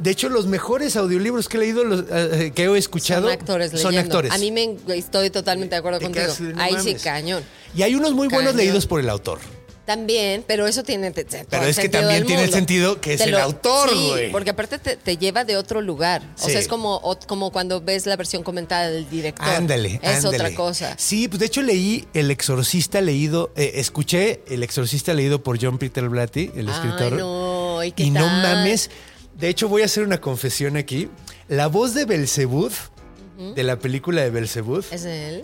[0.00, 3.70] De hecho, los mejores audiolibros que he leído, los, eh, que he escuchado, Son actores
[3.72, 4.18] son leyendo.
[4.18, 4.32] actores.
[4.32, 6.24] A mí me estoy totalmente de acuerdo Te contigo.
[6.26, 7.42] quedas de, no Ahí sí, cañón.
[7.74, 9.38] Y hay unos muy buenos leídos por el autor.
[9.86, 12.56] También, pero eso tiene todo Pero el es que también tiene mundo.
[12.56, 14.32] sentido que es Te el autor, sí, güey.
[14.32, 16.22] Porque aparte te, te lleva de otro lugar.
[16.42, 19.46] O sea, es como, o- como cuando ves la versión comentada del director.
[19.48, 20.36] Ándale, Es ándale.
[20.36, 20.94] otra cosa.
[20.98, 25.78] Sí, pues de hecho leí El Exorcista leído, eh, escuché El Exorcista leído por John
[25.78, 27.12] Peter Blatty, el escritor.
[27.12, 28.90] Ay, no, ¿y qué y no mames.
[29.38, 31.08] De hecho, voy a hacer una confesión aquí.
[31.48, 32.72] La voz de Belzebud,
[33.54, 35.42] de la película de Belzebud, ¿Es de él?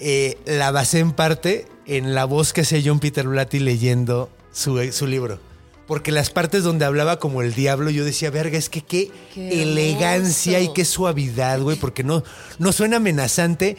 [0.00, 4.92] Eh, la basé en parte en la voz que hacía John Peter Blatty leyendo su,
[4.92, 5.38] su libro.
[5.86, 9.62] Porque las partes donde hablaba como el diablo, yo decía, verga, es que qué, Qué
[9.62, 10.70] elegancia hermoso.
[10.70, 12.22] y qué suavidad, güey, porque no,
[12.58, 13.76] no suena amenazante,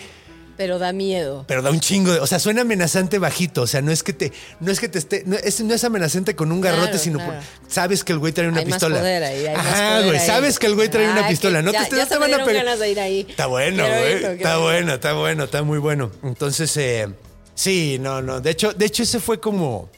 [0.62, 1.44] Pero da miedo.
[1.48, 2.20] pero da un chingo de.
[2.20, 3.64] O sea, suena amenazante bajito.
[3.64, 4.32] O sea, no es que te.
[4.60, 5.24] No es que te esté.
[5.26, 7.34] No es, no es amenazante con un garrote, Claro, sino claro.
[7.34, 9.00] por- sabes que el güey trae una Hay más pistola.
[9.00, 10.18] poder ahí, hay más Ajá, poder güey.
[10.20, 10.28] ahí.
[10.28, 11.62] Sabes que el güey trae una Ay, pistola.
[11.64, 12.64] No ya- te, ya no te van a pegar.
[12.66, 13.26] ganas de ir ahí.
[13.28, 14.36] Está bueno, Quiero güey.
[14.38, 16.12] Está bueno, está bueno, está muy bueno.
[16.22, 17.08] Entonces, eh,
[17.56, 18.40] sí, no, no.
[18.40, 19.90] De hecho, de hecho, ese fue como.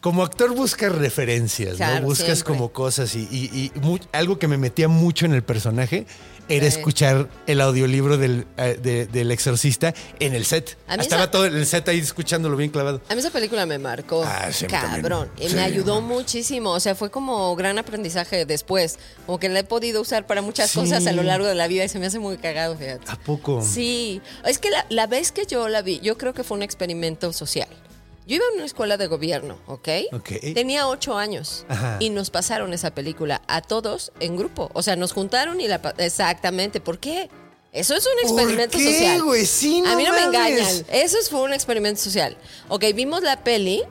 [0.00, 2.06] Como actor buscas referencias, Claro, ¿no?
[2.06, 2.44] Buscas siempre.
[2.54, 3.72] como cosas y, y- y
[4.12, 6.04] algo que me metía mucho en el personaje
[6.48, 10.76] era escuchar el audiolibro del, eh, de- del exorcista en el set.
[10.88, 13.00] Estaba esa- todo el set ahí escuchándolo bien clavado.
[13.08, 14.22] A mí esa película me marcó.
[14.24, 15.30] Ah, sí, cabrón.
[15.40, 16.70] Y Sí, me ayudó muchísimo.
[16.70, 18.98] O sea, fue como gran aprendizaje después.
[19.26, 20.78] Como que la he podido usar para muchas Sí.
[20.78, 23.04] cosas a lo largo de la vida y se me hace muy cagado, fíjate.
[23.10, 23.62] ¿A poco?
[23.62, 24.20] Sí.
[24.44, 27.32] Es que la, la vez que yo la vi, yo creo que fue un experimento
[27.32, 27.68] social.
[28.26, 29.88] Yo iba a una escuela de gobierno, ¿ok?
[30.12, 30.30] Ok.
[30.54, 31.98] Tenía ocho años Ajá.
[32.00, 34.70] y nos pasaron esa película a todos en grupo.
[34.72, 35.80] O sea, nos juntaron y la...
[35.98, 36.80] Exactamente.
[36.80, 37.28] ¿Por qué?
[37.72, 39.22] Eso es un ¿Por experimento qué, social.
[39.24, 39.44] güey?
[39.44, 40.86] Sí, no a mí no me engañan.
[40.90, 42.36] Eso fue un experimento social.
[42.68, 43.82] Ok, vimos la peli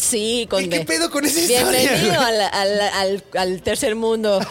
[0.00, 1.70] Sí, con ¿Qué, pedo con esa historia?
[1.80, 4.40] Bienvenido al, al- al- al tercer mundo.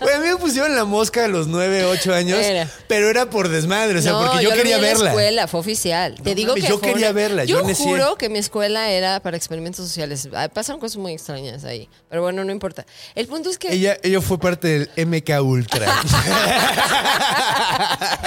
[0.00, 2.68] Güey, a mí me pusieron la mosca a los 9, 8 años, Era.
[2.86, 5.08] pero era por desmadre, o sea, no, porque yo, lo vi quería en la verla.
[5.10, 6.14] escuela, fue oficial.
[6.22, 8.90] Te No digo mames, que yo fue quería una- verla, yo juro que mi escuela
[8.90, 10.28] era para experimentos sociales.
[10.34, 11.88] Ah, Pasan cosas muy extrañas ahí.
[12.08, 12.86] Pero bueno, no importa.
[13.14, 13.72] El punto es que.
[13.72, 15.86] Ella, ella fue parte del MK Ultra.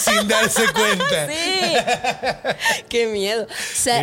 [0.00, 1.28] Sin darse cuenta.
[1.28, 1.76] Sí.
[2.88, 3.46] Qué miedo.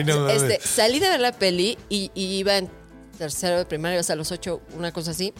[0.05, 0.31] No mames.
[0.36, 2.70] Este, salí de ver la peli y, iba en
[3.18, 5.34] tercero de primaria, los ocho, una cosa así.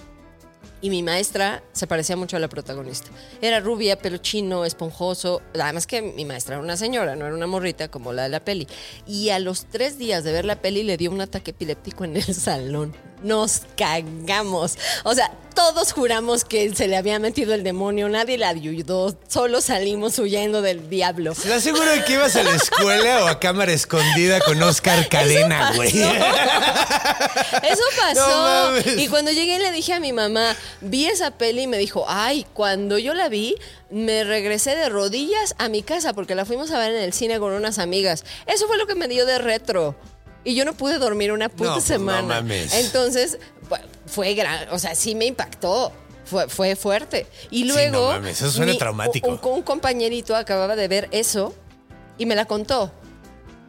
[0.84, 3.11] Y mi maestra se parecía mucho a la protagonista.
[3.39, 5.41] Era rubia, pelo chino, esponjoso.
[5.53, 8.39] Además que mi maestra era una señora, no era una morrita como la de la
[8.39, 8.68] peli.
[9.05, 12.18] Y a los tres días de ver la peli le dio un ataque epiléptico en
[12.18, 12.95] el salón.
[13.22, 14.77] Nos cagamos.
[15.03, 18.09] O sea, todos juramos que se le había metido el demonio.
[18.09, 19.15] Nadie la ayudó.
[19.27, 21.31] Solo salimos huyendo del diablo.
[21.31, 25.73] ¿Estás seguro de que ibas a la escuela o a cámara escondida con Oscar Cadena,
[25.75, 25.89] güey?
[25.89, 28.41] Eso No pasó.
[28.73, 28.97] mames.
[28.97, 32.45] y cuando llegué le dije a mi mamá, vi esa peli y me dijo, ay,
[32.53, 33.55] cuando yo la vi,
[33.89, 37.39] me regresé de rodillas a mi casa porque la fuimos a ver en el cine
[37.39, 38.23] con unas amigas.
[38.45, 39.95] Eso fue lo que me dio de retro.
[40.43, 42.21] Y yo no pude dormir una puta No, pues, no semana.
[42.41, 42.73] mames.
[42.73, 43.37] Entonces,
[44.06, 45.91] fue gran, o sea, sí me impactó.
[46.23, 47.26] Fue, fue fuerte.
[47.49, 47.91] Y Sí, luego.
[48.07, 49.27] no mames, eso suena traumático.
[49.27, 51.53] Un, un compañerito acababa de ver eso
[52.18, 52.91] y me la contó.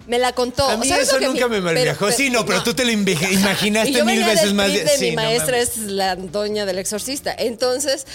[0.07, 0.69] Me la contó.
[0.69, 2.11] A mí ¿Sabes eso nunca mi- me malviajó.
[2.13, 4.69] Sí, no, pero tú te lo imaginaste yo mil veces del más.
[4.69, 5.69] trip de sí, mi no maestra mames.
[5.71, 7.35] es la doña del exorcista.
[7.37, 8.07] Entonces,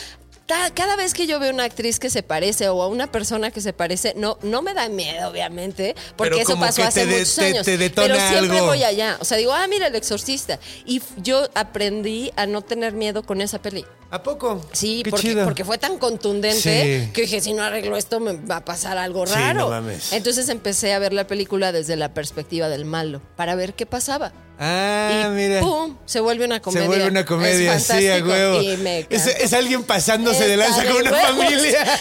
[0.73, 3.59] cada vez que yo veo una actriz que se parece o a una persona que
[3.59, 7.35] se parece, no, no me da miedo, obviamente, porque Pero eso pasó hace de- muchos
[7.35, 7.65] te- años.
[7.65, 8.67] te pero siempre algo.
[8.67, 9.17] voy allá.
[9.19, 10.59] O sea, digo, ah, mira el exorcista.
[10.85, 13.85] Y yo aprendí a no tener miedo con esa peli.
[14.09, 14.61] ¿A poco?
[14.71, 17.11] Sí, porque, porque fue tan contundente Sí.
[17.11, 19.59] que dije, si no arreglo esto, me va a pasar algo Sí, raro.
[19.59, 20.13] no mames.
[20.13, 24.31] Entonces empecé a ver la película desde la perspectiva del malo, para ver qué pasaba.
[24.59, 25.59] Ah, y mira.
[25.59, 25.95] ¡pum!
[26.05, 26.81] Se vuelve una comedia.
[26.81, 28.61] Se vuelve una comedia, Es sí, a huevo.
[28.61, 31.85] Y me Es, es alguien pasándose de lanza de con una familia.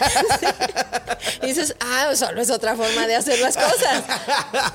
[1.42, 4.04] Y dices, ah, solo es otra forma de hacer las cosas.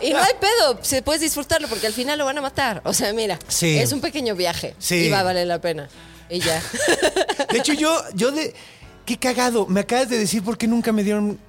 [0.01, 2.81] Y no hay pedo, se puedes disfrutarlo porque al final lo van a matar.
[2.85, 3.77] O sea, mira, Sí.
[3.79, 4.95] es un pequeño viaje Sí.
[5.05, 5.89] y va a valer la pena.
[6.29, 6.61] Y ya.
[7.51, 8.53] De hecho, yo, yo de.
[9.05, 9.65] Qué cagado.
[9.67, 11.39] Me acabas de decir por qué nunca me dieron.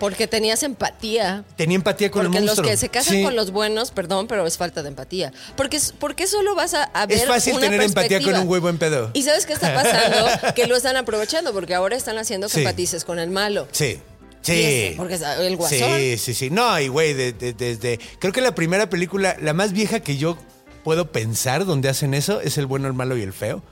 [0.00, 1.44] Porque tenías empatía.
[1.56, 2.70] tenía empatía con Porque el los monstruo.
[2.70, 3.22] que se casan Sí.
[3.22, 5.32] con los buenos, perdón, pero es falta de empatía.
[5.56, 8.48] Porque, ¿por qué solo vas a, a ver Es fácil una tener empatía con un
[8.48, 9.10] huevo en pedo.
[9.14, 10.26] ¿Y sabes qué está pasando?
[10.54, 12.60] que lo están aprovechando porque ahora están haciendo que Sí.
[12.60, 13.66] empatices con el malo.
[13.72, 13.98] Sí.
[14.42, 14.92] Sí.
[14.98, 15.78] porque el guasón.
[15.98, 16.50] Sí, sí, sí.
[16.50, 17.98] No, y güey, de- de- desde.
[18.18, 20.36] Creo que la primera película, la más vieja que yo
[20.84, 23.62] puedo pensar donde hacen eso, es El bueno, el malo y el feo.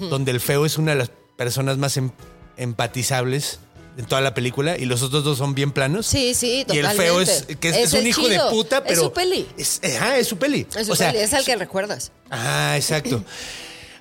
[0.00, 2.12] Donde el feo es una de las personas más em-
[2.56, 3.58] empatizables
[3.96, 6.06] en toda la película y los otros dos son bien planos.
[6.06, 6.90] Sí, sí, Y totalmente.
[6.90, 8.94] el feo es, que es, es un hijo de puta, pero.
[8.94, 9.46] Es su peli.
[9.56, 10.66] Es, ajá, es su peli.
[10.76, 12.12] Es su o sea, peli, es al que recuerdas.
[12.30, 13.24] Ah, exacto.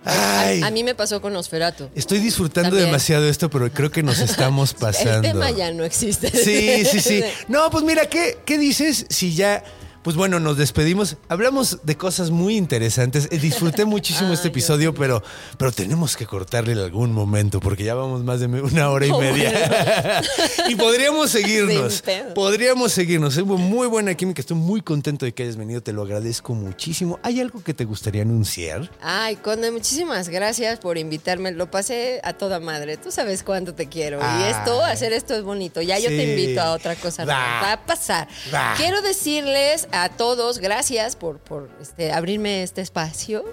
[0.03, 0.63] Ay.
[0.63, 1.89] A mí me pasó con Nosferatu.
[1.93, 2.87] Estoy disfrutando También.
[2.87, 5.13] demasiado esto, pero creo que nos estamos pasando.
[5.15, 6.31] El tema ya no existe.
[6.31, 7.23] Sí, sí, sí.
[7.47, 9.63] No, pues mira, ¿qué, qué dices si ya...
[10.03, 11.17] Pues bueno, nos despedimos.
[11.29, 13.27] Hablamos de cosas muy interesantes.
[13.31, 15.21] Eh, Disfruté muchísimo este episodio, pero,
[15.57, 19.09] pero tenemos que cortarle en algún momento porque ya vamos más de una hora y
[19.09, 20.21] No, media.
[20.69, 22.03] y podríamos seguirnos.
[22.33, 23.37] Podríamos seguirnos.
[23.37, 24.41] Hubo muy buena química.
[24.41, 25.81] Estoy muy contento de que hayas venido.
[25.81, 27.19] Te lo agradezco muchísimo.
[27.21, 28.89] ¿Hay algo que te gustaría anunciar?
[29.01, 31.51] Ay, Conde, muchísimas gracias por invitarme.
[31.51, 32.97] Lo pasé a toda madre.
[32.97, 34.17] Tú sabes cuánto te quiero.
[34.19, 34.51] Y Ay.
[34.51, 35.81] esto, hacer esto es bonito.
[35.83, 37.23] Ya yo te invito a otra cosa.
[37.23, 37.61] Va.
[37.61, 38.27] Va a pasar.
[38.51, 38.73] Va.
[38.77, 43.45] Quiero decirles a todos, gracias por, por este, abrirme este espacio.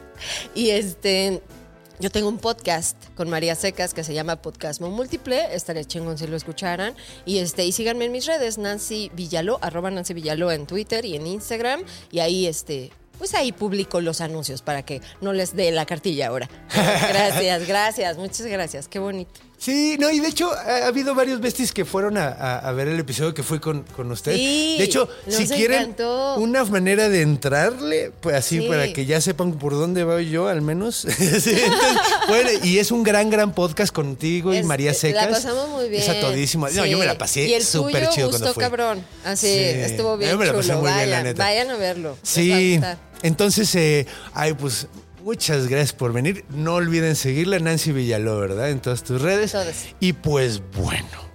[0.54, 1.42] Y este.
[2.00, 5.52] Yo tengo un podcast con María Secas que se llama Podcasmo Múltiple.
[5.52, 6.94] Estaría chingón si lo escucharan.
[7.24, 11.16] Y este, y síganme en mis redes, Nancy Villaló, arroba Nancy Villaló en Twitter y
[11.16, 11.82] en Instagram.
[12.12, 12.92] Y ahí este.
[13.18, 16.48] Pues ahí publico los anuncios para que no les dé la cartilla ahora.
[16.72, 18.86] Gracias, gracias, muchas gracias.
[18.86, 19.47] Qué bonito.
[19.60, 22.72] Sí, no, y de hecho ha, ha habido varios besties que fueron a, a- a
[22.72, 24.36] ver el episodio que fui con, con usted.
[24.36, 26.36] Sí, de hecho, si quieren encantó.
[26.36, 28.68] una manera de entrarle, pues así Sí.
[28.68, 31.06] para que ya sepan por dónde voy yo, al menos.
[31.08, 31.60] Sí, entonces,
[32.28, 35.24] bueno, y es un gran, gran podcast contigo y Es- María eh, Secas.
[35.26, 36.08] La pasamos muy bien.
[36.08, 36.68] Es todísimo.
[36.68, 38.60] No, yo me la pasé súper chido gustó cuando fui.
[38.62, 39.04] cabrón.
[39.24, 39.54] Así, Sí.
[39.58, 40.82] estuvo bien Yo me la pasé chulo.
[40.82, 41.42] muy bien, la vayan, neta.
[41.42, 42.16] vayan a verlo.
[42.22, 42.80] Sí,
[43.22, 44.86] entonces, eh, ay, pues
[45.22, 46.44] muchas gracias por venir.
[46.50, 48.70] No olviden seguirla, Nancy Villaló, ¿verdad?
[48.70, 49.54] En todas tus redes.
[50.00, 51.27] Y pues bueno,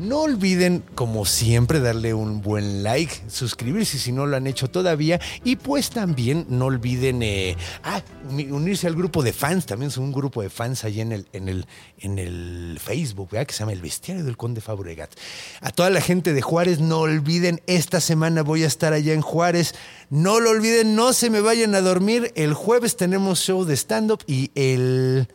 [0.00, 5.20] No olviden, como siempre, darle un buen like, suscribirse si no lo han hecho todavía.
[5.44, 8.00] Y pues también no olviden eh, ah,
[8.30, 9.66] uni- unirse al grupo de fans.
[9.66, 11.66] También es un grupo de fans ahí en el, en el,
[11.98, 13.46] en el Facebook, ¿verdad?
[13.46, 15.10] que se llama El Bestiario del Conde Fabregat.
[15.60, 19.20] A toda la gente de Juárez, no olviden, esta semana voy a estar allá en
[19.20, 19.74] Juárez.
[20.08, 22.32] No lo olviden, no se me vayan a dormir.
[22.36, 25.28] El jueves tenemos show de stand-up y el...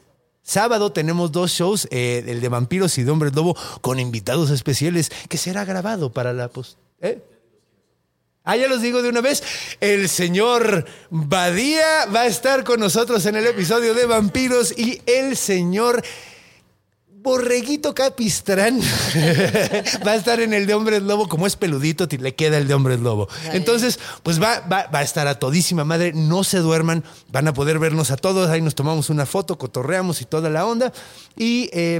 [0.46, 5.12] Sábado tenemos dos shows, eh, el de vampiros y de hombres lobo, con invitados especiales
[5.28, 6.78] que será grabado para la post.
[7.02, 7.20] ¿eh?
[8.44, 9.42] Ah, ya los digo de una vez.
[9.82, 15.36] El señor Badía va a estar con nosotros en el episodio de vampiros y el
[15.36, 16.04] señor
[17.26, 18.80] Borreguito Capistrán
[20.08, 21.28] va a estar en el de hombres lobo.
[21.28, 23.28] Como es peludito, le queda el de hombres lobo.
[23.52, 26.14] Entonces, pues va, va, va a estar a todísima madre.
[26.14, 27.04] No se duerman.
[27.32, 28.52] Van a poder vernos a todos.
[28.52, 30.94] Ahí nos tomamos una foto, cotorreamos y toda la onda.
[31.36, 32.00] Y eh,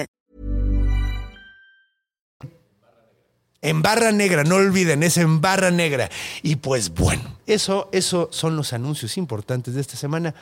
[3.63, 6.09] En barra negra, no olviden, es en barra negra.
[6.41, 10.33] Y pues bueno, eso, eso son los anuncios importantes de esta semana,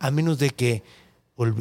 [0.00, 0.82] a menos de que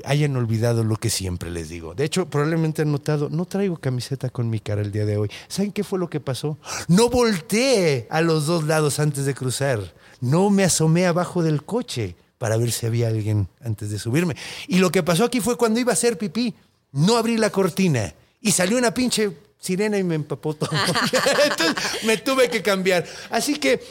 [0.06, 1.94] hayan olvidado lo que siempre les digo.
[1.94, 5.30] De hecho, probablemente han notado, no traigo camiseta con mi cara el día de hoy.
[5.48, 6.58] ¿Saben qué fue lo que pasó?
[6.88, 9.94] No volteé a los dos lados antes de cruzar.
[10.20, 14.36] No me asomé abajo del coche para ver si había alguien antes de subirme.
[14.68, 16.56] Y lo que pasó aquí fue cuando iba a hacer pipí,
[16.92, 20.70] no abrí la cortina y salió una pinche sirena y me empapó todo.
[21.50, 23.06] Entonces me tuve que cambiar.
[23.32, 23.82] Así que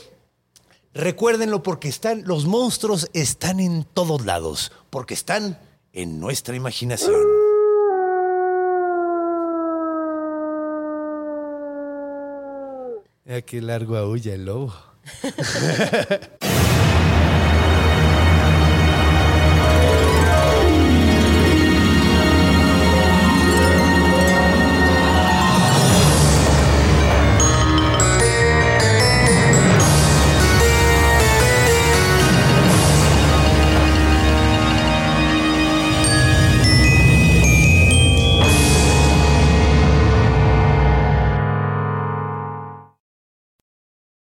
[0.92, 5.58] recuérdenlo porque están, los monstruos están en todos lados, porque están
[5.94, 7.16] en nuestra imaginación.
[13.24, 14.74] Mira qué largo aúlla el lobo.